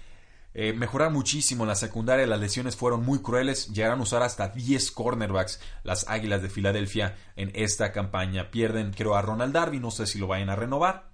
eh, 0.56 0.74
mejorar 0.74 1.12
muchísimo 1.12 1.64
en 1.64 1.70
la 1.70 1.76
secundaria, 1.76 2.28
las 2.28 2.40
lesiones 2.40 2.76
fueron 2.76 3.04
muy 3.04 3.20
crueles, 3.20 3.70
llegaron 3.74 4.00
a 4.00 4.04
usar 4.04 4.22
hasta 4.22 4.50
10 4.50 4.92
cornerbacks 4.92 5.60
las 5.84 6.08
Águilas 6.08 6.42
de 6.42 6.50
Filadelfia 6.50 7.16
en 7.36 7.52
esta 7.56 7.92
campaña. 7.92 8.52
Pierden 8.52 8.92
creo 8.92 9.16
a 9.16 9.22
Ronald 9.22 9.54
Darby, 9.54 9.80
no 9.80 9.90
sé 9.90 10.06
si 10.06 10.20
lo 10.20 10.28
vayan 10.28 10.50
a 10.50 10.56
renovar. 10.56 11.13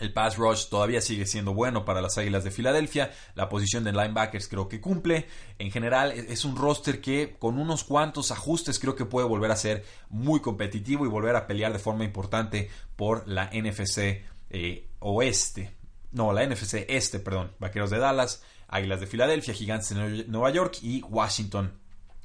El 0.00 0.12
pass 0.12 0.36
rush 0.36 0.66
todavía 0.68 1.00
sigue 1.00 1.26
siendo 1.26 1.54
bueno 1.54 1.84
para 1.84 2.00
las 2.00 2.18
Águilas 2.18 2.44
de 2.44 2.50
Filadelfia. 2.50 3.12
La 3.34 3.48
posición 3.48 3.84
de 3.84 3.92
linebackers 3.92 4.48
creo 4.48 4.68
que 4.68 4.80
cumple. 4.80 5.26
En 5.58 5.70
general 5.70 6.12
e-, 6.12 6.32
es 6.32 6.44
un 6.44 6.56
roster 6.56 7.00
que 7.00 7.36
con 7.38 7.58
unos 7.58 7.84
cuantos 7.84 8.30
ajustes 8.30 8.78
creo 8.78 8.94
que 8.94 9.04
puede 9.04 9.26
volver 9.26 9.50
a 9.50 9.56
ser 9.56 9.84
muy 10.08 10.40
competitivo 10.40 11.04
y 11.04 11.08
volver 11.08 11.36
a 11.36 11.46
pelear 11.46 11.72
de 11.72 11.78
forma 11.78 12.04
importante 12.04 12.70
por 12.96 13.26
la 13.28 13.50
NFC 13.52 14.22
eh, 14.50 14.88
Oeste. 15.00 15.74
No, 16.12 16.32
la 16.32 16.46
NFC 16.46 16.86
Este, 16.88 17.18
perdón. 17.18 17.52
Vaqueros 17.58 17.90
de 17.90 17.98
Dallas, 17.98 18.42
Águilas 18.68 19.00
de 19.00 19.06
Filadelfia, 19.06 19.54
Gigantes 19.54 19.90
de 19.90 20.24
Nueva 20.28 20.50
York 20.50 20.78
y 20.82 21.02
Washington 21.02 21.72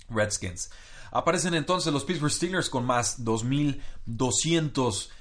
Redskins. 0.09 0.69
Aparecen 1.11 1.53
entonces 1.53 1.93
los 1.93 2.05
Pittsburgh 2.05 2.31
Steelers 2.31 2.69
con 2.69 2.85
más 2.85 3.23
2200 3.23 5.11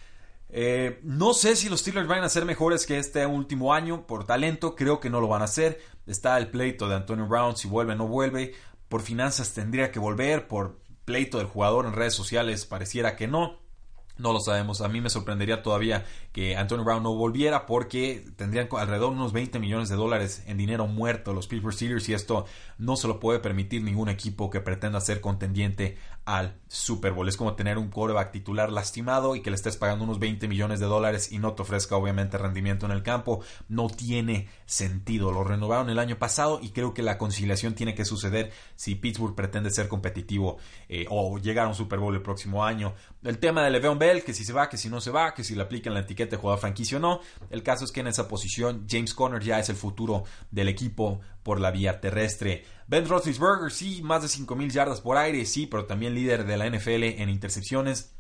eh, 0.55 1.01
no 1.03 1.33
sé 1.33 1.57
si 1.57 1.71
los 1.71 1.81
Steelers 1.81 2.07
van 2.07 2.23
a 2.23 2.29
ser 2.29 2.45
mejores 2.45 2.85
que 2.85 2.99
este 2.99 3.25
último 3.25 3.73
año 3.73 4.07
por 4.07 4.25
talento, 4.25 4.77
creo 4.77 5.01
que 5.01 5.09
no 5.09 5.21
lo 5.21 5.27
van 5.27 5.41
a 5.41 5.47
hacer. 5.47 5.81
Está 6.07 6.37
el 6.37 6.51
pleito 6.51 6.89
de 6.89 6.97
Antonio 6.97 7.27
Brown, 7.27 7.57
si 7.57 7.69
vuelve 7.69 7.95
o 7.95 7.97
no 7.97 8.07
vuelve. 8.07 8.55
Por 8.89 9.01
finanzas 9.01 9.55
tendría 9.55 9.91
que 9.91 9.99
volver, 9.99 10.49
por 10.49 10.79
pleito 11.07 11.39
del 11.39 11.47
jugador 11.47 11.87
en 11.87 11.95
redes 11.95 12.13
sociales 12.13 12.67
pareciera 12.67 13.17
que 13.17 13.29
no. 13.29 13.62
No 14.19 14.33
lo 14.33 14.41
sabemos. 14.41 14.81
A 14.83 14.89
mí 14.89 15.01
me 15.01 15.11
sorprendería 15.11 15.63
todavía 15.63 16.05
que 16.33 16.57
Antonio 16.57 16.85
Brown 16.85 17.03
no 17.03 17.15
volviera 17.15 17.67
porque 17.67 18.25
tendrían 18.37 18.69
alrededor 18.71 19.11
de 19.11 19.17
unos 19.17 19.33
20 19.33 19.59
millones 19.59 19.89
de 19.89 19.97
dólares 19.97 20.43
en 20.47 20.59
dinero 20.59 20.87
muerto 20.87 21.33
los 21.33 21.47
Pittsburgh 21.47 21.75
Steelers 21.75 22.09
y 22.09 22.15
esto 22.15 22.47
no 22.79 22.97
se 22.97 23.09
lo 23.09 23.21
puede 23.21 23.41
permitir 23.41 23.83
ningún 23.83 24.09
equipo 24.09 24.51
que 24.51 24.61
pretenda 24.61 25.01
ser 25.01 25.21
contendiente 25.21 25.97
al 26.25 26.55
Super 26.69 27.13
Bowl. 27.13 27.29
Es 27.29 27.37
como 27.37 27.55
tener 27.55 27.79
un 27.79 27.89
coreback 27.91 28.31
titular 28.31 28.71
lastimado 28.71 29.35
y 29.35 29.43
que 29.43 29.51
le 29.51 29.57
estés 29.57 29.77
pagando 29.77 30.05
unos 30.05 30.21
20 30.21 30.47
millones 30.47 30.79
de 30.79 30.87
dólares 30.87 31.33
y 31.33 31.39
no 31.39 31.55
te 31.55 31.63
ofrezca 31.63 31.97
obviamente 31.97 32.39
rendimiento 32.39 32.87
en 32.87 32.93
el 32.93 33.03
campo. 33.03 33.41
No 33.69 33.89
tiene 33.89 34.49
sentido. 34.65 35.33
Lo 35.33 35.43
renovaron 35.43 35.91
el 35.91 35.99
año 35.99 36.19
pasado 36.19 36.61
y 36.63 36.71
creo 36.71 36.95
que 36.95 37.03
la 37.03 37.19
conciliación 37.19 37.75
tiene 37.75 37.95
que 37.95 38.05
suceder 38.05 38.53
si 38.77 38.95
Pittsburgh 38.95 39.35
pretende 39.35 39.71
ser 39.71 39.89
competitivo 39.89 40.59
eh, 40.89 41.07
o 41.11 41.39
llegar 41.39 41.67
a 41.67 41.69
un 41.69 41.75
Super 41.75 41.99
Bowl 41.99 42.15
el 42.15 42.23
próximo 42.23 42.65
año. 42.65 42.95
El 43.25 43.39
tema 43.39 43.65
de 43.65 43.71
Le'Veon 43.71 43.99
Que 44.03 44.35
si 44.35 44.45
se 44.45 44.53
va, 44.53 44.69
que 44.69 44.77
si 44.77 44.89
no 44.89 45.01
se 45.01 45.11
va, 45.11 45.33
que 45.33 45.45
si 45.45 45.55
le 45.55 45.63
aplican 45.63 45.95
la 45.95 46.01
etiqueta 46.01 46.33
de 46.33 46.37
jugador 46.37 46.61
franquicio 46.61 46.99
o 46.99 47.01
no. 47.01 47.21
El 47.51 47.63
caso 47.63 47.85
es 47.85 47.93
que 47.93 48.01
en 48.01 48.09
esa 48.09 48.27
posición 48.27 48.87
James 48.89 49.15
Conner 49.15 49.43
ya 49.43 49.61
es 49.61 49.69
el 49.69 49.77
futuro 49.77 50.25
del 50.51 50.69
equipo 50.69 51.21
por 51.43 51.61
la 51.61 51.71
vía 51.71 52.01
terrestre. 52.01 52.65
Ben 52.89 53.09
Roethlisberger, 53.09 53.71
sí, 53.71 54.03
más 54.03 54.23
de 54.23 54.29
5.000 54.29 54.71
yardas 54.71 55.01
por 55.01 55.17
aire, 55.17 55.47
sí, 55.47 55.67
pero 55.67 55.87
también 55.87 56.15
líder 56.15 56.45
de 56.45 56.57
la 56.57 56.69
NFL 56.69 57.05
en 57.21 57.29
intercepciones. 57.29 58.13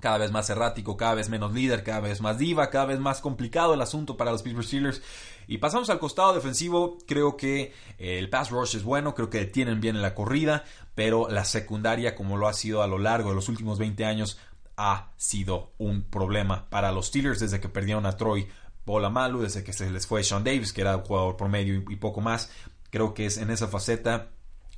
Cada 0.00 0.18
vez 0.18 0.30
más 0.30 0.48
errático, 0.48 0.96
cada 0.96 1.14
vez 1.14 1.28
menos 1.28 1.52
líder, 1.52 1.82
cada 1.82 2.00
vez 2.00 2.20
más 2.20 2.38
diva, 2.38 2.70
cada 2.70 2.86
vez 2.86 3.00
más 3.00 3.20
complicado 3.20 3.74
el 3.74 3.80
asunto 3.80 4.16
para 4.16 4.30
los 4.30 4.42
Pittsburgh 4.42 4.64
Steelers. 4.64 5.02
Y 5.48 5.58
pasamos 5.58 5.90
al 5.90 5.98
costado 5.98 6.34
defensivo. 6.34 6.98
Creo 7.06 7.36
que 7.36 7.72
eh, 7.98 8.18
el 8.18 8.30
pass 8.30 8.50
rush 8.50 8.76
es 8.76 8.84
bueno, 8.84 9.14
creo 9.14 9.28
que 9.28 9.44
tienen 9.46 9.80
bien 9.80 9.96
en 9.96 10.02
la 10.02 10.14
corrida, 10.14 10.64
pero 10.94 11.28
la 11.28 11.44
secundaria, 11.44 12.14
como 12.14 12.36
lo 12.36 12.46
ha 12.46 12.52
sido 12.52 12.82
a 12.82 12.86
lo 12.86 12.98
largo 12.98 13.30
de 13.30 13.34
los 13.34 13.48
últimos 13.48 13.78
20 13.78 14.04
años, 14.04 14.38
ha 14.78 15.10
sido 15.16 15.72
un 15.76 16.04
problema 16.04 16.70
para 16.70 16.92
los 16.92 17.08
Steelers 17.08 17.40
desde 17.40 17.60
que 17.60 17.68
perdieron 17.68 18.06
a 18.06 18.16
Troy 18.16 18.46
Polamalu, 18.84 19.42
desde 19.42 19.64
que 19.64 19.72
se 19.72 19.90
les 19.90 20.06
fue 20.06 20.22
Sean 20.22 20.44
Davis, 20.44 20.72
que 20.72 20.82
era 20.82 20.96
un 20.96 21.02
jugador 21.02 21.36
promedio 21.36 21.74
y, 21.74 21.96
poco 21.96 22.20
más. 22.20 22.50
Creo 22.90 23.12
que 23.12 23.26
es 23.26 23.36
en 23.38 23.50
esa 23.50 23.66
faceta 23.66 24.28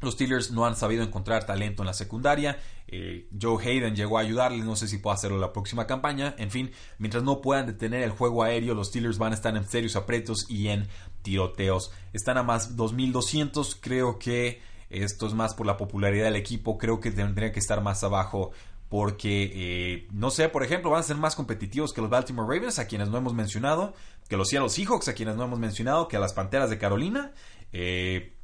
los 0.01 0.15
Steelers 0.15 0.51
no 0.51 0.65
han 0.65 0.77
sabido 0.77 1.03
encontrar 1.03 1.45
talento 1.45 1.83
en 1.83 1.87
la 1.87 1.93
secundaria. 1.93 2.59
Eh, 2.89 3.29
Joe 3.39 3.63
Hayden 3.63 3.95
llegó 3.95 4.17
a 4.17 4.23
ayudarles, 4.23 4.65
no 4.65 4.75
sé 4.75 4.89
si 4.89 4.97
puede 4.97 5.15
hacerlo 5.15 5.39
la 5.39 5.53
próxima 5.53 5.87
campaña. 5.87 6.35
En 6.39 6.51
fin, 6.51 6.73
mientras 6.99 7.23
no 7.23 7.43
puedan 7.43 7.67
detener 7.67 8.03
el 8.03 8.11
juego 8.11 8.43
aéreo, 8.43 8.75
los 8.75 8.89
Steelers 8.89 9.19
van 9.19 9.33
a 9.33 9.35
estar 9.35 9.55
en 9.55 9.69
serios 9.69 9.97
apretos 9.97 10.47
y 10.49 10.69
en 10.69 10.89
tiroteos. 11.21 11.93
Están 12.15 12.39
a 12.39 12.43
más 12.43 12.77
2200, 12.77 13.77
creo 13.77 14.19
que 14.19 14.63
esto 14.89 15.27
es 15.27 15.35
más 15.35 15.55
por 15.55 15.67
la 15.67 15.77
popularidad 15.77 16.25
del 16.25 16.37
equipo, 16.37 16.79
creo 16.79 16.99
que 16.99 17.11
tendría 17.11 17.53
que 17.53 17.61
estar 17.61 17.83
más 17.83 18.03
abajo 18.03 18.53
porque, 18.91 19.53
eh, 19.55 20.09
no 20.11 20.31
sé, 20.31 20.49
por 20.49 20.65
ejemplo, 20.65 20.91
van 20.91 21.01
a 21.01 21.05
ser 21.05 21.17
más 21.17 21.37
competitivos 21.37 21.93
que 21.93 22.01
los 22.01 22.11
Baltimore 22.11 22.53
Ravens, 22.53 22.81
a 22.81 22.89
quienes 22.89 23.09
no 23.09 23.19
hemos 23.19 23.33
mencionado, 23.33 23.95
que 24.29 24.37
los 24.37 24.49
Seattle 24.49 24.69
Seahawks, 24.69 25.07
a 25.07 25.15
quienes 25.15 25.37
no 25.37 25.45
hemos 25.45 25.61
mencionado, 25.61 26.09
que 26.09 26.17
a 26.17 26.21
las 26.21 26.33
Panteras 26.33 26.71
de 26.71 26.79
Carolina, 26.79 27.33
eh, 27.73 28.35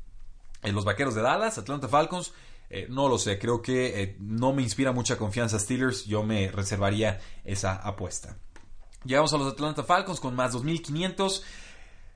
los 0.62 0.84
Vaqueros 0.84 1.16
de 1.16 1.22
Dallas, 1.22 1.58
Atlanta 1.58 1.88
Falcons. 1.88 2.32
Eh, 2.70 2.86
no 2.88 3.08
lo 3.08 3.18
sé, 3.18 3.40
creo 3.40 3.60
que 3.60 4.16
no 4.20 4.52
me 4.52 4.62
inspira 4.62 4.92
mucha 4.92 5.18
confianza 5.18 5.58
Steelers, 5.58 6.04
yo 6.04 6.22
me 6.22 6.48
reservaría 6.52 7.20
esa 7.44 7.74
apuesta. 7.74 8.38
Llegamos 9.04 9.32
a 9.34 9.38
los 9.38 9.52
Atlanta 9.52 9.82
Falcons 9.82 10.20
con 10.20 10.36
más 10.36 10.54
2.500. 10.54 11.42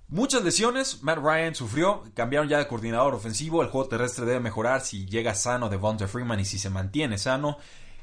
Muchas 0.07 0.45
lesiones, 0.45 1.03
Matt 1.03 1.19
Ryan 1.19 1.55
sufrió, 1.57 2.05
cambiaron 2.15 2.49
ya 2.49 2.59
de 2.59 2.69
coordinador 2.69 3.15
ofensivo, 3.15 3.63
el 3.63 3.69
juego 3.69 3.89
terrestre 3.89 4.25
debe 4.25 4.41
mejorar 4.41 4.83
si 4.83 5.07
llega 5.07 5.35
sano 5.35 5.69
Devonta 5.69 6.07
Freeman 6.07 6.39
y 6.39 6.45
si 6.45 6.61
se 6.61 6.71
mantiene 6.71 7.19
sano. 7.19 7.59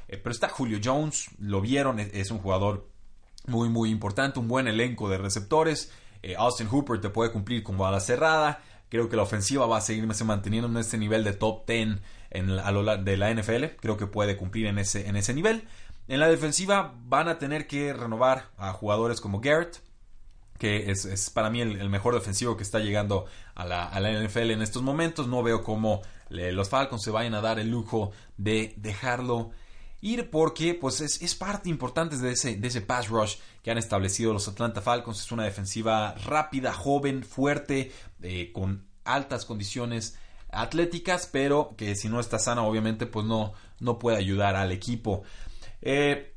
Eh, 0.08 0.16
pero 0.16 0.32
está 0.32 0.48
Julio 0.48 0.80
Jones, 0.82 1.26
lo 1.38 1.60
vieron, 1.60 2.00
es, 2.00 2.30
un 2.30 2.38
jugador 2.38 2.88
muy, 3.46 3.68
muy 3.68 3.90
importante, 3.90 4.38
un 4.38 4.48
buen 4.48 4.66
elenco 4.66 5.08
de 5.08 5.18
receptores. 5.18 5.92
Eh, 6.22 6.34
Austin 6.36 6.66
Hooper 6.66 7.00
te 7.00 7.10
puede 7.10 7.30
cumplir 7.30 7.62
con 7.62 7.76
bala 7.76 8.00
cerrada. 8.00 8.62
Creo 8.88 9.08
que 9.10 9.16
la 9.16 9.22
ofensiva 9.22 9.66
va 9.66 9.78
a 9.78 9.80
seguirse 9.82 10.24
manteniendo 10.24 10.68
en 10.68 10.76
este 10.78 10.96
nivel 10.96 11.22
de 11.22 11.34
top 11.34 11.66
10 11.66 11.98
en, 12.30 12.50
a 12.50 12.70
lo 12.72 12.96
de 12.96 13.16
la 13.18 13.32
NFL. 13.32 13.64
Creo 13.80 13.98
que 13.98 14.06
puede 14.06 14.36
cumplir 14.36 14.66
en 14.66 14.78
ese, 14.78 15.08
en 15.08 15.16
ese 15.16 15.34
nivel. 15.34 15.68
En 16.08 16.20
la 16.20 16.28
defensiva 16.28 16.94
van 17.04 17.28
a 17.28 17.38
tener 17.38 17.66
que 17.66 17.92
renovar 17.92 18.48
a 18.56 18.72
jugadores 18.72 19.20
como 19.20 19.40
Garrett, 19.40 19.82
que 20.58 20.90
es, 20.90 21.30
para 21.30 21.50
mí 21.50 21.60
el, 21.60 21.90
mejor 21.90 22.14
defensivo 22.14 22.56
que 22.56 22.62
está 22.62 22.78
llegando 22.78 23.26
a 23.54 23.66
la, 23.66 23.84
a 23.84 24.00
la, 24.00 24.10
NFL 24.10 24.52
en 24.52 24.62
estos 24.62 24.82
momentos. 24.82 25.28
No 25.28 25.42
veo 25.42 25.62
cómo 25.62 26.00
los 26.30 26.70
Falcons 26.70 27.02
se 27.02 27.10
vayan 27.10 27.34
a 27.34 27.42
dar 27.42 27.58
el 27.58 27.70
lujo 27.70 28.12
de 28.38 28.72
dejarlo 28.78 29.50
ir 30.00 30.30
porque 30.30 30.74
pues 30.74 31.00
es, 31.00 31.34
parte 31.34 31.68
importante 31.68 32.16
de 32.16 32.32
ese, 32.32 32.56
de 32.56 32.68
ese 32.68 32.80
pass 32.80 33.08
rush 33.08 33.36
que 33.62 33.70
han 33.70 33.78
establecido 33.78 34.32
los 34.32 34.48
Atlanta 34.48 34.80
Falcons. 34.80 35.20
Es 35.20 35.32
una 35.32 35.44
defensiva 35.44 36.14
rápida, 36.24 36.72
joven, 36.72 37.24
fuerte, 37.24 37.92
eh, 38.22 38.52
con 38.52 38.86
altas 39.04 39.44
condiciones 39.44 40.16
atléticas, 40.50 41.28
pero 41.30 41.74
que 41.76 41.94
si 41.94 42.08
no 42.08 42.20
está 42.20 42.38
sana 42.38 42.62
obviamente 42.62 43.06
pues 43.06 43.26
no, 43.26 43.52
no 43.80 43.98
puede 43.98 44.16
ayudar 44.16 44.56
al 44.56 44.72
equipo. 44.72 45.22
Eh, 45.82 46.34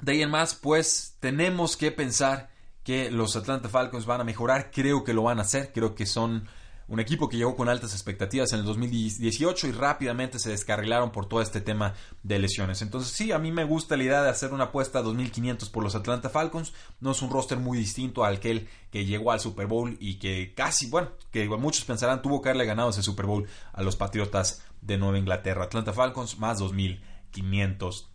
de 0.00 0.12
ahí 0.12 0.22
en 0.22 0.30
más 0.30 0.54
pues 0.54 1.16
tenemos 1.20 1.76
que 1.76 1.90
pensar 1.92 2.50
que 2.84 3.10
los 3.10 3.36
Atlanta 3.36 3.68
Falcons 3.68 4.06
van 4.06 4.20
a 4.20 4.24
mejorar, 4.24 4.70
creo 4.70 5.04
que 5.04 5.12
lo 5.12 5.22
van 5.22 5.38
a 5.38 5.42
hacer, 5.42 5.72
creo 5.72 5.94
que 5.94 6.06
son 6.06 6.48
un 6.88 7.00
equipo 7.00 7.28
que 7.28 7.36
llegó 7.36 7.54
con 7.54 7.68
altas 7.68 7.92
expectativas 7.92 8.52
en 8.52 8.60
el 8.60 8.64
2018 8.64 9.68
y 9.68 9.72
rápidamente 9.72 10.38
se 10.38 10.50
descarrilaron 10.50 11.12
por 11.12 11.26
todo 11.26 11.42
este 11.42 11.60
tema 11.60 11.94
de 12.22 12.38
lesiones. 12.38 12.80
Entonces 12.80 13.12
sí, 13.12 13.30
a 13.30 13.38
mí 13.38 13.52
me 13.52 13.64
gusta 13.64 13.96
la 13.96 14.04
idea 14.04 14.22
de 14.22 14.30
hacer 14.30 14.52
una 14.54 14.64
apuesta 14.64 15.00
a 15.00 15.02
2.500 15.02 15.70
por 15.70 15.82
los 15.82 15.94
Atlanta 15.94 16.30
Falcons. 16.30 16.72
No 17.00 17.10
es 17.10 17.20
un 17.20 17.30
roster 17.30 17.58
muy 17.58 17.76
distinto 17.76 18.24
al 18.24 18.40
que, 18.40 18.66
que 18.90 19.04
llegó 19.04 19.32
al 19.32 19.40
Super 19.40 19.66
Bowl 19.66 19.96
y 20.00 20.18
que 20.18 20.54
casi, 20.54 20.88
bueno, 20.88 21.10
que 21.30 21.46
muchos 21.48 21.84
pensarán 21.84 22.22
tuvo 22.22 22.40
que 22.40 22.48
haberle 22.48 22.64
ganado 22.64 22.88
ese 22.88 23.02
Super 23.02 23.26
Bowl 23.26 23.46
a 23.74 23.82
los 23.82 23.96
Patriotas 23.96 24.62
de 24.80 24.96
Nueva 24.96 25.18
Inglaterra. 25.18 25.64
Atlanta 25.64 25.92
Falcons 25.92 26.38
más 26.38 26.58
2.500. 26.58 28.06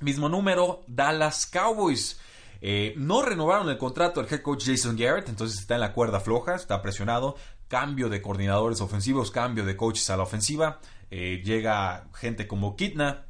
Mismo 0.00 0.28
número, 0.28 0.84
Dallas 0.86 1.46
Cowboys. 1.46 2.20
Eh, 2.64 2.94
no 2.96 3.22
renovaron 3.22 3.68
el 3.68 3.76
contrato 3.76 4.22
del 4.22 4.32
head 4.32 4.40
coach 4.40 4.64
Jason 4.64 4.96
Garrett, 4.96 5.28
entonces 5.28 5.58
está 5.58 5.74
en 5.74 5.80
la 5.80 5.92
cuerda 5.92 6.20
floja, 6.20 6.54
está 6.54 6.80
presionado. 6.80 7.34
Cambio 7.72 8.10
de 8.10 8.20
coordinadores 8.20 8.82
ofensivos, 8.82 9.30
cambio 9.30 9.64
de 9.64 9.78
coaches 9.78 10.10
a 10.10 10.18
la 10.18 10.24
ofensiva. 10.24 10.78
Eh, 11.10 11.40
llega 11.42 12.06
gente 12.12 12.46
como 12.46 12.76
Kitna, 12.76 13.24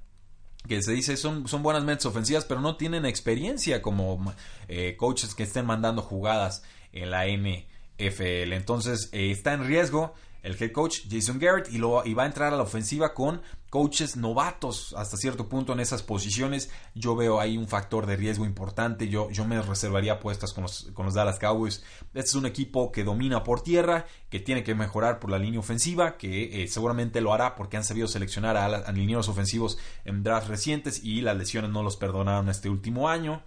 que 0.67 0.83
se 0.83 0.91
dice 0.91 1.17
son, 1.17 1.47
son 1.47 1.63
buenas 1.63 1.85
mentes 1.85 2.07
ofensivas, 2.07 2.45
pero 2.45 2.61
no 2.61 2.75
tienen 2.75 3.07
experiencia 3.07 3.81
como 3.83 4.35
eh, 4.67 4.97
coaches 4.97 5.37
que 5.37 5.45
estén 5.45 5.65
mandando 5.65 6.03
jugadas 6.03 6.65
en 6.91 7.13
la 7.13 7.27
NFL. 7.29 8.53
Entonces 8.53 9.11
está 9.13 9.53
en 9.53 9.65
riesgo 9.65 10.13
el 10.43 10.57
head 10.61 10.73
coach 10.73 11.01
Jason 11.11 11.39
Garrett 11.39 11.73
y, 11.73 11.79
lo, 11.79 11.93
va 11.93 12.23
a 12.23 12.27
entrar 12.27 12.53
a 12.53 12.57
la 12.57 12.63
ofensiva 12.63 13.15
con 13.15 13.43
coaches 13.71 14.17
novatos 14.17 14.95
hasta 14.99 15.17
cierto 15.17 15.49
punto 15.49 15.73
en 15.73 15.81
esas 15.81 16.03
posiciones. 16.03 16.71
Yo 16.95 17.17
veo 17.17 17.41
ahí 17.41 17.57
un 17.57 17.69
factor 17.69 18.07
de 18.07 18.17
riesgo 18.17 18.45
importante. 18.45 19.09
Yo, 19.09 19.31
yo 19.31 19.47
me 19.47 19.63
reservaría 19.63 20.15
apuestas 20.15 20.53
con 20.53 20.63
los, 20.63 20.91
con 20.93 21.07
los 21.07 21.15
Dallas 21.15 21.39
Cowboys. 21.39 21.83
Este 22.13 22.21
es 22.29 22.35
un 22.35 22.47
equipo 22.47 22.93
que 22.93 23.05
domina 23.05 23.45
por 23.45 23.63
tierra, 23.63 24.07
que 24.29 24.41
tiene 24.41 24.63
que 24.63 24.75
mejorar 24.75 25.21
por 25.21 25.31
la 25.31 25.39
línea 25.39 25.61
ofensiva, 25.61 26.19
que 26.19 26.63
eh, 26.63 26.69
seguramente 26.69 27.21
lo 27.21 27.33
hará 27.33 27.55
porque 27.55 27.77
han 27.77 27.85
sabido 27.85 28.09
seleccionar 28.09 28.57
a, 28.57 28.67
a 28.67 28.93
linieros 28.93 29.29
ofensivos 29.29 29.79
en 30.05 30.23
drafts 30.23 30.49
recientes 30.49 31.03
y 31.03 31.23
las 31.23 31.37
lesiones 31.37 31.71
no 31.71 31.83
los 31.83 31.97
perdonaron 31.97 32.49
este 32.49 32.69
último 32.69 33.09
año 33.09 33.43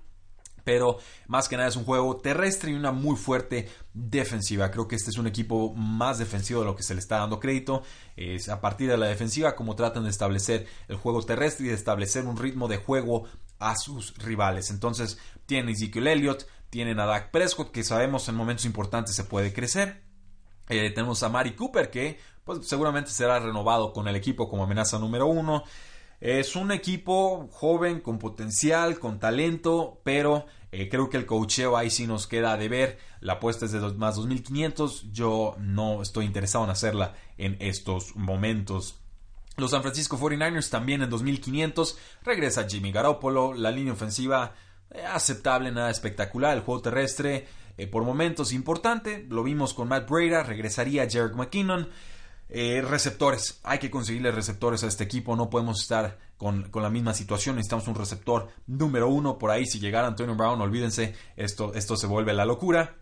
pero 0.65 0.97
más 1.27 1.47
que 1.47 1.55
nada 1.55 1.69
es 1.69 1.77
un 1.77 1.85
juego 1.85 2.17
terrestre 2.17 2.71
y 2.71 2.73
una 2.73 2.91
muy 2.91 3.15
fuerte 3.15 3.69
defensiva. 3.93 4.71
Creo 4.71 4.89
que 4.89 4.97
este 4.97 5.11
es 5.11 5.17
un 5.17 5.27
equipo 5.27 5.73
más 5.73 6.17
defensivo 6.17 6.59
de 6.59 6.65
lo 6.65 6.75
que 6.75 6.83
se 6.83 6.93
le 6.93 6.99
está 6.99 7.19
dando 7.19 7.39
crédito. 7.39 7.83
Es 8.17 8.49
a 8.49 8.59
partir 8.59 8.89
de 8.89 8.97
la 8.97 9.05
defensiva 9.05 9.55
como 9.55 9.75
tratan 9.75 10.03
de 10.03 10.09
establecer 10.09 10.67
el 10.89 10.97
juego 10.97 11.23
terrestre 11.23 11.67
y 11.67 11.69
de 11.69 11.75
establecer 11.75 12.25
un 12.25 12.35
ritmo 12.35 12.67
de 12.67 12.77
juego 12.77 13.25
a 13.59 13.75
sus 13.77 14.17
rivales. 14.17 14.71
Entonces 14.71 15.17
tienen 15.45 15.69
Ezekiel 15.69 16.07
Elliott, 16.07 16.45
tienen 16.69 16.99
a 16.99 17.05
Dak 17.05 17.31
Prescott 17.31 17.71
que 17.71 17.83
sabemos 17.83 18.27
en 18.27 18.35
momentos 18.35 18.65
importantes 18.65 19.15
se 19.15 19.23
puede 19.23 19.53
crecer. 19.53 20.03
Eh, 20.67 20.89
tenemos 20.89 21.21
a 21.21 21.29
Mari 21.29 21.55
Cooper 21.55 21.91
que 21.91 22.19
pues, 22.43 22.67
seguramente 22.67 23.11
será 23.11 23.39
renovado 23.39 23.93
con 23.93 24.07
el 24.07 24.15
equipo 24.15 24.49
como 24.49 24.63
amenaza 24.63 24.97
número 24.97 25.27
uno. 25.27 25.63
Es 26.25 26.55
un 26.55 26.71
equipo 26.71 27.47
joven, 27.51 27.99
con 28.01 28.17
potencial, 28.17 28.97
con 28.97 29.19
talento, 29.19 30.01
pero 30.03 30.47
eh, 30.71 30.89
creo 30.89 31.07
que 31.07 31.17
el 31.17 31.27
cocheo 31.27 31.77
ahí 31.77 31.91
sí 31.91 32.07
nos 32.07 32.25
queda 32.25 32.57
de 32.57 32.67
ver. 32.67 32.97
La 33.19 33.33
apuesta 33.33 33.65
es 33.65 33.73
de 33.73 33.79
más 33.79 34.17
2.500. 34.17 35.11
Yo 35.11 35.55
no 35.59 36.01
estoy 36.01 36.25
interesado 36.25 36.63
en 36.63 36.71
hacerla 36.71 37.13
en 37.37 37.57
estos 37.59 38.15
momentos. 38.15 38.99
Los 39.57 39.69
San 39.69 39.83
Francisco 39.83 40.17
49ers 40.17 40.71
también 40.71 41.03
en 41.03 41.11
2.500. 41.11 41.95
Regresa 42.23 42.67
Jimmy 42.67 42.91
Garoppolo. 42.91 43.53
La 43.53 43.69
línea 43.69 43.93
ofensiva 43.93 44.55
eh, 44.89 45.05
aceptable, 45.05 45.71
nada 45.71 45.91
espectacular. 45.91 46.57
El 46.57 46.63
juego 46.63 46.81
terrestre 46.81 47.45
eh, 47.77 47.85
por 47.85 48.03
momentos 48.03 48.51
importante. 48.51 49.27
Lo 49.29 49.43
vimos 49.43 49.75
con 49.75 49.89
Matt 49.89 50.09
Breda. 50.09 50.41
Regresaría 50.41 51.07
Jared 51.07 51.35
McKinnon. 51.35 51.87
Eh, 52.47 52.83
receptores, 52.87 53.59
hay 53.63 53.79
que 53.79 53.89
conseguirle 53.89 54.31
receptores 54.31 54.83
a 54.83 54.87
este 54.87 55.03
equipo, 55.03 55.35
no 55.35 55.49
podemos 55.49 55.81
estar 55.81 56.19
con, 56.37 56.69
la 56.73 56.89
misma 56.89 57.13
situación, 57.13 57.55
necesitamos 57.55 57.87
un 57.87 57.95
receptor 57.95 58.49
número 58.67 59.07
uno, 59.07 59.37
por 59.37 59.51
ahí. 59.51 59.65
Si 59.65 59.79
llegara 59.79 60.07
Antonio 60.07 60.35
Brown, 60.35 60.61
olvídense, 60.61 61.15
esto, 61.35 61.73
esto 61.73 61.97
se 61.97 62.07
vuelve 62.07 62.33
la 62.33 62.45
locura, 62.45 62.95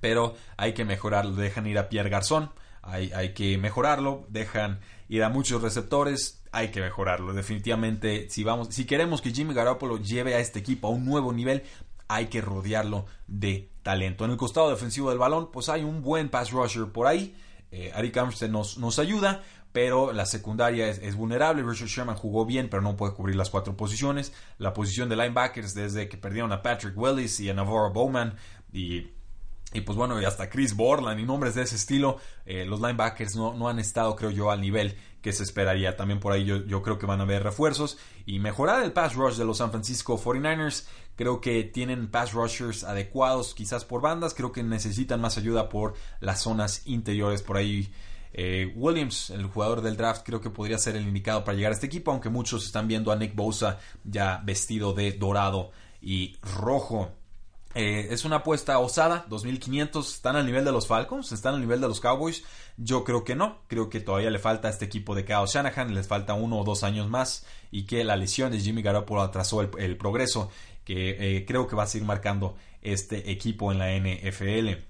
pero 0.00 0.34
hay 0.56 0.74
que 0.74 0.84
mejorarlo, 0.84 1.32
dejan 1.32 1.66
ir 1.66 1.78
a 1.78 1.88
Pierre 1.88 2.10
Garzón, 2.10 2.50
hay, 2.82 3.10
hay 3.12 3.32
que 3.32 3.56
mejorarlo, 3.56 4.26
dejan 4.28 4.80
ir 5.08 5.24
a 5.24 5.30
muchos 5.30 5.62
receptores, 5.62 6.42
hay 6.52 6.68
que 6.68 6.80
mejorarlo, 6.80 7.32
definitivamente, 7.32 8.28
si, 8.28 8.44
vamos, 8.44 8.68
si 8.70 8.84
queremos 8.84 9.22
que 9.22 9.32
Jimmy 9.32 9.54
Garoppolo 9.54 9.98
lleve 9.98 10.34
a 10.34 10.40
este 10.40 10.58
equipo 10.58 10.88
a 10.88 10.90
un 10.90 11.04
nuevo 11.04 11.32
nivel, 11.32 11.62
hay 12.08 12.26
que 12.26 12.40
rodearlo 12.40 13.06
de 13.26 13.70
talento. 13.82 14.24
En 14.24 14.32
el 14.32 14.36
costado 14.36 14.70
defensivo 14.70 15.10
del 15.10 15.18
balón, 15.18 15.50
pues 15.50 15.68
hay 15.68 15.82
un 15.82 16.02
buen 16.02 16.28
pass 16.28 16.50
rusher 16.50 16.86
por 16.86 17.06
ahí, 17.06 17.34
eh, 17.78 17.92
Ari 17.94 18.10
nos, 18.48 18.78
nos 18.78 18.98
ayuda, 18.98 19.42
pero 19.70 20.14
la 20.14 20.24
secundaria 20.24 20.88
es, 20.88 21.14
vulnerable. 21.14 21.62
Richard 21.62 21.88
Sherman 21.88 22.16
jugó 22.16 22.46
bien, 22.46 22.70
pero 22.70 22.80
no 22.80 22.96
puede 22.96 23.12
cubrir 23.12 23.36
las 23.36 23.50
cuatro 23.50 23.76
posiciones. 23.76 24.32
La 24.56 24.72
posición 24.72 25.10
de 25.10 25.16
linebackers, 25.16 25.74
desde 25.74 26.08
que 26.08 26.16
perdieron 26.16 26.50
a 26.52 26.62
Patrick 26.62 26.96
Willis 26.96 27.38
y 27.40 27.50
a 27.50 27.54
Navarro 27.54 27.92
Bowman, 27.92 28.34
y, 28.72 29.08
y 29.74 29.82
pues 29.82 29.98
bueno, 29.98 30.18
y 30.18 30.24
hasta 30.24 30.48
Chris 30.48 30.74
Borland 30.74 31.20
y 31.20 31.24
nombres 31.24 31.54
de 31.54 31.64
ese 31.64 31.76
estilo, 31.76 32.16
eh, 32.46 32.64
los 32.64 32.80
linebackers 32.80 33.36
no, 33.36 33.52
no 33.52 33.68
han 33.68 33.78
estado, 33.78 34.16
creo 34.16 34.30
yo, 34.30 34.50
al 34.50 34.62
nivel 34.62 34.96
que 35.26 35.32
se 35.32 35.42
esperaría. 35.42 35.96
También 35.96 36.20
por 36.20 36.32
ahí 36.32 36.44
yo, 36.44 36.82
creo 36.82 37.00
que 37.00 37.06
van 37.06 37.18
a 37.18 37.24
haber 37.24 37.42
refuerzos 37.42 37.98
y 38.26 38.38
mejorar 38.38 38.84
el 38.84 38.92
pass 38.92 39.16
rush 39.16 39.34
de 39.34 39.44
los 39.44 39.58
San 39.58 39.72
Francisco 39.72 40.16
49ers. 40.16 40.86
Creo 41.16 41.40
que 41.40 41.64
tienen 41.64 42.12
pass 42.12 42.32
rushers 42.32 42.84
adecuados 42.84 43.52
quizás 43.52 43.84
por 43.84 44.00
bandas. 44.00 44.34
Creo 44.34 44.52
que 44.52 44.62
necesitan 44.62 45.20
más 45.20 45.36
ayuda 45.36 45.68
por 45.68 45.94
las 46.20 46.42
zonas 46.42 46.82
interiores. 46.86 47.42
Por 47.42 47.56
ahí 47.56 47.92
eh, 48.34 48.72
Williams, 48.76 49.30
el 49.30 49.46
jugador 49.46 49.80
del 49.80 49.96
draft, 49.96 50.22
creo 50.24 50.40
que 50.40 50.50
podría 50.50 50.78
ser 50.78 50.94
el 50.94 51.02
indicado 51.02 51.42
para 51.42 51.56
llegar 51.56 51.72
a 51.72 51.74
este 51.74 51.86
equipo. 51.86 52.12
Aunque 52.12 52.28
muchos 52.28 52.64
están 52.64 52.86
viendo 52.86 53.10
a 53.10 53.16
Nick 53.16 53.34
Bosa 53.34 53.80
ya 54.04 54.40
vestido 54.44 54.92
de 54.92 55.10
dorado 55.10 55.72
y 56.00 56.36
rojo. 56.40 57.10
Eh, 57.78 58.08
es 58.10 58.24
una 58.24 58.36
apuesta 58.36 58.78
osada, 58.78 59.26
2500, 59.28 60.14
¿están 60.14 60.34
al 60.34 60.46
nivel 60.46 60.64
de 60.64 60.72
los 60.72 60.86
Falcons? 60.86 61.30
¿Están 61.32 61.56
al 61.56 61.60
nivel 61.60 61.78
de 61.78 61.88
los 61.88 62.00
Cowboys? 62.00 62.42
Yo 62.78 63.04
creo 63.04 63.22
que 63.22 63.34
no, 63.34 63.58
creo 63.66 63.90
que 63.90 64.00
todavía 64.00 64.30
le 64.30 64.38
falta 64.38 64.68
a 64.68 64.70
este 64.70 64.86
equipo 64.86 65.14
de 65.14 65.26
Kyle 65.26 65.44
Shanahan, 65.46 65.92
les 65.92 66.08
falta 66.08 66.32
uno 66.32 66.58
o 66.58 66.64
dos 66.64 66.84
años 66.84 67.10
más 67.10 67.44
y 67.70 67.84
que 67.84 68.02
la 68.02 68.16
lesión 68.16 68.50
de 68.50 68.60
Jimmy 68.60 68.80
Garoppolo 68.80 69.20
atrasó 69.20 69.60
el, 69.60 69.96
progreso 69.98 70.50
que 70.86 71.36
eh, 71.36 71.44
creo 71.44 71.66
que 71.66 71.76
va 71.76 71.82
a 71.82 71.86
seguir 71.86 72.08
marcando 72.08 72.56
este 72.80 73.30
equipo 73.30 73.70
en 73.70 73.78
la 73.78 73.94
NFL. 73.94 74.82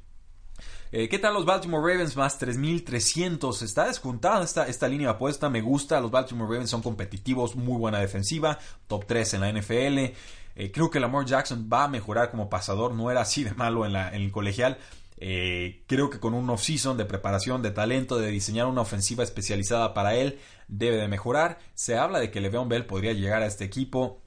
Eh, 0.92 1.09
¿Qué 1.09 1.18
tal 1.18 1.35
los 1.35 1.44
Baltimore 1.44 1.92
Ravens 1.92 2.16
más 2.16 2.40
3.300? 2.40 3.62
Está 3.62 3.88
descontada 3.88 4.44
esta, 4.44 4.68
esta 4.68 4.87
línea 4.87 5.09
de 5.09 5.14
apuesta, 5.14 5.51
me 5.51 5.61
gusta. 5.61 6.01
Los 6.01 6.12
Baltimore 6.12 6.49
Ravens 6.49 6.70
son 6.70 6.83
competitivos, 6.83 7.57
muy 7.57 7.79
buena 7.79 7.99
defensiva, 7.99 8.61
top 8.87 9.07
3 9.07 9.35
en 9.35 9.40
la 9.40 9.53
NFL. 9.53 10.14
Eh, 10.57 10.73
creo 10.73 10.90
que 10.90 10.99
Lamar 10.99 11.25
Jackson 11.27 11.69
va 11.73 11.85
a 11.85 11.88
mejorar 11.88 12.31
como 12.31 12.51
pasador, 12.51 12.95
no 12.95 13.11
era 13.11 13.21
así 13.21 13.45
de 13.45 13.55
malo 13.55 13.87
en, 13.87 13.92
la, 13.92 14.09
en 14.09 14.23
el 14.23 14.33
colegial. 14.33 14.79
Eh, 15.19 15.85
creo 15.87 16.11
que 16.11 16.19
con 16.19 16.35
un 16.35 16.51
off-season 16.51 16.97
de 16.97 17.05
preparación, 17.05 17.62
de 17.62 17.71
talento, 17.71 18.19
de 18.19 18.31
diseñar 18.31 18.66
una 18.66 18.83
ofensiva 18.83 19.23
especializada 19.23 19.95
para 19.95 20.14
él, 20.14 20.38
debe 20.69 20.97
de 20.97 21.09
mejorar. 21.09 21.59
Se 21.75 21.97
habla 21.97 22.19
de 22.19 22.31
que 22.31 22.40
Le'Veon 22.40 22.69
Bell 22.69 22.87
podría 22.87 23.12
llegar 23.12 23.42
a 23.42 23.47
este 23.47 23.64
equipo. 23.64 24.21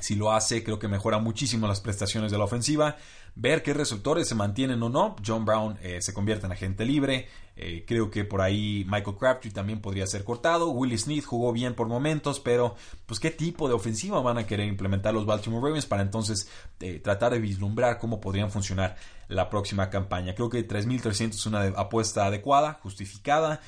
Si 0.00 0.14
lo 0.16 0.32
hace, 0.32 0.64
creo 0.64 0.78
que 0.78 0.88
mejora 0.88 1.18
muchísimo 1.18 1.68
las 1.68 1.80
prestaciones 1.80 2.32
de 2.32 2.38
la 2.38 2.44
ofensiva 2.44 2.96
ver 3.36 3.62
qué 3.62 3.74
receptores 3.74 4.28
se 4.28 4.34
mantienen 4.34 4.82
o 4.82 4.88
no. 4.88 5.16
John 5.24 5.44
Brown 5.44 5.78
eh, 5.82 6.00
se 6.00 6.14
convierte 6.14 6.46
en 6.46 6.52
agente 6.52 6.84
libre. 6.84 7.28
Eh, 7.56 7.84
creo 7.86 8.10
que 8.10 8.24
por 8.24 8.40
ahí 8.40 8.84
Michael 8.88 9.16
Crabtree 9.16 9.52
también 9.52 9.80
podría 9.80 10.06
ser 10.06 10.24
cortado. 10.24 10.70
Willie 10.70 10.98
Smith 10.98 11.24
jugó 11.24 11.52
bien 11.52 11.74
por 11.74 11.86
momentos, 11.86 12.40
pero 12.40 12.74
pues 13.06 13.20
qué 13.20 13.30
tipo 13.30 13.68
de 13.68 13.74
ofensiva 13.74 14.20
van 14.20 14.38
a 14.38 14.46
querer 14.46 14.66
implementar 14.66 15.14
los 15.14 15.26
Baltimore 15.26 15.66
Ravens 15.66 15.86
para 15.86 16.02
entonces 16.02 16.48
eh, 16.80 16.98
tratar 16.98 17.32
de 17.32 17.38
vislumbrar 17.38 17.98
cómo 17.98 18.20
podrían 18.20 18.50
funcionar 18.50 18.96
la 19.28 19.50
próxima 19.50 19.90
campaña. 19.90 20.34
Creo 20.34 20.50
que 20.50 20.66
3.300 20.66 21.30
es 21.30 21.46
una 21.46 21.62
apuesta 21.76 22.26
adecuada, 22.26 22.80
justificada. 22.82 23.60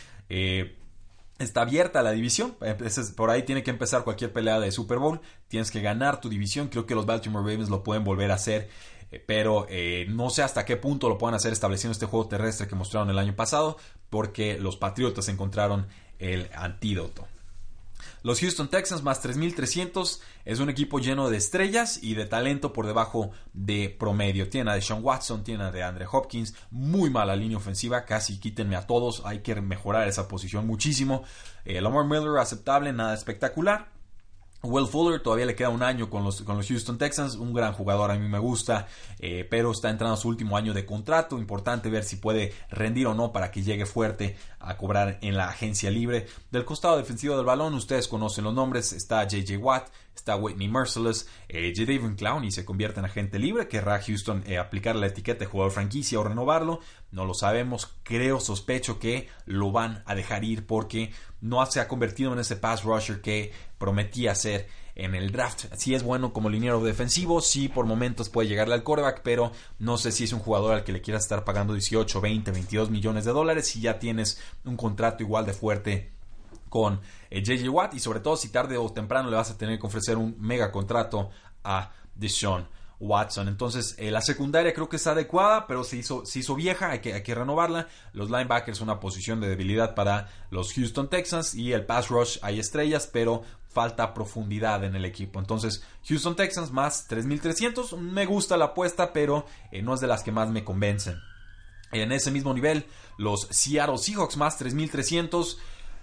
Está 1.38 1.62
abierta 1.62 2.03
la 2.03 2.12
división. 2.12 2.57
Por 3.14 3.31
ahí 3.31 3.42
tiene 3.42 3.62
que 3.62 3.70
empezar 3.70 4.05
cualquier 4.05 4.33
pelea 4.33 4.59
de 4.59 4.72
Super 4.72 4.99
Bowl. 4.99 5.20
Tienes 5.49 5.70
que 5.70 5.83
ganar 5.83 6.18
tu 6.18 6.31
división. 6.31 6.68
Creo 6.68 6.87
que 6.87 6.94
los 6.94 7.05
Baltimore 7.05 7.44
Ravens 7.44 7.68
lo 7.68 7.83
pueden 7.83 8.05
volver 8.05 8.31
a 8.31 8.35
hacer 8.35 8.62
eh, 8.62 8.96
pero 9.27 9.66
eh, 9.69 10.07
no 10.09 10.31
sé 10.31 10.42
hasta 10.42 10.64
qué 10.64 10.77
punto 10.77 11.09
lo 11.09 11.19
puedan 11.19 11.35
hacer 11.35 11.53
estableciendo 11.53 11.92
este 11.92 12.07
juego 12.07 12.29
terrestre 12.29 12.66
que 12.66 12.75
mostraron 12.75 13.11
el 13.11 13.19
año 13.19 13.35
pasado, 13.35 13.77
porque 14.11 14.59
los 14.59 14.77
Patriotas 14.77 15.29
encontraron 15.29 15.87
el 16.19 16.51
antídoto. 16.55 17.27
Los 18.23 18.40
Houston 18.40 18.69
Texans 18.69 19.05
más 19.05 19.25
3.300 19.25 20.21
es 20.45 20.59
un 20.59 20.69
equipo 20.69 20.99
lleno 20.99 21.31
de 21.31 21.37
estrellas 21.37 22.03
y 22.03 22.14
de 22.14 22.27
talento 22.27 22.73
por 22.73 22.87
debajo 22.87 23.31
de 23.53 23.95
promedio. 23.97 24.49
Tiene 24.49 24.71
a 24.71 24.75
Deshaun 24.75 25.05
Watson, 25.05 25.45
tiene 25.45 25.62
a 25.62 25.71
de 25.71 25.85
Andre 25.85 26.07
Hopkins, 26.11 26.55
muy 26.71 27.09
mala 27.09 27.37
línea 27.37 27.57
ofensiva, 27.57 28.05
casi 28.05 28.38
quítenme 28.38 28.75
a 28.75 28.87
todos, 28.87 29.23
hay 29.25 29.40
que 29.40 29.55
mejorar 29.61 30.09
esa 30.09 30.27
posición 30.27 30.66
muchísimo. 30.66 31.23
Eh, 31.64 31.81
Lamar 31.81 32.05
Miller 32.05 32.37
aceptable, 32.40 32.92
nada 32.92 33.14
espectacular. 33.14 33.96
Will 34.62 34.87
Fuller 34.87 35.23
todavía 35.23 35.47
le 35.47 35.55
queda 35.55 35.69
un 35.69 35.83
año 35.83 36.11
con 36.11 36.25
los, 36.25 36.42
con 36.42 36.57
los 36.57 36.66
Houston 36.66 36.99
Texans, 36.99 37.35
un 37.37 37.53
gran 37.53 37.73
jugador, 37.73 38.11
a 38.11 38.19
mí 38.19 38.29
me 38.29 38.38
gusta, 38.38 38.88
eh, 39.19 39.47
pero 39.49 39.71
está 39.71 39.90
entrando 39.90 40.14
a 40.14 40.16
su 40.16 40.29
último 40.29 40.57
año 40.57 40.75
de 40.75 40.85
contrato, 40.85 41.38
importante 41.38 41.90
ver 41.90 42.05
si 42.05 42.16
puede 42.16 42.53
rendir 42.71 43.07
o 43.07 43.14
no 43.14 43.33
para 43.33 43.51
que 43.51 43.62
llegue 43.62 43.87
fuerte 43.87 44.37
a 44.59 44.77
cobrar 44.77 45.19
en 45.23 45.37
la 45.37 45.49
agencia 45.49 45.90
libre. 45.90 46.27
Del 46.51 46.64
costado 46.64 46.97
defensivo 46.97 47.37
del 47.37 47.47
balón, 47.47 47.75
ustedes 47.75 48.09
conocen 48.09 48.45
los 48.45 48.55
nombres, 48.55 48.92
está 48.92 49.25
JJ 49.25 49.59
Watt, 49.59 49.88
está 50.16 50.37
Whitney 50.37 50.68
Merciless, 50.68 51.29
eh, 51.48 51.72
Jadavion 51.74 52.16
Clowney 52.16 52.50
se 52.50 52.64
convierte 52.64 53.00
en 53.00 53.07
agente 53.07 53.38
libre, 53.38 53.68
querrá 53.68 54.00
Houston 54.00 54.42
eh, 54.46 54.59
aplicar 54.59 54.96
la 54.96 55.07
etiqueta 55.07 55.40
de 55.40 55.46
jugador 55.46 55.72
franquicia 55.72 56.18
o 56.18 56.24
renovarlo, 56.24 56.81
no 57.11 57.24
lo 57.24 57.35
sabemos, 57.35 57.94
creo, 58.02 58.40
sospecho 58.40 58.98
que 58.98 59.29
lo 59.44 59.72
van 59.72 60.02
a 60.07 60.14
dejar 60.14 60.44
ir 60.44 60.66
porque 60.66 61.12
no 61.40 61.64
se 61.66 61.81
ha 61.81 61.88
convertido 61.88 62.33
en 62.33 62.40
ese 62.40 62.57
pass 62.57 62.83
rusher 62.83 63.20
que 63.20 63.52
prometía 63.79 64.35
ser 64.35 64.68
en 64.96 65.14
el 65.14 65.31
draft. 65.31 65.66
Sí 65.76 65.94
es 65.94 66.02
bueno 66.02 66.33
como 66.33 66.48
liniero 66.48 66.83
defensivo, 66.83 67.40
sí 67.40 67.68
por 67.68 67.85
momentos 67.87 68.31
puede 68.31 68.48
llegarle 68.48 68.74
al 68.74 68.83
quarterback, 68.83 69.20
pero 69.22 69.52
no 69.79 69.98
sé 69.98 70.11
si 70.11 70.24
es 70.24 70.33
un 70.33 70.40
jugador 70.40 70.74
al 70.74 70.85
que 70.85 70.92
le 70.92 71.02
quieras 71.02 71.22
estar 71.22 71.44
pagando 71.44 71.74
18, 71.74 72.20
20, 72.20 72.50
22 72.50 72.90
millones 72.90 73.24
de 73.26 73.33
dólares 73.33 73.68
si 73.68 73.81
ya 73.81 73.98
tienes 73.98 74.40
un 74.64 74.76
contrato 74.76 75.22
igual 75.22 75.44
de 75.46 75.52
fuerte 75.52 76.15
con 76.77 77.01
JJ 77.31 77.65
eh, 77.65 77.69
Watt 77.71 77.95
y 77.95 78.01
sobre 78.01 78.21
todo 78.21 78.37
si 78.37 78.51
tarde 78.51 78.77
o 78.77 78.93
temprano 78.93 79.31
le 79.31 79.37
vas 79.37 79.51
a 79.51 79.57
tener 79.57 79.79
que 79.79 79.87
ofrecer 79.87 80.19
un 80.19 80.37
mega 80.39 80.71
contrato 80.71 81.31
a 81.65 81.91
Deshaun 82.15 82.69
Watson. 83.01 83.49
Entonces, 83.49 83.95
eh, 83.97 84.11
la 84.11 84.21
secundaria 84.21 84.75
creo 84.75 84.87
que 84.87 84.97
está 84.97 85.12
adecuada, 85.12 85.67
pero 85.67 85.85
se 85.85 85.97
hizo, 85.97 86.27
se 86.27 86.41
hizo 86.41 86.55
vieja, 86.55 86.91
hay 86.91 86.99
que, 86.99 87.15
hay 87.15 87.23
que 87.23 87.35
renovarla. 87.35 87.89
Los 88.12 88.29
linebackers, 88.29 88.83
una 88.83 89.01
posición 89.01 89.41
de 89.41 89.49
debilidad 89.49 89.95
para 89.95 90.29
los 90.51 90.75
Houston 90.75 91.09
Texans 91.09 91.55
y 91.55 91.73
el 91.73 91.87
pass 91.87 92.11
rush 92.11 92.37
hay 92.43 92.61
estrellas, 92.61 93.09
pero 93.11 93.43
falta 93.71 94.12
profundidad 94.12 94.85
en 94.85 94.97
el 94.97 95.07
equipo. 95.07 95.39
Entonces, 95.39 95.83
Houston 96.07 96.37
Texans 96.37 96.73
más 96.73 97.09
3.300, 97.09 97.97
me 97.97 98.27
gusta 98.27 98.59
la 98.59 98.67
apuesta, 98.67 99.15
pero 99.15 99.47
eh, 99.73 99.81
no 99.81 99.95
es 99.95 100.01
de 100.01 100.09
las 100.09 100.23
que 100.23 100.31
más 100.31 100.51
me 100.51 100.62
convencen. 100.62 101.17
En 101.93 102.12
ese 102.12 102.31
mismo 102.31 102.53
nivel, 102.53 102.85
los 103.17 103.49
Seattle 103.51 103.97
Seahawks 103.97 104.37
más 104.37 104.61
3.300. 104.61 105.57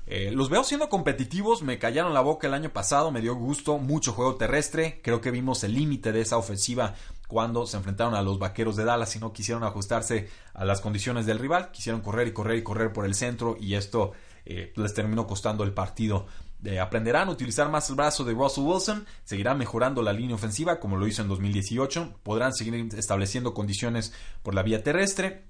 Eh, 0.05 0.31
los 0.33 0.49
veo 0.49 0.63
siendo 0.63 0.89
competitivos, 0.89 1.61
me 1.61 1.79
callaron 1.79 2.13
la 2.13 2.21
boca 2.21 2.47
el 2.47 2.53
año 2.53 2.71
pasado, 2.71 3.11
me 3.11 3.21
dio 3.21 3.35
gusto, 3.35 3.77
mucho 3.77 4.11
juego 4.11 4.35
terrestre, 4.35 4.99
creo 5.01 5.21
que 5.21 5.31
vimos 5.31 5.63
el 5.63 5.73
límite 5.73 6.11
de 6.11 6.21
esa 6.21 6.37
ofensiva 6.37 6.93
cuando 7.27 7.65
se 7.65 7.77
enfrentaron 7.77 8.13
a 8.13 8.21
los 8.21 8.37
Vaqueros 8.37 8.75
de 8.75 8.83
Dallas 8.83 9.15
y 9.15 9.19
no 9.19 9.31
quisieron 9.31 9.63
ajustarse 9.63 10.29
a 10.53 10.65
las 10.65 10.81
condiciones 10.81 11.25
del 11.25 11.39
rival, 11.39 11.71
quisieron 11.71 12.01
correr 12.01 12.27
y 12.27 12.33
correr 12.33 12.57
y 12.57 12.63
correr 12.63 12.91
por 12.91 13.05
el 13.05 13.15
centro 13.15 13.55
y 13.59 13.75
esto 13.75 14.11
eh, 14.45 14.73
les 14.75 14.93
terminó 14.93 15.25
costando 15.25 15.63
el 15.63 15.73
partido. 15.73 16.27
Eh, 16.65 16.79
aprenderán 16.79 17.29
a 17.29 17.31
utilizar 17.31 17.69
más 17.69 17.89
el 17.89 17.95
brazo 17.95 18.23
de 18.23 18.33
Russell 18.33 18.63
Wilson, 18.63 19.05
seguirán 19.23 19.57
mejorando 19.57 20.01
la 20.01 20.13
línea 20.13 20.35
ofensiva 20.35 20.79
como 20.79 20.97
lo 20.97 21.07
hizo 21.07 21.21
en 21.21 21.27
2018, 21.27 22.19
podrán 22.23 22.53
seguir 22.53 22.75
estableciendo 22.95 23.53
condiciones 23.53 24.13
por 24.43 24.53
la 24.53 24.63
vía 24.63 24.83
terrestre, 24.83 25.45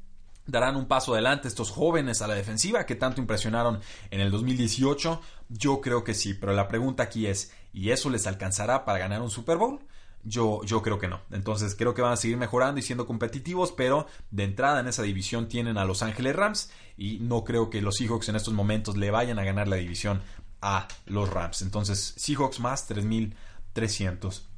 darán 0.45 0.75
un 0.75 0.87
paso 0.87 1.13
adelante 1.13 1.47
estos 1.47 1.71
jóvenes 1.71 2.21
a 2.21 2.27
la 2.27 2.35
defensiva 2.35 2.85
que 2.85 2.95
tanto 2.95 3.21
impresionaron 3.21 3.79
en 4.11 4.19
el 4.19 4.31
2018? 4.31 5.21
Yo 5.49 5.81
creo 5.81 6.03
que 6.03 6.13
sí, 6.13 6.33
pero 6.33 6.53
la 6.53 6.67
pregunta 6.67 7.03
aquí 7.03 7.27
es, 7.27 7.53
¿y 7.71 7.91
eso 7.91 8.09
les 8.09 8.27
alcanzará 8.27 8.85
para 8.85 8.99
ganar 8.99 9.21
un 9.21 9.29
Super 9.29 9.57
Bowl? 9.57 9.79
Yo, 10.25 10.63
yo 10.63 10.81
creo 10.81 10.99
que 10.99 11.09
no. 11.09 11.21
Entonces 11.31 11.75
creo 11.75 11.93
que 11.93 12.01
van 12.01 12.13
a 12.13 12.17
seguir 12.17 12.37
mejorando 12.37 12.79
y 12.79 12.83
siendo 12.83 13.05
competitivos, 13.05 13.73
pero 13.73 14.07
de 14.31 14.45
entrada 14.45 14.79
en 14.79 14.87
esa 14.87 15.03
división 15.03 15.49
tienen 15.49 15.77
a 15.77 15.85
Los 15.85 16.01
Ángeles 16.01 16.35
Rams 16.35 16.71
y 16.97 17.19
no 17.19 17.43
creo 17.43 17.69
que 17.69 17.81
los 17.81 17.95
Seahawks 17.97 18.29
en 18.29 18.37
estos 18.37 18.53
momentos 18.53 18.95
le 18.95 19.11
vayan 19.11 19.37
a 19.39 19.43
ganar 19.43 19.67
la 19.67 19.75
división 19.75 20.21
a 20.61 20.87
los 21.05 21.29
Rams. 21.29 21.61
Entonces 21.61 22.13
Seahawks 22.17 22.59
más 22.61 22.89
3.300. 22.89 24.52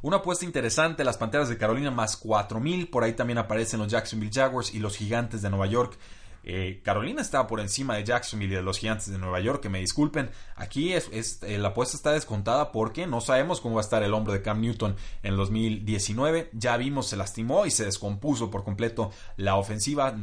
Una 0.00 0.18
apuesta 0.18 0.44
interesante, 0.44 1.04
las 1.04 1.18
Panteras 1.18 1.48
de 1.48 1.58
Carolina 1.58 1.90
más 1.90 2.16
4000, 2.16 2.88
por 2.88 3.04
ahí 3.04 3.14
también 3.14 3.38
aparecen 3.38 3.80
los 3.80 3.88
Jacksonville 3.88 4.32
Jaguars 4.32 4.72
y 4.72 4.78
los 4.78 4.96
Gigantes 4.96 5.42
de 5.42 5.50
Nueva 5.50 5.66
York. 5.66 5.98
Eh, 6.44 6.80
Carolina 6.82 7.20
está 7.20 7.46
por 7.46 7.60
encima 7.60 7.96
de 7.96 8.04
Jacksonville 8.04 8.54
y 8.54 8.56
de 8.56 8.62
los 8.62 8.78
Gigantes 8.78 9.10
de 9.10 9.18
Nueva 9.18 9.40
York, 9.40 9.60
que 9.60 9.68
me 9.68 9.80
disculpen. 9.80 10.30
Aquí 10.56 10.94
es, 10.94 11.42
eh, 11.42 11.58
la 11.58 11.68
apuesta 11.68 11.96
está 11.96 12.12
descontada 12.12 12.72
porque 12.72 13.06
no 13.06 13.20
sabemos 13.20 13.60
cómo 13.60 13.74
va 13.74 13.80
a 13.80 13.84
estar 13.84 14.02
el 14.02 14.14
hombro 14.14 14.32
de 14.32 14.40
Cam 14.40 14.60
Newton 14.60 14.96
en 15.22 15.32
el 15.32 15.36
2019. 15.36 16.50
Ya 16.52 16.76
vimos, 16.76 17.08
se 17.08 17.16
lastimó 17.16 17.66
y 17.66 17.70
se 17.70 17.84
descompuso 17.84 18.50
por 18.50 18.64
completo 18.64 19.10
la 19.36 19.56
ofensiva. 19.56 20.14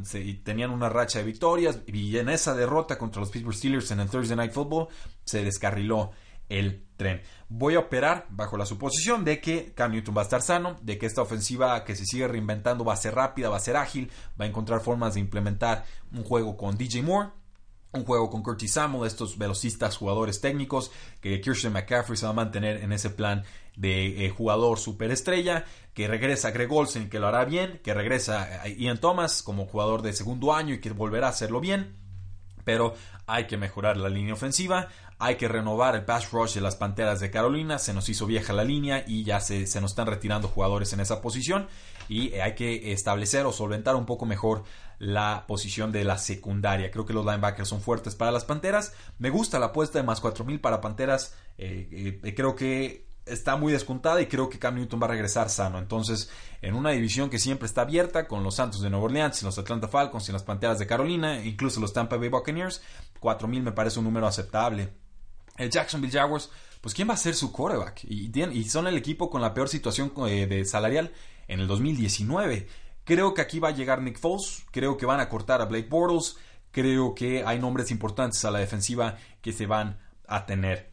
tenían 0.43 0.71
una 0.71 0.89
racha 0.89 1.19
de 1.19 1.25
victorias 1.25 1.79
y 1.85 2.17
en 2.17 2.29
esa 2.29 2.55
derrota 2.55 2.97
contra 2.97 3.19
los 3.19 3.29
Pittsburgh 3.29 3.55
Steelers 3.55 3.91
en 3.91 3.99
el 3.99 4.09
Thursday 4.09 4.37
Night 4.37 4.51
Football 4.51 4.87
se 5.25 5.43
descarriló 5.43 6.11
el 6.49 6.85
tren. 6.97 7.21
Voy 7.49 7.75
a 7.75 7.79
operar 7.79 8.25
bajo 8.29 8.57
la 8.57 8.65
suposición 8.65 9.23
de 9.25 9.41
que 9.41 9.73
Cam 9.73 9.91
Newton 9.91 10.15
va 10.15 10.21
a 10.21 10.23
estar 10.23 10.41
sano, 10.41 10.77
de 10.81 10.97
que 10.97 11.05
esta 11.05 11.21
ofensiva 11.21 11.83
que 11.83 11.95
se 11.95 12.05
sigue 12.05 12.27
reinventando 12.27 12.85
va 12.85 12.93
a 12.93 12.97
ser 12.97 13.15
rápida, 13.15 13.49
va 13.49 13.57
a 13.57 13.61
ser 13.61 13.77
ágil, 13.77 14.11
va 14.39 14.45
a 14.45 14.47
encontrar 14.47 14.81
formas 14.81 15.15
de 15.15 15.19
implementar 15.19 15.85
un 16.11 16.23
juego 16.23 16.57
con 16.57 16.77
DJ 16.77 17.03
Moore, 17.03 17.29
un 17.91 18.03
juego 18.03 18.29
con 18.29 18.43
Curtis 18.43 18.73
Samuel, 18.73 19.07
estos 19.07 19.37
velocistas 19.37 19.97
jugadores 19.97 20.41
técnicos, 20.41 20.91
que 21.21 21.39
Christian 21.39 21.73
McCaffrey 21.73 22.17
se 22.17 22.25
va 22.25 22.31
a 22.31 22.35
mantener 22.35 22.77
en 22.77 22.91
ese 22.91 23.09
plan 23.09 23.43
de 23.77 24.25
eh, 24.25 24.29
jugador 24.29 24.79
superestrella, 24.79 25.65
que 25.93 26.07
regresa 26.07 26.51
Greg 26.51 26.71
Olsen, 26.71 27.09
que 27.09 27.19
lo 27.19 27.27
hará 27.27 27.45
bien, 27.45 27.79
que 27.83 27.93
regresa 27.93 28.65
eh, 28.65 28.75
Ian 28.77 28.99
Thomas 28.99 29.41
como 29.43 29.65
jugador 29.65 30.01
de 30.01 30.13
segundo 30.13 30.53
año 30.53 30.73
y 30.73 30.81
que 30.81 30.91
volverá 30.91 31.27
a 31.27 31.31
hacerlo 31.31 31.61
bien 31.61 32.04
pero 32.65 32.95
hay 33.27 33.45
que 33.45 33.57
mejorar 33.57 33.95
la 33.97 34.09
línea 34.09 34.33
ofensiva, 34.33 34.89
hay 35.17 35.35
que 35.35 35.47
renovar 35.47 35.95
el 35.95 36.03
pass 36.03 36.31
rush 36.31 36.55
de 36.55 36.61
las 36.61 36.75
Panteras 36.75 37.21
de 37.21 37.31
Carolina, 37.31 37.79
se 37.79 37.93
nos 37.93 38.09
hizo 38.09 38.25
vieja 38.25 38.51
la 38.51 38.65
línea 38.65 39.03
y 39.07 39.23
ya 39.23 39.39
se, 39.39 39.61
nos 39.79 39.91
están 39.91 40.07
retirando 40.07 40.49
jugadores 40.49 40.91
en 40.91 40.99
esa 40.99 41.21
posición 41.21 41.67
y 42.09 42.33
eh, 42.33 42.41
hay 42.41 42.55
que 42.55 42.91
establecer 42.91 43.45
o 43.45 43.53
solventar 43.53 43.95
un 43.95 44.05
poco 44.05 44.25
mejor 44.25 44.63
la 44.99 45.45
posición 45.47 45.91
de 45.91 46.03
la 46.03 46.17
secundaria. 46.17 46.91
Creo 46.91 47.05
que 47.05 47.13
los 47.13 47.25
linebackers 47.25 47.69
son 47.69 47.81
fuertes 47.81 48.15
para 48.15 48.31
las 48.31 48.45
Panteras. 48.45 48.93
Me 49.17 49.29
gusta 49.29 49.59
la 49.59 49.67
apuesta 49.67 49.99
de 49.99 50.05
más 50.05 50.21
4000 50.21 50.59
para 50.59 50.81
Panteras. 50.81 51.35
Eh, 51.57 52.19
eh, 52.23 52.35
creo 52.35 52.55
que 52.55 53.05
está 53.25 53.55
muy 53.55 53.73
descontada 53.73 54.21
y 54.21 54.27
creo 54.27 54.49
que 54.49 54.59
Cam 54.59 54.75
Newton 54.75 55.01
va 55.01 55.05
a 55.05 55.09
regresar 55.09 55.49
sano. 55.49 55.79
Entonces, 55.79 56.29
en 56.61 56.75
una 56.75 56.91
división 56.91 57.29
que 57.29 57.39
siempre 57.39 57.65
está 57.65 57.81
abierta, 57.81 58.27
con 58.27 58.43
los 58.43 58.55
Santos 58.55 58.81
de 58.81 58.89
Nueva 58.89 59.05
Orleans, 59.05 59.43
los 59.43 59.57
Atlanta 59.57 59.87
Falcons 59.87 60.29
y 60.29 60.31
las 60.31 60.43
Panteras 60.43 60.79
de 60.79 60.87
Carolina, 60.87 61.43
incluso 61.43 61.79
los 61.79 61.93
Tampa 61.93 62.17
Bay 62.17 62.29
Buccaneers, 62.29 62.81
4000 63.19 63.63
me 63.63 63.71
parece 63.71 63.99
un 63.99 64.05
número 64.05 64.27
aceptable. 64.27 64.93
El 65.57 65.69
Jacksonville 65.69 66.11
Jaguars, 66.11 66.49
pues 66.81 66.93
¿quién 66.93 67.09
va 67.09 67.13
a 67.13 67.17
ser 67.17 67.33
su 67.33 67.51
quarterback? 67.51 68.03
Y, 68.03 68.63
son 68.65 68.87
el 68.87 68.97
equipo 68.97 69.29
con 69.29 69.41
la 69.41 69.53
peor 69.53 69.69
situación 69.69 70.11
eh, 70.27 70.45
de 70.47 70.65
salarial 70.65 71.11
en 71.47 71.59
el 71.59 71.67
2019. 71.67 72.67
Creo 73.03 73.33
que 73.33 73.41
aquí 73.41 73.59
va 73.59 73.69
a 73.69 73.71
llegar 73.71 74.01
Nick 74.01 74.19
Foles, 74.19 74.65
creo 74.71 74.97
que 74.97 75.05
van 75.05 75.19
a 75.19 75.29
cortar 75.29 75.61
a 75.61 75.65
Blake 75.65 75.87
Bortles, 75.89 76.37
creo 76.71 77.15
que 77.15 77.43
hay 77.45 77.59
nombres 77.59 77.91
importantes 77.91 78.43
a 78.45 78.51
la 78.51 78.59
defensiva 78.59 79.17
que 79.41 79.53
se 79.53 79.65
van 79.65 79.97
a 80.27 80.45
tener 80.45 80.91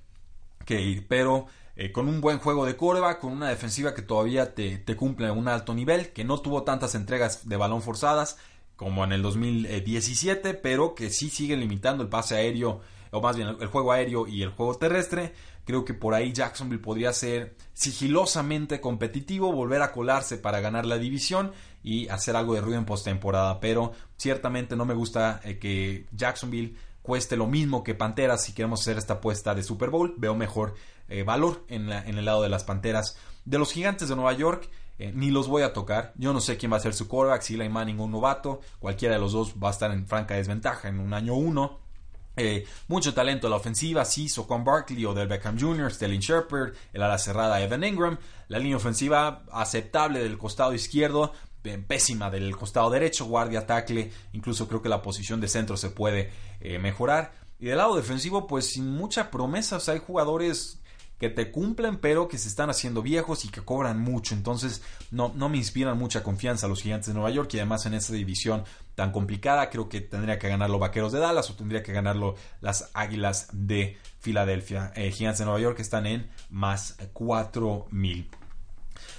que 0.64 0.80
ir, 0.80 1.08
pero 1.08 1.46
eh, 1.76 1.92
con 1.92 2.08
un 2.08 2.20
buen 2.20 2.38
juego 2.38 2.66
de 2.66 2.76
curva, 2.76 3.18
con 3.18 3.32
una 3.32 3.48
defensiva 3.48 3.94
que 3.94 4.02
todavía 4.02 4.54
te, 4.54 4.78
te, 4.78 4.96
cumple 4.96 5.30
un 5.30 5.48
alto 5.48 5.74
nivel, 5.74 6.12
que 6.12 6.24
no 6.24 6.38
tuvo 6.38 6.64
tantas 6.64 6.94
entregas 6.94 7.48
de 7.48 7.56
balón 7.56 7.82
forzadas 7.82 8.36
como 8.76 9.04
en 9.04 9.12
el 9.12 9.22
2017, 9.22 10.54
pero 10.54 10.94
que 10.94 11.10
sí 11.10 11.30
sigue 11.30 11.56
limitando 11.56 12.02
el 12.02 12.08
pase 12.08 12.36
aéreo, 12.36 12.80
o 13.10 13.20
más 13.20 13.36
bien 13.36 13.48
el 13.60 13.66
juego 13.68 13.92
aéreo 13.92 14.26
y 14.26 14.42
el 14.42 14.50
juego 14.50 14.74
terrestre. 14.76 15.32
Creo 15.64 15.84
que 15.84 15.94
por 15.94 16.14
ahí 16.14 16.32
Jacksonville 16.32 16.82
podría 16.82 17.12
ser 17.12 17.54
sigilosamente 17.72 18.80
competitivo, 18.80 19.52
volver 19.52 19.82
a 19.82 19.92
colarse 19.92 20.36
para 20.36 20.60
ganar 20.60 20.84
la 20.86 20.98
división 20.98 21.52
y 21.84 22.08
hacer 22.08 22.34
algo 22.34 22.54
de 22.54 22.60
ruido 22.60 22.78
en 22.78 22.84
postemporada. 22.84 23.60
Pero 23.60 23.92
ciertamente 24.16 24.74
no 24.74 24.84
me 24.84 24.94
gusta 24.94 25.40
eh, 25.44 25.58
que 25.58 26.06
Jacksonville 26.10 26.76
cueste 27.02 27.36
lo 27.36 27.46
mismo 27.46 27.84
que 27.84 27.94
Panteras 27.94 28.44
si 28.44 28.52
queremos 28.52 28.80
hacer 28.80 28.96
esta 28.96 29.14
apuesta 29.14 29.54
de 29.54 29.62
Super 29.62 29.90
Bowl. 29.90 30.14
Veo 30.16 30.34
mejor 30.34 30.74
eh, 31.08 31.22
valor 31.24 31.64
en, 31.68 31.90
el 31.90 32.24
lado 32.24 32.42
de 32.42 32.48
las 32.48 32.64
Panteras. 32.64 33.16
De 33.44 33.58
los 33.58 33.72
Gigantes 33.72 34.08
de 34.08 34.16
Nueva 34.16 34.32
York, 34.32 34.70
eh, 34.98 35.12
ni 35.14 35.30
los 35.30 35.48
voy 35.48 35.62
a 35.62 35.72
tocar. 35.72 36.12
Yo 36.16 36.32
no 36.32 36.40
sé 36.40 36.56
quién 36.56 36.72
va 36.72 36.76
a 36.76 36.80
ser 36.80 36.94
su 36.94 37.08
quarterback, 37.08 37.42
si 37.42 37.56
Manning 37.56 37.96
ningún 37.96 38.12
novato. 38.12 38.60
Cualquiera 38.78 39.16
de 39.16 39.20
los 39.20 39.32
dos 39.32 39.54
va 39.62 39.68
a 39.68 39.72
estar 39.72 39.90
en 39.90 40.06
franca 40.06 40.34
desventaja 40.34 40.88
en 40.88 41.00
un 41.00 41.12
año 41.12 41.34
uno. 41.34 41.82
Eh, 42.36 42.64
mucho 42.88 43.12
talento 43.12 43.46
en 43.46 43.50
la 43.50 43.56
ofensiva, 43.56 44.04
sí, 44.06 44.28
Socon 44.28 44.64
Barkley 44.64 45.04
o 45.04 45.12
del 45.12 45.28
Beckham 45.28 45.58
Jr., 45.60 45.92
Stelling 45.92 46.20
Shepard, 46.20 46.72
el 46.94 47.02
ala 47.02 47.18
cerrada 47.18 47.60
Evan 47.60 47.84
Ingram, 47.84 48.16
la 48.48 48.58
línea 48.58 48.78
ofensiva 48.78 49.44
aceptable 49.52 50.20
del 50.20 50.38
costado 50.38 50.72
izquierdo, 50.72 51.34
pésima 51.62 52.30
del 52.30 52.56
costado 52.56 52.90
derecho, 52.90 53.26
guardia, 53.26 53.66
tackle, 53.66 54.10
incluso 54.32 54.68
creo 54.68 54.82
que 54.82 54.88
la 54.88 55.02
posición 55.02 55.40
de 55.40 55.48
centro 55.48 55.76
se 55.76 55.90
puede 55.90 56.30
mejorar. 56.80 57.32
Y 57.58 57.66
del 57.66 57.78
lado 57.78 57.96
defensivo, 57.96 58.46
pues 58.46 58.66
sin 58.66 58.90
mucha 58.90 59.30
promesa, 59.30 59.78
hay 59.86 60.00
jugadores 60.00 60.82
que 61.22 61.30
te 61.30 61.52
cumplen, 61.52 61.98
pero 61.98 62.26
que 62.26 62.36
se 62.36 62.48
están 62.48 62.68
haciendo 62.68 63.00
viejos 63.00 63.44
y 63.44 63.48
que 63.48 63.60
cobran 63.60 64.00
mucho. 64.00 64.34
Entonces, 64.34 64.82
no, 65.12 65.32
no 65.36 65.48
me 65.48 65.56
inspiran 65.56 65.96
mucha 65.96 66.24
confianza 66.24 66.66
los 66.66 66.82
gigantes 66.82 67.06
de 67.06 67.14
Nueva 67.14 67.30
York 67.30 67.48
y 67.54 67.58
además 67.58 67.86
en 67.86 67.94
esta 67.94 68.12
división 68.12 68.64
tan 68.96 69.12
complicada, 69.12 69.70
creo 69.70 69.88
que 69.88 70.00
tendría 70.00 70.40
que 70.40 70.48
ganarlo 70.48 70.80
Vaqueros 70.80 71.12
de 71.12 71.20
Dallas 71.20 71.48
o 71.48 71.54
tendría 71.54 71.84
que 71.84 71.92
ganarlo 71.92 72.34
las 72.60 72.90
Águilas 72.92 73.46
de 73.52 73.98
Filadelfia. 74.18 74.92
Eh, 74.96 75.12
gigantes 75.12 75.38
de 75.38 75.44
Nueva 75.44 75.60
York 75.60 75.78
están 75.78 76.06
en 76.06 76.28
más 76.50 76.96
4000. 77.12 78.41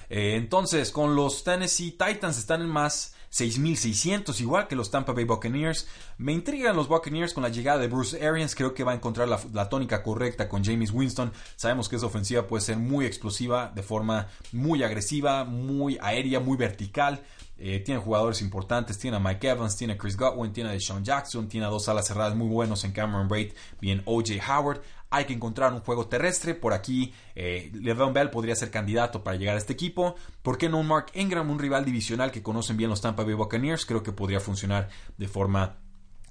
Eh, 0.10 0.36
entonces, 0.36 0.92
con 0.92 1.16
los 1.16 1.44
Tennessee 1.44 1.92
Titans 1.92 2.38
están 2.38 2.62
en 2.62 2.70
más 2.70 3.14
6.600, 3.34 4.40
igual 4.42 4.68
que 4.68 4.76
los 4.76 4.92
Tampa 4.92 5.12
Bay 5.12 5.24
Buccaneers. 5.24 5.88
Me 6.20 6.34
intrigan 6.34 6.76
los 6.76 6.88
Buccaneers 6.88 7.34
con 7.34 7.42
la 7.42 7.50
llegada 7.50 7.80
de 7.80 7.88
Bruce 7.88 8.24
Arians. 8.26 8.54
Creo 8.54 8.76
que 8.76 8.84
va 8.84 8.92
a 8.92 8.96
encontrar 8.96 9.28
la, 9.28 9.70
tónica 9.70 10.04
correcta 10.04 10.48
con 10.48 10.64
James 10.64 10.92
Winston. 10.92 11.34
Sabemos 11.56 11.90
que 11.90 11.96
esa 11.96 12.06
ofensiva 12.06 12.46
puede 12.48 12.62
ser 12.62 12.78
muy 12.78 13.08
explosiva, 13.08 13.72
de 13.74 13.82
forma 13.82 14.28
muy 14.52 14.84
agresiva, 14.84 15.46
muy 15.46 15.98
aérea, 16.00 16.40
muy 16.40 16.58
vertical. 16.58 17.24
Eh, 17.58 17.80
tiene 17.80 18.00
jugadores 18.00 18.42
importantes, 18.42 19.00
tiene 19.00 19.18
a 19.18 19.20
Mike 19.20 19.48
Evans, 19.48 19.76
tiene 19.78 19.94
a 19.94 19.98
Chris 19.98 20.16
Godwin, 20.16 20.54
tiene 20.54 20.70
a 20.70 20.74
Deshaun 20.74 21.04
Jackson, 21.04 21.48
tiene 21.48 21.66
a 21.66 21.70
dos 21.70 21.88
alas 21.90 22.08
cerradas 22.08 22.36
muy 22.36 22.48
buenos 22.48 22.84
en 22.84 22.92
Cameron 22.92 23.28
Braid, 23.28 23.54
bien 23.80 24.04
OJ 24.06 24.32
Howard 24.48 24.82
hay 25.14 25.26
que 25.26 25.34
encontrar 25.34 25.72
un 25.74 25.82
juego 25.82 26.08
terrestre. 26.08 26.56
Por 26.56 26.74
aquí, 26.74 27.14
eh, 27.36 27.72
Bell 27.72 28.32
podría 28.32 28.56
ser 28.56 28.72
candidato 28.72 29.24
para 29.24 29.38
llegar 29.38 29.56
a 29.56 29.60
este 29.60 29.74
equipo. 29.74 30.16
¿Por 30.42 30.58
qué 30.58 30.70
no 30.70 30.80
un 30.80 30.88
Mark 30.88 31.12
Ingram, 31.14 31.50
un 31.52 31.60
rival 31.60 31.86
divisional 31.86 32.32
que 32.32 32.42
conocen 32.42 32.78
bien 32.78 32.90
los 32.90 33.00
Tampa 33.00 33.24
Bay 33.24 33.36
Buccaneers? 33.36 33.86
Creo 33.86 34.02
que 34.02 34.12
podría 34.12 34.40
funcionar 34.40 34.90
de 35.18 35.28
forma 35.28 35.78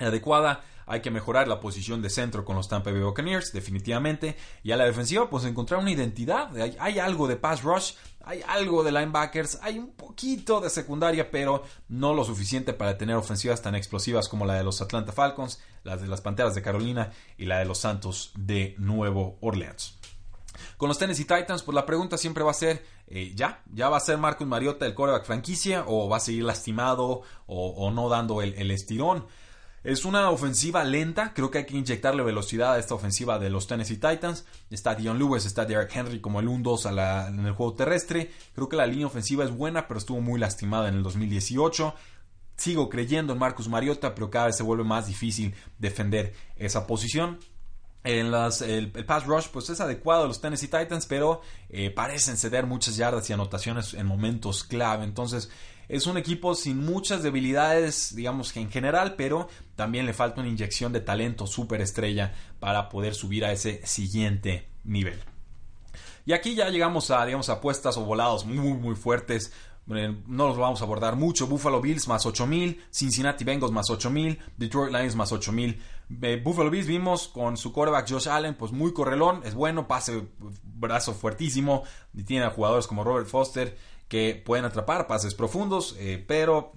adecuada. 0.04 0.64
Hay 0.86 1.00
que 1.00 1.10
mejorar 1.10 1.48
la 1.48 1.60
posición 1.60 2.02
de 2.02 2.10
centro 2.10 2.44
con 2.44 2.56
los 2.56 2.68
Tampa 2.68 2.90
Bay 2.90 3.00
Buccaneers, 3.00 3.52
definitivamente. 3.52 4.36
Y 4.62 4.72
a 4.72 4.76
la 4.76 4.84
defensiva, 4.84 5.30
pues 5.30 5.44
encontrar 5.44 5.80
una 5.80 5.90
identidad. 5.90 6.50
Hay, 6.78 6.98
algo 6.98 7.28
de 7.28 7.36
pass 7.36 7.62
rush, 7.62 7.92
hay 8.24 8.42
algo 8.46 8.82
de 8.82 8.92
linebackers, 8.92 9.58
hay 9.62 9.78
un 9.78 9.92
poquito 9.92 10.60
de 10.60 10.70
secundaria, 10.70 11.30
pero 11.30 11.62
no 11.88 12.14
lo 12.14 12.24
suficiente 12.24 12.72
para 12.72 12.98
tener 12.98 13.16
ofensivas 13.16 13.62
tan 13.62 13.74
explosivas 13.74 14.28
como 14.28 14.44
la 14.44 14.54
de 14.54 14.64
los 14.64 14.80
Atlanta 14.80 15.12
Falcons, 15.12 15.60
las 15.84 16.00
de 16.00 16.08
las 16.08 16.20
Panteras 16.20 16.54
de 16.54 16.62
Carolina 16.62 17.12
y 17.38 17.46
la 17.46 17.58
de 17.58 17.64
los 17.64 17.78
Santos 17.78 18.32
de 18.36 18.74
Nuevo 18.78 19.38
Orleans. 19.40 19.98
Con 20.76 20.88
los 20.88 20.98
Tennessee 20.98 21.24
Titans, 21.24 21.62
pues 21.62 21.74
la 21.74 21.86
pregunta 21.86 22.18
siempre 22.18 22.44
va 22.44 22.50
a 22.50 22.54
ser, 22.54 22.84
eh, 23.06 23.32
¿ya? 23.34 23.62
¿Ya 23.72 23.88
va 23.88 23.96
a 23.96 24.00
ser 24.00 24.18
Marcus 24.18 24.46
Mariota 24.46 24.84
el 24.84 24.94
coreback 24.94 25.24
franquicia 25.24 25.84
o 25.86 26.08
va 26.08 26.18
a 26.18 26.20
seguir 26.20 26.44
lastimado 26.44 27.22
o, 27.46 27.90
no 27.90 28.08
dando 28.08 28.42
el 28.42 28.70
estirón? 28.70 29.26
Es 29.84 30.04
una 30.04 30.30
ofensiva 30.30 30.84
lenta, 30.84 31.34
creo 31.34 31.50
que 31.50 31.58
hay 31.58 31.66
que 31.66 31.76
inyectarle 31.76 32.22
velocidad 32.22 32.74
a 32.74 32.78
esta 32.78 32.94
ofensiva 32.94 33.40
de 33.40 33.50
los 33.50 33.66
Tennessee 33.66 33.96
Titans. 33.96 34.44
Está 34.70 34.94
Dion 34.94 35.18
Lewis, 35.18 35.44
está 35.44 35.64
Derek 35.64 35.90
Henry 35.94 36.20
como 36.20 36.38
el 36.38 36.46
1-2 36.46 37.28
en 37.28 37.46
el 37.46 37.52
juego 37.52 37.74
terrestre. 37.74 38.30
Creo 38.54 38.68
que 38.68 38.76
la 38.76 38.86
línea 38.86 39.08
ofensiva 39.08 39.42
es 39.42 39.50
buena, 39.50 39.88
pero 39.88 39.98
estuvo 39.98 40.20
muy 40.20 40.38
lastimada 40.38 40.88
en 40.88 40.94
el 40.94 41.02
2018. 41.02 41.94
Sigo 42.56 42.88
creyendo 42.88 43.32
en 43.32 43.40
Marcus 43.40 43.68
Mariota, 43.68 44.14
pero 44.14 44.30
cada 44.30 44.46
vez 44.46 44.56
se 44.56 44.62
vuelve 44.62 44.84
más 44.84 45.08
difícil 45.08 45.52
defender 45.80 46.32
esa 46.54 46.86
posición. 46.86 47.40
En 48.04 48.30
las, 48.30 48.62
el, 48.62 48.90
pass 48.90 49.26
rush 49.26 49.46
pues 49.52 49.68
es 49.70 49.80
adecuado 49.80 50.24
a 50.24 50.26
los 50.28 50.40
Tennessee 50.40 50.68
Titans, 50.68 51.06
pero 51.06 51.40
eh, 51.68 51.90
parecen 51.90 52.36
ceder 52.36 52.66
muchas 52.66 52.96
yardas 52.96 53.28
y 53.30 53.32
anotaciones 53.32 53.94
en 53.94 54.06
momentos 54.06 54.62
clave. 54.62 55.04
Entonces 55.04 55.50
es 55.92 56.06
un 56.06 56.16
equipo 56.16 56.54
sin 56.54 56.82
muchas 56.82 57.22
debilidades, 57.22 58.16
digamos 58.16 58.50
que 58.50 58.60
en 58.60 58.70
general, 58.70 59.14
pero 59.14 59.48
también 59.76 60.06
le 60.06 60.14
falta 60.14 60.40
una 60.40 60.48
inyección 60.48 60.90
de 60.90 61.02
talento 61.02 61.44
estrella 61.78 62.32
para 62.60 62.88
poder 62.88 63.14
subir 63.14 63.44
a 63.44 63.52
ese 63.52 63.86
siguiente 63.86 64.70
nivel. 64.84 65.20
Y 66.24 66.32
aquí 66.32 66.54
ya 66.54 66.70
llegamos 66.70 67.10
a, 67.10 67.26
digamos, 67.26 67.50
apuestas 67.50 67.98
o 67.98 68.06
volados 68.06 68.46
muy, 68.46 68.72
muy 68.72 68.94
fuertes. 68.94 69.52
Eh, 69.90 70.16
no 70.26 70.48
los 70.48 70.56
vamos 70.56 70.80
a 70.80 70.84
abordar 70.84 71.14
mucho. 71.16 71.46
Buffalo 71.46 71.82
Bills 71.82 72.08
más 72.08 72.24
8000, 72.24 72.84
Cincinnati 72.90 73.44
Bengals 73.44 73.70
más 73.70 73.90
8000, 73.90 74.38
Detroit 74.56 74.94
Lions 74.94 75.14
más 75.14 75.30
8000. 75.30 75.78
Eh, 76.22 76.40
Buffalo 76.42 76.70
Bills 76.70 76.86
vimos 76.86 77.28
con 77.28 77.58
su 77.58 77.70
quarterback 77.70 78.08
Josh 78.08 78.30
Allen, 78.30 78.54
pues 78.54 78.72
muy 78.72 78.94
correlón, 78.94 79.42
es 79.44 79.54
bueno, 79.54 79.86
pase 79.86 80.26
brazo 80.62 81.12
fuertísimo. 81.12 81.82
Y 82.14 82.22
tiene 82.22 82.46
a 82.46 82.50
jugadores 82.50 82.86
como 82.86 83.04
Robert 83.04 83.26
Foster 83.26 83.76
que 84.12 84.34
pueden 84.34 84.66
atrapar 84.66 85.06
pases 85.06 85.34
profundos, 85.34 85.96
eh, 85.98 86.22
pero 86.28 86.72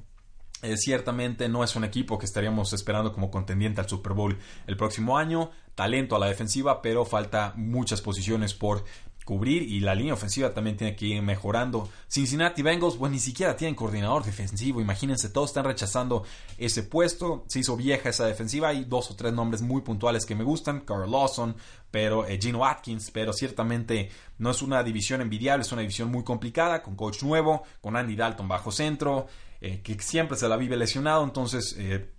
eh, 0.61 0.77
ciertamente 0.77 1.49
no 1.49 1.65
es 1.65 1.75
un 1.75 1.83
equipo 1.83 2.17
que 2.17 2.25
estaríamos 2.25 2.71
esperando 2.71 3.11
como 3.11 3.29
contendiente 3.29 3.81
al 3.81 3.89
Super 3.89 4.13
Bowl 4.13 4.39
el 4.67 4.77
próximo 4.77 5.17
año. 5.17 5.51
Talento 5.75 6.15
a 6.15 6.19
la 6.19 6.27
defensiva, 6.27 6.81
pero 6.81 7.05
falta 7.05 7.53
muchas 7.55 8.01
posiciones 8.01 8.53
por 8.53 8.85
cubrir 9.25 9.63
y 9.63 9.79
la 9.79 9.95
línea 9.95 10.13
ofensiva 10.13 10.53
también 10.53 10.77
tiene 10.77 10.95
que 10.95 11.07
ir 11.07 11.21
mejorando. 11.21 11.89
Cincinnati 12.07 12.61
Bengals, 12.61 12.95
pues 12.95 13.11
ni 13.11 13.19
siquiera 13.19 13.57
tienen 13.57 13.75
coordinador 13.75 14.23
defensivo. 14.23 14.79
Imagínense, 14.79 15.29
todos 15.29 15.49
están 15.49 15.65
rechazando 15.65 16.23
ese 16.57 16.83
puesto. 16.83 17.43
Se 17.47 17.59
hizo 17.59 17.75
vieja 17.75 18.09
esa 18.09 18.25
defensiva. 18.25 18.69
Hay 18.69 18.85
dos 18.85 19.11
o 19.11 19.15
tres 19.15 19.33
nombres 19.33 19.61
muy 19.61 19.81
puntuales 19.81 20.25
que 20.25 20.35
me 20.35 20.43
gustan. 20.43 20.81
Carl 20.81 21.11
Lawson, 21.11 21.55
pero 21.89 22.25
eh, 22.25 22.39
Gino 22.39 22.65
Atkins, 22.65 23.09
pero 23.11 23.33
ciertamente 23.33 24.11
no 24.37 24.51
es 24.51 24.61
una 24.61 24.83
división 24.83 25.21
envidiable, 25.21 25.63
es 25.63 25.71
una 25.71 25.81
división 25.81 26.09
muy 26.11 26.23
complicada, 26.23 26.83
con 26.83 26.95
coach 26.95 27.23
nuevo, 27.23 27.63
con 27.81 27.95
Andy 27.97 28.15
Dalton 28.15 28.47
bajo 28.47 28.71
centro, 28.71 29.25
eh, 29.59 29.81
que 29.81 29.99
siempre 29.99 30.37
se 30.37 30.47
la 30.47 30.55
vive 30.55 30.77
lesionado. 30.77 31.23
Entonces, 31.23 31.75
eh, 31.79 32.11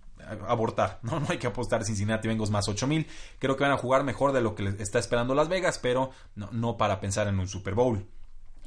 abortar, 0.47 0.99
¿no? 1.03 1.19
No 1.19 1.27
hay 1.29 1.37
que 1.37 1.47
apostar 1.47 1.83
Cincinnati 1.83 2.27
Bengals 2.27 2.49
más 2.49 2.67
8000. 2.67 3.07
Creo 3.39 3.57
que 3.57 3.63
van 3.63 3.73
a 3.73 3.77
jugar 3.77 4.03
mejor 4.03 4.31
de 4.31 4.41
lo 4.41 4.55
que 4.55 4.63
les 4.63 4.79
está 4.79 4.99
esperando 4.99 5.35
Las 5.35 5.49
Vegas, 5.49 5.79
pero 5.79 6.11
no, 6.35 6.77
para 6.77 6.99
pensar 6.99 7.27
en 7.27 7.39
un 7.39 7.47
Super 7.47 7.73
Bowl. 7.73 8.05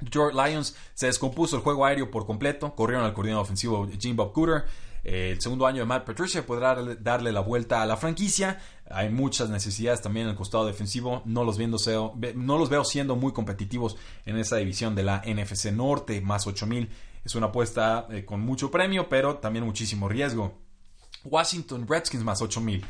Detroit 0.01 0.35
Lions 0.35 0.77
se 0.95 1.07
descompuso 1.07 1.57
el 1.57 1.63
juego 1.63 1.85
aéreo 1.85 2.11
por 2.11 2.27
completo, 2.27 2.75
corrieron 2.75 3.05
al 3.05 3.13
coordinador 3.13 3.45
ofensivo 3.45 3.89
Jim 3.99 4.17
Bob 4.17 4.33
Cooter. 4.33 4.65
El 5.03 5.41
segundo 5.41 5.67
año 5.67 5.81
de 5.81 5.87
Matt 5.87 6.05
Patricia 6.05 6.45
podrá 6.45 6.75
darle 6.75 7.33
la 7.33 7.41
vuelta 7.41 7.81
a 7.81 7.87
la 7.87 7.97
franquicia. 7.97 8.59
Hay 8.91 9.09
muchas 9.09 9.49
necesidades 9.49 10.03
también 10.03 10.27
en 10.27 10.33
el 10.33 10.37
costado 10.37 10.67
defensivo. 10.67 11.23
No 11.25 11.43
los, 11.43 11.59
no 11.59 12.59
los 12.59 12.69
veo 12.69 12.85
siendo 12.85 13.17
muy 13.17 13.33
competitivos 13.33 13.97
en 14.27 14.37
esa 14.37 14.57
división 14.57 14.95
de 14.95 15.05
la 15.05 15.23
NFC 15.25 15.73
Norte, 15.73 16.21
más 16.21 16.47
8000. 16.47 16.91
Es 17.25 17.35
una 17.35 17.47
apuesta 17.47 18.07
eh, 18.11 18.25
con 18.25 18.41
mucho 18.41 18.71
premio, 18.71 19.09
pero 19.09 19.37
también 19.37 19.65
muchísimo 19.65 20.09
riesgo. 20.09 20.59
Washington 21.25 21.87
Redskins 21.87 22.25
más 22.25 22.41
8000. 22.41 22.85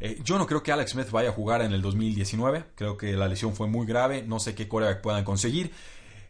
Eh, 0.00 0.20
yo 0.22 0.38
no 0.38 0.46
creo 0.46 0.62
que 0.62 0.72
Alex 0.72 0.92
Smith 0.92 1.10
vaya 1.10 1.30
a 1.30 1.32
jugar 1.32 1.62
en 1.62 1.72
el 1.72 1.82
2019. 1.82 2.64
Creo 2.74 2.96
que 2.96 3.12
la 3.14 3.28
lesión 3.28 3.54
fue 3.54 3.68
muy 3.68 3.86
grave. 3.86 4.22
No 4.22 4.38
sé 4.38 4.54
qué 4.54 4.68
coreback 4.68 5.00
puedan 5.00 5.24
conseguir. 5.24 5.70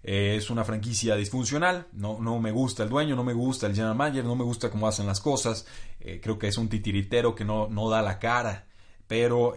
Eh, 0.03 0.37
es 0.37 0.51
una 0.51 0.65
franquicia 0.65 1.17
disfuncional. 1.17 1.89
No, 1.93 2.19
no 2.21 2.39
me 2.39 2.51
gusta 2.51 2.83
el 2.83 2.89
dueño, 2.89 3.17
no 3.17 3.25
me 3.25 3.33
gusta 3.33 3.67
el 3.67 3.75
general 3.75 3.97
manager, 3.97 4.25
no 4.25 4.37
me 4.37 4.45
gusta 4.45 4.71
cómo 4.71 4.87
hacen 4.87 5.07
las 5.07 5.21
cosas. 5.21 5.67
Eh, 6.01 6.21
creo 6.23 6.39
que 6.39 6.49
es 6.49 6.59
un 6.59 6.69
titiritero 6.69 7.35
que 7.35 7.45
no, 7.45 7.69
no 7.69 7.89
da 7.89 8.03
la 8.03 8.19
cara. 8.19 8.67
Pero, 9.07 9.55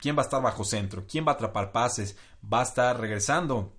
¿quién 0.00 0.16
va 0.16 0.22
a 0.22 0.24
estar 0.24 0.42
bajo 0.42 0.64
centro? 0.64 1.04
¿Quién 1.08 1.24
va 1.24 1.32
a 1.32 1.34
atrapar 1.36 1.70
pases? 1.70 2.16
¿Va 2.52 2.58
a 2.58 2.64
estar 2.64 2.98
regresando 2.98 3.72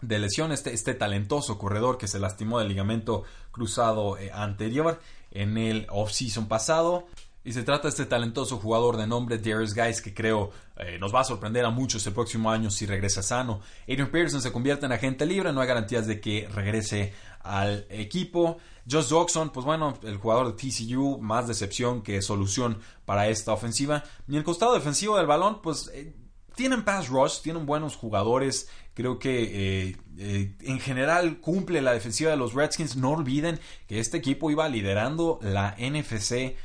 de 0.00 0.18
lesión 0.18 0.52
este, 0.52 0.72
este 0.72 0.94
talentoso 0.94 1.58
corredor 1.58 1.98
que 1.98 2.08
se 2.08 2.18
lastimó 2.18 2.58
del 2.58 2.68
ligamento 2.68 3.24
cruzado 3.50 4.16
anterior? 4.32 5.00
en 5.30 5.56
el 5.56 5.86
off-season 5.90 6.48
pasado. 6.48 7.06
Y 7.44 7.52
se 7.52 7.62
trata 7.62 7.84
de 7.84 7.90
este 7.90 8.04
talentoso 8.04 8.58
jugador 8.58 8.96
de 8.98 9.06
nombre 9.06 9.38
Darius 9.38 9.72
Guys 9.72 10.02
que 10.02 10.12
creo 10.12 10.50
eh, 10.76 10.98
nos 10.98 11.14
va 11.14 11.20
a 11.20 11.24
sorprender 11.24 11.64
a 11.64 11.70
muchos 11.70 12.06
el 12.06 12.12
próximo 12.12 12.50
año 12.50 12.70
si 12.70 12.84
regresa 12.84 13.22
sano. 13.22 13.60
Adrian 13.84 14.10
Pearson 14.10 14.42
se 14.42 14.52
convierte 14.52 14.84
en 14.84 14.92
agente 14.92 15.24
libre, 15.24 15.52
no 15.52 15.60
hay 15.60 15.68
garantías 15.68 16.06
de 16.06 16.20
que 16.20 16.46
regrese 16.52 17.14
al 17.40 17.86
equipo. 17.88 18.58
Josh 18.90 19.08
Doxon, 19.08 19.50
pues 19.50 19.64
bueno, 19.64 19.98
el 20.02 20.16
jugador 20.18 20.54
de 20.54 20.62
TCU, 20.70 21.18
más 21.20 21.48
decepción 21.48 22.02
que 22.02 22.20
solución 22.20 22.80
para 23.06 23.28
esta 23.28 23.52
ofensiva. 23.52 24.04
Y 24.26 24.36
el 24.36 24.44
costado 24.44 24.74
defensivo 24.74 25.16
del 25.16 25.26
balón, 25.26 25.62
pues 25.62 25.90
eh, 25.94 26.14
tienen 26.54 26.84
pass 26.84 27.08
rush, 27.08 27.40
tienen 27.40 27.64
buenos 27.64 27.96
jugadores. 27.96 28.68
Creo 28.98 29.20
que 29.20 29.42
eh, 29.86 29.96
eh, 30.18 30.56
en 30.62 30.80
general 30.80 31.38
cumple 31.38 31.80
la 31.80 31.92
defensiva 31.92 32.32
de 32.32 32.36
los 32.36 32.54
Redskins. 32.54 32.96
No 32.96 33.10
olviden 33.10 33.60
que 33.86 34.00
este 34.00 34.16
equipo 34.16 34.50
iba 34.50 34.68
liderando 34.68 35.38
la 35.40 35.76
NFC 35.78 36.32
eh, 36.32 36.56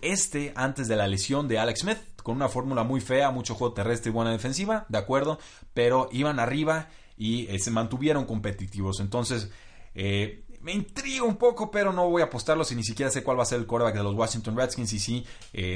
este 0.00 0.54
antes 0.56 0.88
de 0.88 0.96
la 0.96 1.06
lesión 1.06 1.48
de 1.48 1.58
Alex 1.58 1.80
Smith, 1.80 1.98
con 2.22 2.36
una 2.36 2.48
fórmula 2.48 2.82
muy 2.82 3.02
fea, 3.02 3.30
mucho 3.30 3.54
juego 3.54 3.74
terrestre 3.74 4.08
y 4.08 4.14
buena 4.14 4.32
defensiva, 4.32 4.86
de 4.88 4.96
acuerdo, 4.96 5.38
pero 5.74 6.08
iban 6.12 6.40
arriba 6.40 6.88
y 7.18 7.46
se 7.58 7.70
mantuvieron 7.70 8.24
competitivos. 8.24 8.98
Entonces, 9.00 9.50
me 9.94 10.72
intriga 10.72 11.24
un 11.24 11.36
poco, 11.36 11.70
pero 11.70 11.92
no 11.92 12.08
voy 12.08 12.22
a 12.22 12.24
apostarlo 12.24 12.64
si 12.64 12.74
ni 12.74 12.84
siquiera 12.84 13.10
sé 13.10 13.22
cuál 13.22 13.38
va 13.38 13.42
a 13.42 13.46
ser 13.46 13.58
el 13.58 13.66
quarterback 13.66 13.96
de 13.96 14.02
los 14.02 14.14
Washington 14.14 14.56
Redskins. 14.56 14.94
Y 14.94 14.98
sí, 14.98 15.26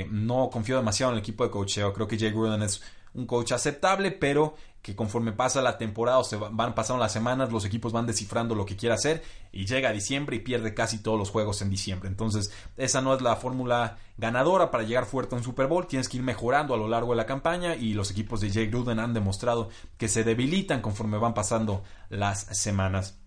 no 0.09 0.49
confío 0.51 0.79
demasiado 0.79 1.13
en 1.13 1.19
el 1.19 1.21
equipo 1.21 1.45
de 1.45 1.51
cocheo. 1.51 1.93
Creo 1.93 2.09
que 2.09 2.19
Jay 2.19 2.31
Gruden 2.31 2.63
es 2.63 2.81
un 3.17 3.27
coach 3.27 3.53
aceptable, 3.53 4.13
pero 4.13 4.55
que 4.87 4.95
conforme 4.95 5.33
pasa 5.33 5.61
la 5.63 5.79
temporada 5.79 6.19
o 6.19 6.23
se 6.23 6.37
van 6.37 6.77
pasando 6.77 7.03
las 7.03 7.13
semanas, 7.13 7.51
los 7.51 7.65
equipos 7.65 7.93
van 7.93 8.07
descifrando 8.07 8.55
lo 8.55 8.65
que 8.65 8.77
quiere 8.77 8.95
hacer 8.95 9.21
y 9.51 9.67
llega 9.67 9.89
a 9.89 9.93
diciembre 9.93 10.37
y 10.37 10.39
pierde 10.39 10.75
casi 10.75 10.99
todos 10.99 11.19
los 11.19 11.31
juegos 11.31 11.61
en 11.61 11.71
diciembre. 11.71 12.09
Entonces, 12.09 12.53
esa 12.77 13.01
no 13.01 13.13
es 13.13 13.21
la 13.21 13.35
fórmula 13.35 13.99
ganadora 14.17 14.71
para 14.71 14.85
llegar 14.85 15.05
fuerte 15.05 15.35
a 15.35 15.39
un 15.39 15.43
Super 15.43 15.67
Bowl. 15.67 15.89
Tienes 15.89 16.09
que 16.09 16.19
ir 16.19 16.23
mejorando 16.23 16.73
a 16.73 16.77
lo 16.77 16.87
largo 16.87 17.11
de 17.11 17.17
la 17.17 17.27
campaña 17.27 17.75
y 17.75 17.95
los 17.95 18.13
equipos 18.13 18.41
de 18.41 18.53
Jay 18.53 18.69
Gruden 18.69 19.01
han 19.01 19.13
demostrado 19.13 19.71
que 19.99 20.07
se 20.07 20.23
debilitan 20.23 20.81
conforme 20.83 21.19
van 21.19 21.35
pasando 21.35 21.83
las 22.09 22.47
semanas. 22.57 23.19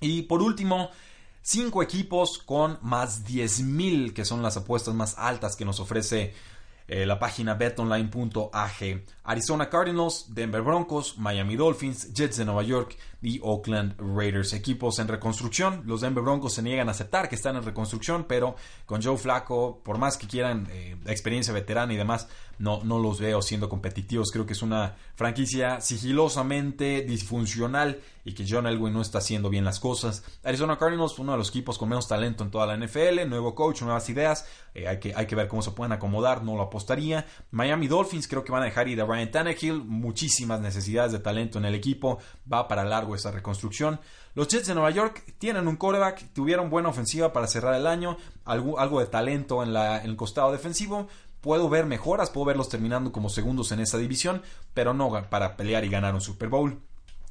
Y 0.00 0.22
por 0.22 0.40
último, 0.40 0.88
cinco 1.42 1.82
equipos 1.82 2.38
con 2.38 2.78
más 2.80 3.26
10.000, 3.26 4.14
que 4.14 4.24
son 4.24 4.42
las 4.42 4.56
apuestas 4.56 4.94
más 4.94 5.18
altas 5.18 5.56
que 5.56 5.66
nos 5.66 5.78
ofrece 5.78 6.32
eh, 6.94 7.06
la 7.06 7.18
página 7.18 7.54
betonline.ag. 7.54 9.04
Arizona 9.24 9.70
Cardinals, 9.70 10.26
Denver 10.28 10.60
Broncos, 10.60 11.16
Miami 11.16 11.56
Dolphins, 11.56 12.12
Jets 12.12 12.36
de 12.36 12.44
Nueva 12.44 12.62
York 12.64 12.98
y 13.22 13.40
Oakland 13.42 13.94
Raiders. 13.98 14.52
Equipos 14.52 14.98
en 14.98 15.08
reconstrucción. 15.08 15.84
Los 15.86 16.02
Denver 16.02 16.22
Broncos 16.22 16.52
se 16.52 16.62
niegan 16.62 16.88
a 16.88 16.90
aceptar 16.90 17.30
que 17.30 17.36
están 17.36 17.56
en 17.56 17.62
reconstrucción, 17.62 18.26
pero 18.28 18.56
con 18.84 19.02
Joe 19.02 19.16
Flacco, 19.16 19.80
por 19.82 19.96
más 19.96 20.18
que 20.18 20.26
quieran 20.26 20.68
eh, 20.70 20.98
experiencia 21.06 21.54
veterana 21.54 21.94
y 21.94 21.96
demás, 21.96 22.28
no, 22.58 22.84
no 22.84 22.98
los 22.98 23.20
veo 23.20 23.40
siendo 23.40 23.70
competitivos. 23.70 24.30
Creo 24.30 24.44
que 24.44 24.52
es 24.52 24.60
una 24.60 24.94
franquicia 25.14 25.80
sigilosamente 25.80 27.06
disfuncional 27.08 28.02
y 28.24 28.34
que 28.34 28.44
John 28.48 28.66
Elway 28.66 28.92
no 28.92 29.00
está 29.00 29.18
haciendo 29.18 29.50
bien 29.50 29.64
las 29.64 29.80
cosas. 29.80 30.22
Arizona 30.44 30.78
Cardinals, 30.78 31.18
uno 31.18 31.32
de 31.32 31.38
los 31.38 31.48
equipos 31.48 31.78
con 31.78 31.88
menos 31.88 32.08
talento 32.08 32.44
en 32.44 32.50
toda 32.50 32.66
la 32.66 32.76
NFL, 32.76 33.28
nuevo 33.28 33.54
coach, 33.54 33.82
nuevas 33.82 34.08
ideas, 34.08 34.46
eh, 34.74 34.86
hay, 34.86 35.00
que, 35.00 35.12
hay 35.14 35.26
que 35.26 35.34
ver 35.34 35.48
cómo 35.48 35.62
se 35.62 35.72
pueden 35.72 35.92
acomodar, 35.92 36.44
no 36.44 36.56
lo 36.56 36.62
apostaría. 36.62 37.26
Miami 37.50 37.88
Dolphins, 37.88 38.28
creo 38.28 38.44
que 38.44 38.52
van 38.52 38.62
a 38.62 38.66
dejar 38.66 38.88
ir 38.88 39.00
a 39.00 39.04
Ryan 39.04 39.30
Tannehill, 39.30 39.84
muchísimas 39.84 40.60
necesidades 40.60 41.12
de 41.12 41.18
talento 41.18 41.58
en 41.58 41.64
el 41.64 41.74
equipo, 41.74 42.18
va 42.50 42.68
para 42.68 42.84
largo 42.84 43.14
esa 43.14 43.30
reconstrucción. 43.30 44.00
Los 44.34 44.48
Jets 44.48 44.68
de 44.68 44.74
Nueva 44.74 44.90
York 44.90 45.34
tienen 45.38 45.68
un 45.68 45.76
quarterback, 45.76 46.32
tuvieron 46.32 46.70
buena 46.70 46.88
ofensiva 46.88 47.32
para 47.32 47.46
cerrar 47.46 47.74
el 47.74 47.86
año, 47.86 48.16
algo, 48.44 48.78
algo 48.78 49.00
de 49.00 49.06
talento 49.06 49.62
en, 49.62 49.76
en 49.76 50.10
el 50.10 50.16
costado 50.16 50.52
defensivo, 50.52 51.08
puedo 51.42 51.68
ver 51.68 51.84
mejoras, 51.84 52.30
puedo 52.30 52.46
verlos 52.46 52.68
terminando 52.70 53.12
como 53.12 53.28
segundos 53.28 53.72
en 53.72 53.80
esa 53.80 53.98
división, 53.98 54.42
pero 54.72 54.94
no 54.94 55.10
para 55.28 55.56
pelear 55.56 55.84
y 55.84 55.90
ganar 55.90 56.14
un 56.14 56.20
Super 56.20 56.48
Bowl. 56.48 56.80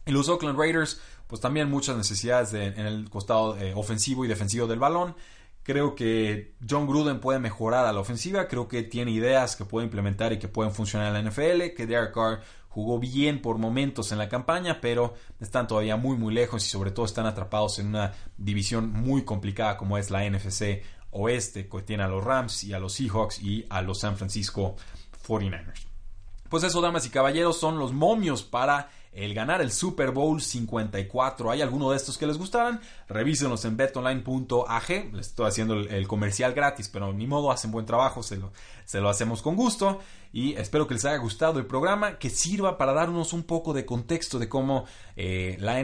Y 0.05 0.11
los 0.11 0.29
Oakland 0.29 0.57
Raiders, 0.57 0.99
pues 1.27 1.41
también 1.41 1.69
muchas 1.69 1.95
necesidades 1.95 2.53
en 2.53 2.85
el 2.85 3.09
costado 3.09 3.57
eh, 3.57 3.73
ofensivo 3.75 4.25
y 4.25 4.27
defensivo 4.27 4.67
del 4.67 4.79
balón. 4.79 5.15
Creo 5.63 5.93
que 5.93 6.55
John 6.67 6.87
Gruden 6.87 7.19
puede 7.19 7.39
mejorar 7.39 7.85
a 7.85 7.93
la 7.93 7.99
ofensiva, 7.99 8.47
creo 8.47 8.67
que 8.67 8.81
tiene 8.81 9.11
ideas 9.11 9.55
que 9.55 9.63
puede 9.63 9.85
implementar 9.85 10.33
y 10.33 10.39
que 10.39 10.47
pueden 10.47 10.73
funcionar 10.73 11.15
en 11.15 11.23
la 11.23 11.29
NFL, 11.29 11.75
que 11.75 11.85
Derek 11.85 12.13
Carr 12.13 12.41
jugó 12.67 12.99
bien 12.99 13.41
por 13.41 13.57
momentos 13.59 14.11
en 14.11 14.17
la 14.17 14.27
campaña, 14.27 14.79
pero 14.81 15.13
están 15.39 15.67
todavía 15.67 15.97
muy 15.97 16.17
muy 16.17 16.33
lejos 16.33 16.65
y 16.65 16.69
sobre 16.69 16.91
todo 16.91 17.05
están 17.05 17.27
atrapados 17.27 17.77
en 17.79 17.87
una 17.87 18.13
división 18.37 18.91
muy 18.91 19.23
complicada 19.23 19.77
como 19.77 19.97
es 19.97 20.09
la 20.09 20.27
NFC 20.27 20.81
Oeste, 21.11 21.67
que 21.67 21.81
tiene 21.81 22.03
a 22.03 22.07
los 22.07 22.23
Rams 22.23 22.63
y 22.63 22.73
a 22.73 22.79
los 22.79 22.93
Seahawks 22.93 23.41
y 23.41 23.65
a 23.69 23.81
los 23.81 23.99
San 23.99 24.17
Francisco 24.17 24.77
49ers. 25.27 25.85
Pues 26.49 26.63
eso, 26.63 26.81
damas 26.81 27.05
y 27.05 27.09
caballeros, 27.09 27.59
son 27.59 27.77
los 27.77 27.93
momios 27.93 28.43
para 28.43 28.89
el 29.11 29.33
ganar 29.33 29.61
el 29.61 29.71
Super 29.71 30.11
Bowl 30.11 30.41
54. 30.41 31.51
¿Hay 31.51 31.61
alguno 31.61 31.91
de 31.91 31.97
estos 31.97 32.17
que 32.17 32.25
les 32.25 32.37
gustaran? 32.37 32.79
Revísenlos 33.09 33.65
en 33.65 33.75
betonline.ag. 33.75 35.13
Les 35.13 35.27
estoy 35.27 35.47
haciendo 35.47 35.73
el, 35.75 36.07
comercial 36.07 36.53
gratis, 36.53 36.87
pero 36.87 37.11
ni 37.11 37.27
modo, 37.27 37.51
hacen 37.51 37.71
buen 37.71 37.85
trabajo, 37.85 38.23
se 38.23 38.37
lo, 38.37 38.51
se 38.85 39.01
lo 39.01 39.09
hacemos 39.09 39.41
con 39.41 39.55
gusto. 39.55 39.99
Y 40.31 40.53
espero 40.53 40.87
que 40.87 40.93
les 40.93 41.03
haya 41.03 41.17
gustado 41.17 41.59
el 41.59 41.65
programa, 41.65 42.17
que 42.17 42.29
sirva 42.29 42.77
para 42.77 42.93
darnos 42.93 43.33
un 43.33 43.43
poco 43.43 43.73
de 43.73 43.85
contexto 43.85 44.39
de 44.39 44.47
cómo 44.47 44.85
eh, 45.17 45.57
la, 45.59 45.83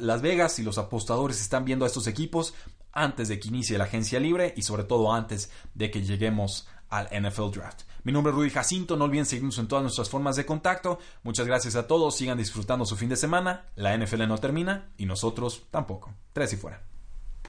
Las 0.00 0.20
Vegas 0.20 0.58
y 0.58 0.62
los 0.62 0.76
apostadores 0.76 1.40
están 1.40 1.64
viendo 1.64 1.86
a 1.86 1.88
estos 1.88 2.06
equipos 2.06 2.54
antes 2.92 3.28
de 3.28 3.40
que 3.40 3.48
inicie 3.48 3.78
la 3.78 3.84
agencia 3.84 4.20
libre 4.20 4.52
y 4.56 4.62
sobre 4.62 4.84
todo 4.84 5.12
antes 5.12 5.50
de 5.74 5.90
que 5.90 6.02
lleguemos 6.02 6.68
al 6.90 7.06
NFL 7.06 7.50
Draft. 7.50 7.82
Mi 8.04 8.12
nombre 8.12 8.32
es 8.32 8.36
Rudy 8.36 8.50
Jacinto, 8.50 8.98
no 8.98 9.06
olviden 9.06 9.24
seguirnos 9.24 9.58
en 9.58 9.66
todas 9.66 9.82
nuestras 9.82 10.10
formas 10.10 10.36
de 10.36 10.44
contacto. 10.44 10.98
Muchas 11.22 11.46
gracias 11.46 11.74
a 11.74 11.86
todos, 11.86 12.14
sigan 12.14 12.36
disfrutando 12.36 12.84
su 12.84 12.96
fin 12.96 13.08
de 13.08 13.16
semana. 13.16 13.70
La 13.76 13.96
NFL 13.96 14.28
no 14.28 14.36
termina 14.36 14.90
y 14.98 15.06
nosotros 15.06 15.62
tampoco. 15.70 16.12
Tres 16.34 16.52
y 16.52 16.56
fuera. 16.58 16.82